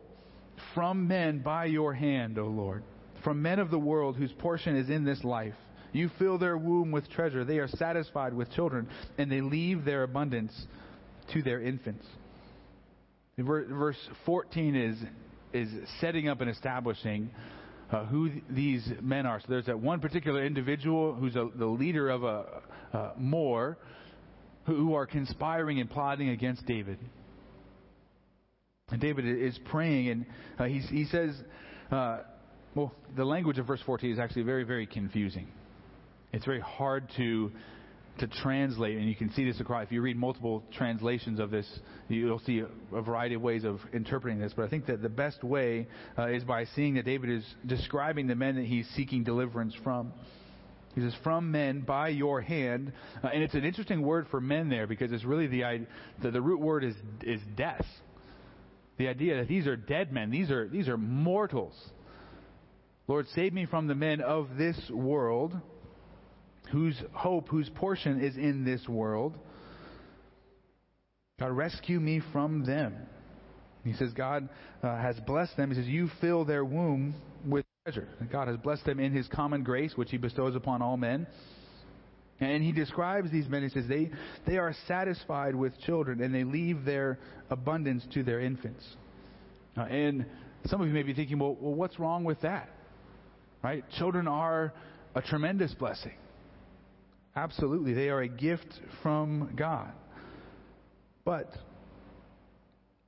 from 0.73 1.07
men 1.07 1.39
by 1.39 1.65
your 1.65 1.93
hand, 1.93 2.37
O 2.37 2.47
Lord, 2.47 2.83
from 3.23 3.41
men 3.41 3.59
of 3.59 3.71
the 3.71 3.79
world 3.79 4.17
whose 4.17 4.31
portion 4.33 4.75
is 4.75 4.89
in 4.89 5.03
this 5.03 5.23
life. 5.23 5.53
You 5.91 6.09
fill 6.19 6.37
their 6.37 6.57
womb 6.57 6.91
with 6.91 7.09
treasure. 7.09 7.43
They 7.43 7.57
are 7.57 7.67
satisfied 7.67 8.33
with 8.33 8.51
children, 8.51 8.87
and 9.17 9.31
they 9.31 9.41
leave 9.41 9.85
their 9.85 10.03
abundance 10.03 10.53
to 11.33 11.41
their 11.41 11.61
infants. 11.61 12.05
Verse 13.37 13.97
14 14.25 14.75
is, 14.75 14.97
is 15.53 15.89
setting 16.01 16.27
up 16.27 16.41
and 16.41 16.49
establishing 16.49 17.29
uh, 17.91 18.05
who 18.05 18.29
th- 18.29 18.43
these 18.49 18.87
men 19.01 19.25
are. 19.25 19.39
So 19.39 19.45
there's 19.49 19.65
that 19.65 19.79
one 19.79 19.99
particular 19.99 20.45
individual 20.45 21.15
who's 21.15 21.35
a, 21.35 21.47
the 21.55 21.65
leader 21.65 22.09
of 22.09 22.23
a 22.23 23.13
more 23.17 23.77
who, 24.65 24.75
who 24.75 24.93
are 24.93 25.05
conspiring 25.05 25.79
and 25.79 25.89
plotting 25.89 26.29
against 26.29 26.65
David. 26.65 26.99
And 28.91 28.99
David 28.99 29.25
is 29.25 29.57
praying, 29.69 30.09
and 30.09 30.25
uh, 30.57 30.65
he, 30.65 30.79
he 30.79 31.05
says, 31.05 31.35
uh, 31.91 32.19
well, 32.75 32.93
the 33.15 33.25
language 33.25 33.59
of 33.59 33.67
verse 33.67 33.81
14 33.85 34.11
is 34.11 34.19
actually 34.19 34.43
very, 34.43 34.63
very 34.63 34.87
confusing. 34.87 35.47
It's 36.31 36.45
very 36.45 36.61
hard 36.61 37.09
to 37.17 37.51
to 38.19 38.27
translate, 38.27 38.97
and 38.97 39.07
you 39.07 39.15
can 39.15 39.31
see 39.31 39.45
this 39.45 39.59
across. 39.61 39.85
If 39.85 39.93
you 39.93 40.01
read 40.01 40.17
multiple 40.17 40.63
translations 40.73 41.39
of 41.39 41.51
this, 41.51 41.65
you'll 42.09 42.39
see 42.39 42.61
a 42.93 43.01
variety 43.01 43.35
of 43.35 43.41
ways 43.41 43.63
of 43.63 43.79
interpreting 43.93 44.39
this. 44.39 44.51
But 44.53 44.65
I 44.65 44.67
think 44.67 44.87
that 44.87 45.01
the 45.01 45.09
best 45.09 45.41
way 45.41 45.87
uh, 46.17 46.27
is 46.27 46.43
by 46.43 46.65
seeing 46.75 46.95
that 46.95 47.05
David 47.05 47.29
is 47.29 47.45
describing 47.65 48.27
the 48.27 48.35
men 48.35 48.55
that 48.55 48.65
he's 48.65 48.87
seeking 48.89 49.23
deliverance 49.23 49.73
from. 49.83 50.11
He 50.95 51.01
says, 51.01 51.13
"From 51.23 51.51
men 51.51 51.81
by 51.81 52.09
your 52.09 52.41
hand," 52.41 52.91
uh, 53.23 53.27
and 53.27 53.41
it's 53.41 53.53
an 53.53 53.63
interesting 53.63 54.01
word 54.01 54.27
for 54.29 54.41
men 54.41 54.69
there 54.69 54.85
because 54.85 55.11
it's 55.11 55.23
really 55.23 55.47
the 55.47 55.87
the, 56.21 56.31
the 56.31 56.41
root 56.41 56.59
word 56.59 56.83
is 56.83 56.95
is 57.23 57.39
death. 57.55 57.85
The 58.97 59.07
idea 59.07 59.37
that 59.37 59.47
these 59.47 59.65
are 59.65 59.77
dead 59.77 60.11
men, 60.11 60.29
these 60.29 60.51
are 60.51 60.67
these 60.67 60.89
are 60.89 60.97
mortals. 60.97 61.75
Lord, 63.07 63.27
save 63.33 63.53
me 63.53 63.65
from 63.65 63.87
the 63.87 63.95
men 63.95 64.21
of 64.21 64.49
this 64.57 64.77
world 64.91 65.55
whose 66.71 66.95
hope, 67.13 67.49
whose 67.49 67.69
portion 67.69 68.21
is 68.23 68.35
in 68.37 68.65
this 68.65 68.87
world. 68.87 69.37
God, 71.39 71.51
rescue 71.51 71.99
me 71.99 72.21
from 72.31 72.65
them. 72.65 72.95
He 73.83 73.93
says, 73.93 74.11
God 74.13 74.49
uh, 74.83 74.97
has 74.97 75.17
blessed 75.21 75.55
them. 75.57 75.69
He 75.69 75.75
says, 75.75 75.87
You 75.87 76.09
fill 76.19 76.45
their 76.45 76.65
womb 76.65 77.15
with 77.45 77.65
treasure. 77.85 78.09
God 78.31 78.47
has 78.47 78.57
blessed 78.57 78.85
them 78.85 78.99
in 78.99 79.13
His 79.13 79.27
common 79.27 79.63
grace, 79.63 79.93
which 79.95 80.11
He 80.11 80.17
bestows 80.17 80.55
upon 80.55 80.81
all 80.81 80.97
men. 80.97 81.27
And 82.41 82.61
He 82.63 82.71
describes 82.71 83.31
these 83.31 83.47
men. 83.47 83.63
He 83.63 83.69
says, 83.69 83.85
They, 83.87 84.11
they 84.45 84.57
are 84.57 84.75
satisfied 84.87 85.55
with 85.55 85.79
children, 85.81 86.21
and 86.21 86.35
they 86.35 86.43
leave 86.43 86.83
their 86.83 87.19
abundance 87.49 88.05
to 88.13 88.23
their 88.23 88.41
infants. 88.41 88.83
Uh, 89.77 89.83
and 89.83 90.25
some 90.65 90.81
of 90.81 90.87
you 90.87 90.93
may 90.93 91.03
be 91.03 91.13
thinking, 91.13 91.39
well, 91.39 91.55
well, 91.59 91.73
what's 91.73 91.99
wrong 91.99 92.25
with 92.25 92.41
that? 92.41 92.69
Right? 93.63 93.83
Children 93.97 94.27
are 94.27 94.73
a 95.15 95.21
tremendous 95.21 95.73
blessing. 95.73 96.13
Absolutely. 97.35 97.93
They 97.93 98.09
are 98.09 98.21
a 98.21 98.27
gift 98.27 98.67
from 99.01 99.53
God. 99.55 99.91
But 101.25 101.51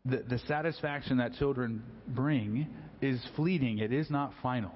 the, 0.06 0.24
the 0.28 0.40
satisfaction 0.48 1.18
that 1.18 1.34
children 1.34 1.84
bring 2.08 2.68
is 3.02 3.24
fleeting, 3.36 3.80
it 3.80 3.92
is 3.92 4.10
not 4.10 4.34
final. 4.42 4.72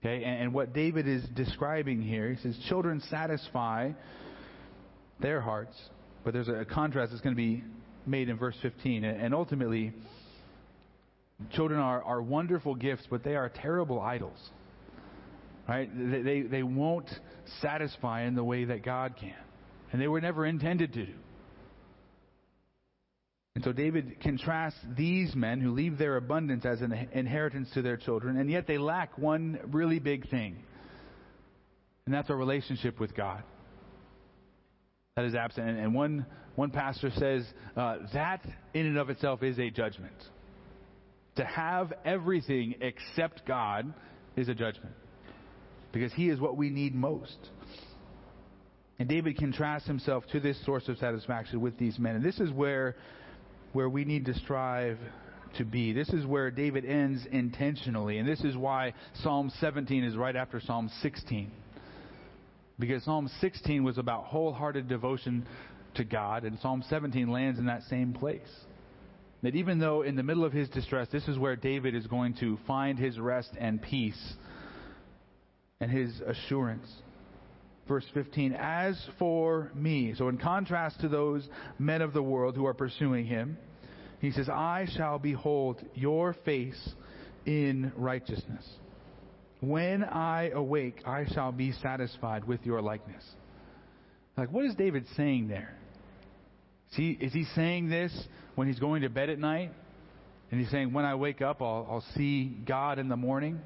Okay, 0.00 0.22
and, 0.22 0.42
and 0.42 0.54
what 0.54 0.74
David 0.74 1.08
is 1.08 1.24
describing 1.34 2.02
here, 2.02 2.32
he 2.32 2.42
says, 2.42 2.58
children 2.68 3.00
satisfy 3.08 3.92
their 5.20 5.40
hearts, 5.40 5.74
but 6.24 6.34
there's 6.34 6.48
a 6.48 6.66
contrast 6.70 7.12
that's 7.12 7.22
going 7.22 7.34
to 7.34 7.40
be 7.40 7.64
made 8.06 8.28
in 8.28 8.36
verse 8.36 8.56
15. 8.60 9.04
And 9.04 9.34
ultimately, 9.34 9.92
children 11.52 11.80
are, 11.80 12.02
are 12.02 12.20
wonderful 12.20 12.74
gifts, 12.74 13.06
but 13.08 13.24
they 13.24 13.34
are 13.34 13.48
terrible 13.48 14.00
idols. 14.00 14.38
Right? 15.68 15.88
They, 15.94 16.42
they, 16.42 16.62
won't 16.62 17.08
satisfy 17.62 18.24
in 18.24 18.34
the 18.34 18.44
way 18.44 18.66
that 18.66 18.84
God 18.84 19.14
can. 19.18 19.34
And 19.92 20.00
they 20.00 20.08
were 20.08 20.20
never 20.20 20.44
intended 20.44 20.92
to 20.92 21.06
do. 21.06 21.14
And 23.54 23.64
so 23.64 23.72
David 23.72 24.20
contrasts 24.20 24.76
these 24.96 25.34
men 25.34 25.60
who 25.60 25.72
leave 25.72 25.96
their 25.96 26.16
abundance 26.16 26.66
as 26.66 26.80
an 26.80 26.92
inheritance 27.12 27.70
to 27.74 27.82
their 27.82 27.96
children, 27.96 28.36
and 28.36 28.50
yet 28.50 28.66
they 28.66 28.78
lack 28.78 29.16
one 29.16 29.58
really 29.68 30.00
big 30.00 30.28
thing. 30.28 30.56
And 32.04 32.14
that's 32.14 32.28
a 32.28 32.34
relationship 32.34 33.00
with 33.00 33.14
God. 33.14 33.42
That 35.16 35.24
is 35.24 35.34
absent. 35.34 35.78
And 35.78 35.94
one, 35.94 36.26
one 36.56 36.70
pastor 36.72 37.10
says 37.16 37.46
uh, 37.76 37.98
that 38.12 38.44
in 38.74 38.86
and 38.86 38.98
of 38.98 39.08
itself 39.08 39.42
is 39.42 39.58
a 39.58 39.70
judgment. 39.70 40.16
To 41.36 41.44
have 41.44 41.92
everything 42.04 42.74
except 42.80 43.46
God 43.46 43.94
is 44.36 44.48
a 44.48 44.54
judgment 44.54 44.94
because 45.94 46.12
he 46.12 46.28
is 46.28 46.40
what 46.40 46.56
we 46.56 46.68
need 46.68 46.94
most. 46.94 47.38
And 48.98 49.08
David 49.08 49.38
contrasts 49.38 49.86
himself 49.86 50.24
to 50.32 50.40
this 50.40 50.62
source 50.66 50.88
of 50.88 50.98
satisfaction 50.98 51.60
with 51.60 51.78
these 51.78 51.98
men. 51.98 52.16
And 52.16 52.24
this 52.24 52.38
is 52.40 52.50
where, 52.50 52.96
where 53.72 53.88
we 53.88 54.04
need 54.04 54.26
to 54.26 54.34
strive 54.34 54.98
to 55.56 55.64
be. 55.64 55.92
This 55.92 56.08
is 56.10 56.26
where 56.26 56.50
David 56.50 56.84
ends 56.84 57.24
intentionally. 57.30 58.18
And 58.18 58.28
this 58.28 58.40
is 58.40 58.56
why 58.56 58.92
Psalm 59.22 59.50
17 59.60 60.04
is 60.04 60.16
right 60.16 60.34
after 60.36 60.60
Psalm 60.60 60.90
16. 61.00 61.50
Because 62.78 63.04
Psalm 63.04 63.30
16 63.40 63.84
was 63.84 63.96
about 63.96 64.24
wholehearted 64.24 64.88
devotion 64.88 65.46
to 65.94 66.02
God, 66.02 66.42
and 66.42 66.58
Psalm 66.58 66.82
17 66.88 67.30
lands 67.30 67.60
in 67.60 67.66
that 67.66 67.82
same 67.84 68.12
place. 68.12 68.40
That 69.42 69.54
even 69.54 69.78
though 69.78 70.02
in 70.02 70.16
the 70.16 70.24
middle 70.24 70.44
of 70.44 70.52
his 70.52 70.68
distress, 70.68 71.06
this 71.12 71.28
is 71.28 71.38
where 71.38 71.54
David 71.54 71.94
is 71.94 72.08
going 72.08 72.34
to 72.40 72.58
find 72.66 72.98
his 72.98 73.20
rest 73.20 73.50
and 73.60 73.80
peace 73.80 74.34
and 75.84 75.92
his 75.92 76.18
assurance. 76.26 76.88
verse 77.86 78.06
15, 78.14 78.54
As 78.54 78.98
for 79.18 79.70
me, 79.74 80.14
so 80.16 80.30
in 80.30 80.38
contrast 80.38 80.98
to 81.00 81.08
those 81.08 81.46
men 81.78 82.00
of 82.00 82.14
the 82.14 82.22
world 82.22 82.56
who 82.56 82.64
are 82.64 82.72
pursuing 82.72 83.26
him, 83.26 83.58
he 84.20 84.30
says, 84.30 84.48
I 84.48 84.86
shall 84.96 85.18
behold 85.18 85.84
your 85.94 86.34
face 86.46 86.94
in 87.44 87.92
righteousness. 87.96 88.66
When 89.60 90.04
I 90.04 90.48
awake, 90.54 91.02
I 91.04 91.26
shall 91.34 91.52
be 91.52 91.72
satisfied 91.72 92.44
with 92.44 92.64
your 92.64 92.80
likeness. 92.80 93.22
Like, 94.38 94.50
what 94.50 94.64
is 94.64 94.74
David 94.76 95.04
saying 95.18 95.48
there? 95.48 95.76
Is 96.92 96.96
he, 96.96 97.10
is 97.10 97.34
he 97.34 97.44
saying 97.54 97.90
this 97.90 98.10
when 98.54 98.68
he's 98.68 98.80
going 98.80 99.02
to 99.02 99.10
bed 99.10 99.28
at 99.28 99.38
night? 99.38 99.70
And 100.50 100.58
he's 100.58 100.70
saying, 100.70 100.94
when 100.94 101.04
I 101.04 101.16
wake 101.16 101.42
up, 101.42 101.60
I'll, 101.60 101.86
I'll 101.90 102.04
see 102.16 102.56
God 102.66 102.98
in 102.98 103.10
the 103.10 103.16
morning? 103.16 103.60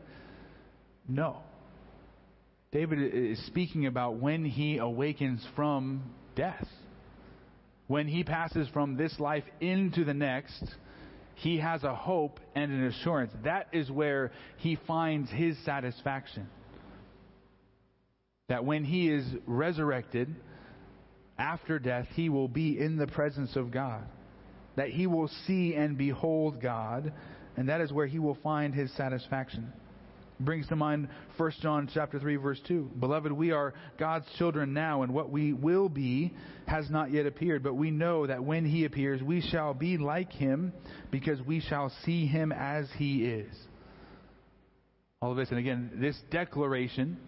No. 1.09 1.43
David 2.71 3.15
is 3.15 3.45
speaking 3.47 3.87
about 3.87 4.17
when 4.17 4.45
he 4.45 4.79
awakens 4.79 5.45
from 5.57 6.03
death. 6.37 6.67
When 7.87 8.07
he 8.07 8.25
passes 8.25 8.69
from 8.69 8.97
this 8.97 9.19
life 9.19 9.45
into 9.61 10.05
the 10.05 10.13
next, 10.13 10.63
he 11.37 11.59
has 11.59 11.83
a 11.83 11.95
hope 11.95 12.39
and 12.55 12.71
an 12.71 12.85
assurance. 12.85 13.33
That 13.45 13.69
is 13.73 13.91
where 13.91 14.33
he 14.59 14.79
finds 14.87 15.31
his 15.31 15.57
satisfaction. 15.65 16.49
That 18.49 18.67
when 18.67 18.85
he 18.85 19.09
is 19.09 19.25
resurrected 19.47 20.35
after 21.39 21.79
death, 21.79 22.07
he 22.15 22.29
will 22.29 22.49
be 22.49 22.79
in 22.79 22.99
the 22.99 23.07
presence 23.07 23.57
of 23.57 23.71
God. 23.71 24.05
That 24.77 24.91
he 24.91 25.07
will 25.07 25.29
see 25.47 25.75
and 25.75 25.97
behold 25.97 26.61
God, 26.61 27.15
and 27.57 27.71
that 27.71 27.81
is 27.81 27.93
where 27.93 28.07
he 28.07 28.19
will 28.19 28.39
find 28.43 28.75
his 28.75 28.93
satisfaction 28.95 29.73
brings 30.41 30.67
to 30.69 30.77
mind 30.77 31.09
1 31.37 31.53
John 31.61 31.89
chapter 31.93 32.19
3 32.19 32.37
verse 32.37 32.61
2. 32.69 32.91
Beloved, 32.99 33.33
we 33.33 33.51
are 33.53 33.75
God's 33.99 34.27
children 34.37 34.73
now 34.73 35.03
and 35.03 35.13
what 35.13 35.31
we 35.31 35.53
will 35.53 35.89
be 35.89 36.35
has 36.67 36.89
not 36.91 37.11
yet 37.11 37.27
appeared, 37.27 37.63
but 37.63 37.75
we 37.75 37.91
know 37.91 38.27
that 38.27 38.45
when 38.45 38.65
he 38.65 38.85
appears 38.85 39.23
we 39.23 39.41
shall 39.41 39.75
be 39.75 39.99
like 39.99 40.33
him 40.33 40.73
because 41.11 41.41
we 41.43 41.61
shall 41.61 41.93
see 42.05 42.27
him 42.27 42.53
as 42.53 42.87
he 42.97 43.25
is. 43.25 43.55
All 45.21 45.33
of 45.33 45.37
this 45.37 45.51
and 45.51 45.59
again, 45.59 45.91
this 45.95 46.17
declaration 46.31 47.19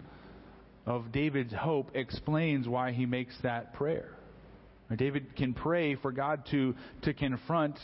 of 0.86 1.12
David's 1.12 1.52
hope 1.52 1.90
explains 1.94 2.68
why 2.68 2.92
he 2.92 3.06
makes 3.06 3.34
that 3.42 3.74
prayer. 3.74 4.16
David 4.96 5.36
can 5.36 5.54
pray 5.54 5.94
for 5.94 6.10
God 6.10 6.44
to 6.50 6.74
to 7.02 7.14
confront 7.14 7.78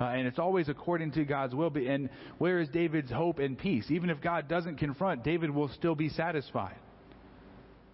uh, 0.00 0.04
and 0.04 0.26
it's 0.26 0.38
always 0.38 0.68
according 0.68 1.12
to 1.12 1.24
God's 1.24 1.54
will. 1.54 1.70
And 1.76 2.08
where 2.38 2.60
is 2.60 2.68
David's 2.70 3.10
hope 3.10 3.38
and 3.38 3.58
peace? 3.58 3.84
Even 3.90 4.08
if 4.08 4.20
God 4.20 4.48
doesn't 4.48 4.76
confront, 4.76 5.24
David 5.24 5.50
will 5.50 5.68
still 5.68 5.94
be 5.94 6.08
satisfied. 6.08 6.78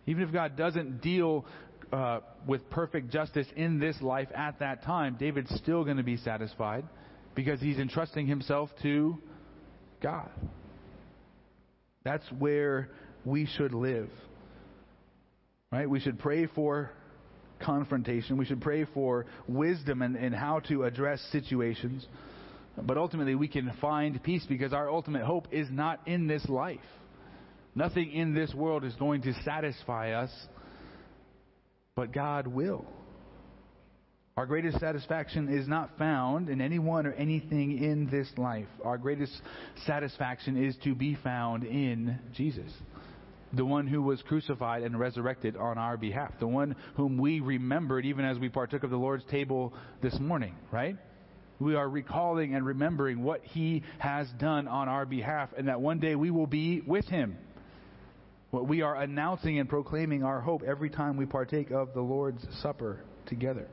Even 0.07 0.23
if 0.23 0.33
God 0.33 0.57
doesn't 0.57 1.03
deal 1.03 1.45
uh, 1.93 2.21
with 2.47 2.69
perfect 2.71 3.11
justice 3.11 3.49
in 3.57 3.81
this 3.81 4.01
life 4.01 4.29
at 4.35 4.61
that 4.61 4.85
time, 4.85 5.17
David's 5.19 5.53
still 5.57 5.83
going 5.85 5.97
to 5.97 6.05
be 6.05 6.17
satisfied 6.17 6.85
because 7.35 7.61
he's 7.61 7.79
entrusting 7.79 8.27
himself 8.27 8.71
to 8.83 9.19
God. 10.01 10.31
That's 12.05 12.25
where 12.39 12.89
we 13.25 13.47
should 13.47 13.75
live. 13.75 14.11
Right? 15.73 15.91
We 15.91 15.99
should 15.99 16.21
pray 16.21 16.47
for 16.47 16.93
confrontation. 17.61 18.37
We 18.37 18.45
should 18.45 18.61
pray 18.61 18.85
for 18.93 19.27
wisdom 19.49 20.03
and, 20.03 20.17
and 20.17 20.35
how 20.35 20.61
to 20.69 20.85
address 20.85 21.21
situations. 21.33 22.07
But 22.81 22.99
ultimately, 22.99 23.35
we 23.35 23.49
can 23.49 23.73
find 23.81 24.23
peace 24.23 24.45
because 24.49 24.73
our 24.73 24.91
ultimate 24.91 25.23
hope 25.23 25.49
is 25.51 25.69
not 25.71 26.01
in 26.07 26.27
this 26.27 26.47
life. 26.49 26.81
Nothing 27.75 28.13
in 28.13 28.35
this 28.35 28.55
world 28.55 28.85
is 28.85 28.95
going 28.95 29.23
to 29.23 29.33
satisfy 29.45 30.13
us, 30.13 30.31
but 31.95 32.13
God 32.13 32.47
will. 32.47 32.87
Our 34.37 34.45
greatest 34.45 34.79
satisfaction 34.81 35.49
is 35.49 35.67
not 35.67 35.97
found 35.97 36.51
in 36.51 36.61
anyone 36.61 37.07
or 37.07 37.13
anything 37.13 37.83
in 37.83 38.09
this 38.11 38.29
life. 38.37 38.67
Our 38.85 38.99
greatest 38.99 39.33
satisfaction 39.87 40.63
is 40.63 40.77
to 40.85 40.95
be 40.95 41.17
found 41.23 41.65
in 41.65 42.19
Jesus 42.35 42.71
the 43.57 43.65
one 43.65 43.87
who 43.87 44.03
was 44.03 44.21
crucified 44.23 44.83
and 44.83 44.99
resurrected 44.99 45.57
on 45.57 45.79
our 45.79 45.97
behalf, 45.97 46.33
the 46.39 46.47
one 46.47 46.77
whom 46.95 47.19
we 47.19 47.41
remembered 47.41 48.05
even 48.05 48.25
as 48.25 48.39
we 48.39 48.49
partook 48.49 48.83
of 48.85 48.91
the 48.91 48.97
Lord's 48.97 49.25
table 49.31 49.73
this 50.03 50.19
morning, 50.21 50.55
right? 50.71 50.97
We 51.59 51.75
are 51.75 51.89
recalling 51.89 52.55
and 52.55 52.67
remembering 52.67 53.23
what 53.23 53.43
he 53.43 53.83
has 53.99 54.29
done 54.39 54.69
on 54.69 54.89
our 54.89 55.07
behalf, 55.07 55.51
and 55.57 55.69
that 55.69 55.81
one 55.81 56.01
day 56.01 56.15
we 56.15 56.31
will 56.31 56.47
be 56.47 56.83
with 56.83 57.07
him. 57.07 57.39
What 58.51 58.69
we 58.69 58.83
are 58.83 58.95
announcing 59.01 59.59
and 59.59 59.69
proclaiming 59.69 60.23
our 60.23 60.41
hope 60.41 60.63
every 60.63 60.91
time 60.91 61.17
we 61.17 61.27
partake 61.27 61.71
of 61.71 61.95
the 61.95 62.01
Lord's 62.01 62.47
Supper 62.63 63.01
together. 63.27 63.69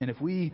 And 0.00 0.10
if 0.10 0.20
we 0.20 0.52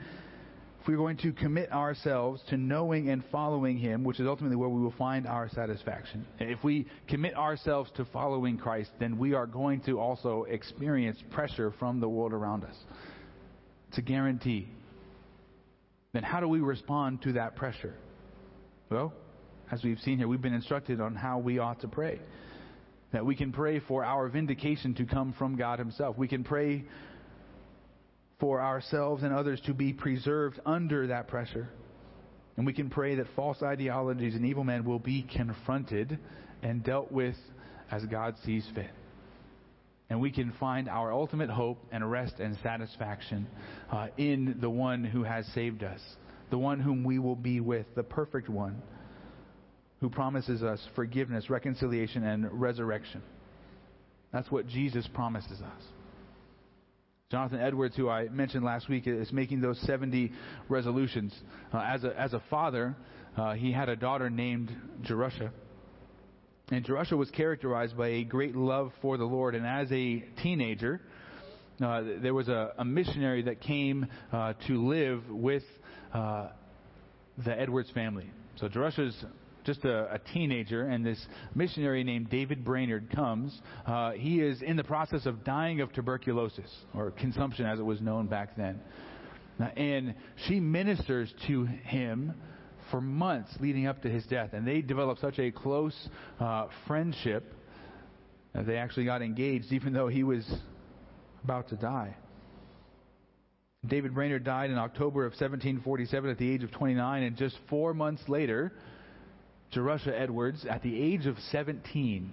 if 0.83 0.89
we're 0.89 0.97
going 0.97 1.17
to 1.19 1.33
commit 1.33 1.71
ourselves 1.71 2.43
to 2.49 2.57
knowing 2.57 3.09
and 3.09 3.23
following 3.31 3.79
Him, 3.79 4.03
which 4.03 4.19
is 4.19 4.27
ultimately 4.27 4.57
where 4.57 4.69
we 4.69 4.83
will 4.83 4.95
find 4.99 5.29
our 5.29 5.49
satisfaction, 5.49 6.27
if 6.41 6.65
we 6.65 6.89
commit 7.07 7.37
ourselves 7.37 7.89
to 7.97 8.05
following 8.07 8.59
Christ, 8.59 8.91
then 8.99 9.17
we 9.17 9.33
are 9.33 9.47
going 9.47 9.81
to 9.83 10.01
also 10.01 10.43
experience 10.43 11.23
pressure 11.31 11.73
from 11.79 12.01
the 12.01 12.09
world 12.09 12.33
around 12.33 12.65
us. 12.65 12.75
It's 13.91 13.99
a 13.99 14.03
guarantee. 14.03 14.67
Then 16.15 16.25
how 16.25 16.41
do 16.41 16.49
we 16.49 16.59
respond 16.59 17.23
to 17.23 17.35
that 17.35 17.55
pressure? 17.55 17.95
Well, 18.91 19.13
as 19.71 19.85
we've 19.85 20.01
seen 20.01 20.19
here, 20.19 20.27
we've 20.27 20.43
been 20.43 20.53
instructed 20.53 21.01
on 21.01 21.15
how 21.15 21.39
we 21.39 21.61
ought 21.61 21.81
to 21.83 21.89
pray. 21.89 22.19
That 23.13 23.25
we 23.25 23.37
can 23.37 23.53
pray 23.53 23.79
for 23.79 24.05
our 24.05 24.27
vindication 24.29 24.95
to 24.95 25.05
come 25.05 25.33
from 25.39 25.55
God 25.55 25.79
Himself. 25.79 26.19
We 26.19 26.27
can 26.27 26.43
pray 26.43 26.85
for 28.43 28.61
ourselves 28.61 29.23
and 29.23 29.33
others 29.33 29.61
to 29.67 29.73
be 29.73 29.93
preserved 29.93 30.59
under 30.67 31.07
that 31.07 31.29
pressure. 31.29 31.69
And 32.57 32.67
we 32.67 32.73
can 32.73 32.91
pray 32.91 33.15
that 33.15 33.27
false 33.37 33.63
ideologies 33.63 34.35
and 34.35 34.45
evil 34.45 34.65
men 34.65 34.85
will 34.85 34.99
be 34.99 35.23
confronted 35.23 36.19
and 36.61 36.83
dealt 36.83 37.13
with 37.13 37.37
as 37.89 38.05
God 38.07 38.35
sees 38.45 38.67
fit. 38.75 38.91
And 40.11 40.21
we 40.21 40.33
can 40.33 40.53
find 40.59 40.89
our 40.89 41.13
ultimate 41.13 41.51
hope 41.51 41.79
and 41.93 42.11
rest 42.11 42.41
and 42.41 42.59
satisfaction 42.65 43.47
uh, 43.93 44.09
in 44.17 44.57
the 44.61 44.69
one 44.69 45.05
who 45.05 45.23
has 45.23 45.47
saved 45.55 45.85
us, 45.85 46.01
the 46.51 46.59
one 46.59 46.81
whom 46.81 47.05
we 47.05 47.21
will 47.21 47.37
be 47.37 47.61
with, 47.61 47.87
the 47.95 48.03
perfect 48.03 48.49
one 48.49 48.83
who 50.01 50.11
promises 50.11 50.65
us 50.65 50.85
forgiveness, 50.97 51.49
reconciliation, 51.49 52.25
and 52.25 52.61
resurrection. 52.61 53.23
That's 54.33 54.51
what 54.51 54.67
Jesus 54.67 55.09
promises 55.15 55.61
us. 55.61 56.02
Jonathan 57.33 57.61
Edwards, 57.61 57.97
who 57.97 58.11
I 58.11 58.29
mentioned 58.29 58.63
last 58.63 58.91
week, 58.91 59.07
is 59.07 59.33
making 59.33 59.63
those 59.63 59.81
70 59.87 60.33
resolutions. 60.69 61.35
Uh, 61.73 61.79
as, 61.79 62.05
a, 62.05 62.21
as 62.21 62.35
a 62.35 62.43
father, 62.51 62.95
uh, 63.39 63.55
he 63.55 63.73
had 63.73 63.89
a 63.89 63.97
daughter 63.97 64.29
named 64.29 64.71
Jerusha. 65.01 65.51
And 66.71 66.85
Jerusha 66.85 67.17
was 67.17 67.31
characterized 67.31 67.97
by 67.97 68.09
a 68.09 68.25
great 68.25 68.55
love 68.55 68.93
for 69.01 69.17
the 69.17 69.25
Lord. 69.25 69.55
And 69.55 69.67
as 69.67 69.91
a 69.91 70.21
teenager, 70.43 71.01
uh, 71.83 72.03
there 72.21 72.35
was 72.35 72.49
a, 72.49 72.75
a, 72.77 72.85
missionary 72.85 73.41
that 73.45 73.63
came 73.63 74.09
uh, 74.31 74.53
to 74.67 74.87
live 74.87 75.23
with 75.31 75.63
uh, 76.13 76.49
the 77.43 77.59
Edwards 77.59 77.91
family. 77.93 78.31
So 78.57 78.69
Jerusha's 78.69 79.17
just 79.65 79.85
a, 79.85 80.15
a, 80.15 80.19
teenager, 80.33 80.83
and 80.83 81.05
this 81.05 81.25
missionary 81.55 82.05
named 82.05 82.31
David 82.31 82.65
Brainerd 82.65 83.11
comes. 83.15 83.59
Uh, 83.87 84.13
he 84.13 84.41
is 84.41 84.63
in 84.63 84.77
the 84.77 84.85
process 84.85 85.27
of 85.27 85.45
dying 85.45 85.81
of 85.81 85.93
tuberculosis, 85.93 86.71
or 86.95 87.11
consumption 87.13 87.67
as 87.67 87.79
it 87.79 87.85
was 87.85 88.01
known 88.01 88.27
back 88.27 88.57
then. 88.57 88.81
And 89.77 90.15
she 90.49 90.61
ministers 90.61 91.33
to 91.47 91.65
him 91.65 92.35
for 92.91 93.01
months 93.01 93.51
leading 93.61 93.87
up 93.87 94.03
to 94.03 94.11
his 94.11 94.25
death. 94.27 94.51
And 94.53 94.67
they 94.67 94.83
develop 94.83 95.19
such 95.19 95.39
a 95.39 95.51
close 95.51 95.97
uh, 96.41 96.67
friendship 96.87 97.55
that 98.55 98.67
they 98.67 98.77
actually 98.77 99.05
got 99.05 99.23
engaged, 99.23 99.73
even 99.73 99.93
though 99.93 100.09
he 100.09 100.25
was 100.25 100.51
about 101.45 101.69
to 101.69 101.77
die. 101.77 102.17
David 103.87 104.15
Brainerd 104.15 104.45
died 104.45 104.71
in 104.71 104.79
October 104.79 105.25
of 105.25 105.33
1747 105.33 106.31
at 106.31 106.39
the 106.39 106.49
age 106.49 106.63
of 106.63 106.71
29, 106.71 107.23
and 107.25 107.37
just 107.37 107.57
four 107.69 107.93
months 107.95 108.23
later, 108.29 108.73
Jerusha 109.73 110.19
Edwards, 110.19 110.67
at 110.69 110.83
the 110.83 111.03
age 111.03 111.27
of 111.27 111.37
17, 111.51 112.31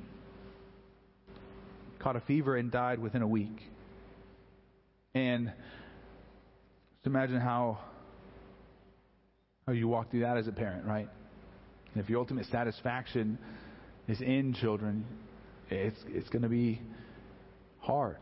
caught 1.99 2.17
a 2.17 2.21
fever 2.21 2.57
and 2.57 2.69
died 2.69 2.99
within 2.99 3.21
a 3.21 3.27
week. 3.27 3.61
And 5.13 5.51
just 6.97 7.07
imagine 7.07 7.39
how, 7.39 7.79
how 9.65 9.71
you 9.71 9.87
walk 9.87 10.11
through 10.11 10.21
that 10.21 10.37
as 10.37 10.47
a 10.47 10.51
parent, 10.51 10.85
right? 10.85 11.07
And 11.93 12.03
if 12.03 12.09
your 12.09 12.19
ultimate 12.19 12.45
satisfaction 12.47 13.39
is 14.09 14.19
in 14.19 14.53
children, 14.53 15.05
it's, 15.69 15.97
it's 16.07 16.27
going 16.29 16.41
to 16.41 16.49
be 16.49 16.81
hard. 17.79 18.17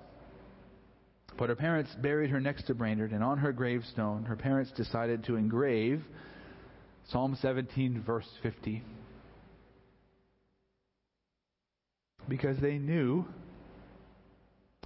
But 1.39 1.49
her 1.49 1.55
parents 1.55 1.89
buried 2.01 2.29
her 2.29 2.39
next 2.39 2.67
to 2.67 2.75
Brainerd, 2.75 3.11
and 3.11 3.23
on 3.23 3.39
her 3.39 3.51
gravestone, 3.51 4.25
her 4.25 4.35
parents 4.35 4.71
decided 4.75 5.23
to 5.25 5.35
engrave 5.35 6.03
Psalm 7.09 7.37
17, 7.41 8.03
verse 8.05 8.27
50. 8.43 8.83
Because 12.27 12.57
they 12.59 12.77
knew 12.77 13.25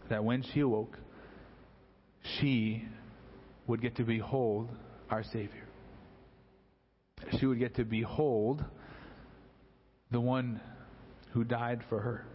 that 0.09 0.23
when 0.23 0.43
she 0.53 0.59
awoke, 0.59 0.97
she 2.39 2.83
would 3.67 3.81
get 3.81 3.95
to 3.95 4.03
behold 4.03 4.69
our 5.09 5.23
Savior. 5.23 5.67
She 7.39 7.45
would 7.45 7.59
get 7.59 7.75
to 7.75 7.85
behold 7.85 8.63
the 10.11 10.19
one 10.19 10.59
who 11.31 11.43
died 11.43 11.81
for 11.89 11.99
her. 11.99 12.25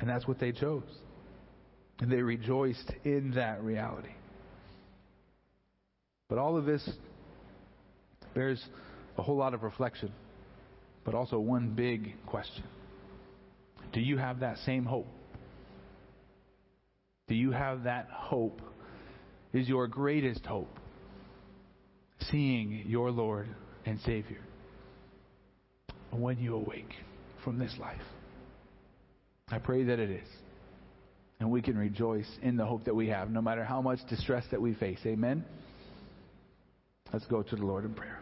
And 0.00 0.08
that's 0.08 0.26
what 0.26 0.38
they 0.38 0.52
chose. 0.52 0.82
And 2.00 2.10
they 2.10 2.20
rejoiced 2.20 2.92
in 3.04 3.32
that 3.36 3.62
reality. 3.62 4.10
But 6.28 6.38
all 6.38 6.56
of 6.56 6.64
this 6.64 6.88
bears 8.34 8.62
a 9.16 9.22
whole 9.22 9.36
lot 9.36 9.54
of 9.54 9.62
reflection, 9.62 10.12
but 11.04 11.14
also 11.14 11.38
one 11.38 11.70
big 11.70 12.14
question 12.26 12.64
Do 13.92 14.00
you 14.00 14.16
have 14.16 14.40
that 14.40 14.58
same 14.58 14.84
hope? 14.84 15.08
Do 17.28 17.34
you 17.34 17.50
have 17.52 17.84
that 17.84 18.08
hope? 18.10 18.60
Is 19.52 19.68
your 19.68 19.86
greatest 19.86 20.44
hope 20.46 20.78
seeing 22.30 22.84
your 22.86 23.10
Lord 23.10 23.48
and 23.84 24.00
Savior 24.00 24.40
when 26.10 26.38
you 26.38 26.54
awake 26.54 26.92
from 27.44 27.58
this 27.58 27.74
life? 27.78 28.00
I 29.50 29.58
pray 29.58 29.84
that 29.84 29.98
it 29.98 30.10
is. 30.10 30.28
And 31.40 31.50
we 31.50 31.60
can 31.60 31.76
rejoice 31.76 32.28
in 32.40 32.56
the 32.56 32.64
hope 32.64 32.84
that 32.84 32.94
we 32.94 33.08
have, 33.08 33.28
no 33.28 33.42
matter 33.42 33.64
how 33.64 33.82
much 33.82 33.98
distress 34.08 34.44
that 34.52 34.62
we 34.62 34.74
face. 34.74 35.00
Amen. 35.04 35.44
Let's 37.12 37.26
go 37.26 37.42
to 37.42 37.56
the 37.56 37.64
Lord 37.64 37.84
in 37.84 37.94
prayer. 37.94 38.21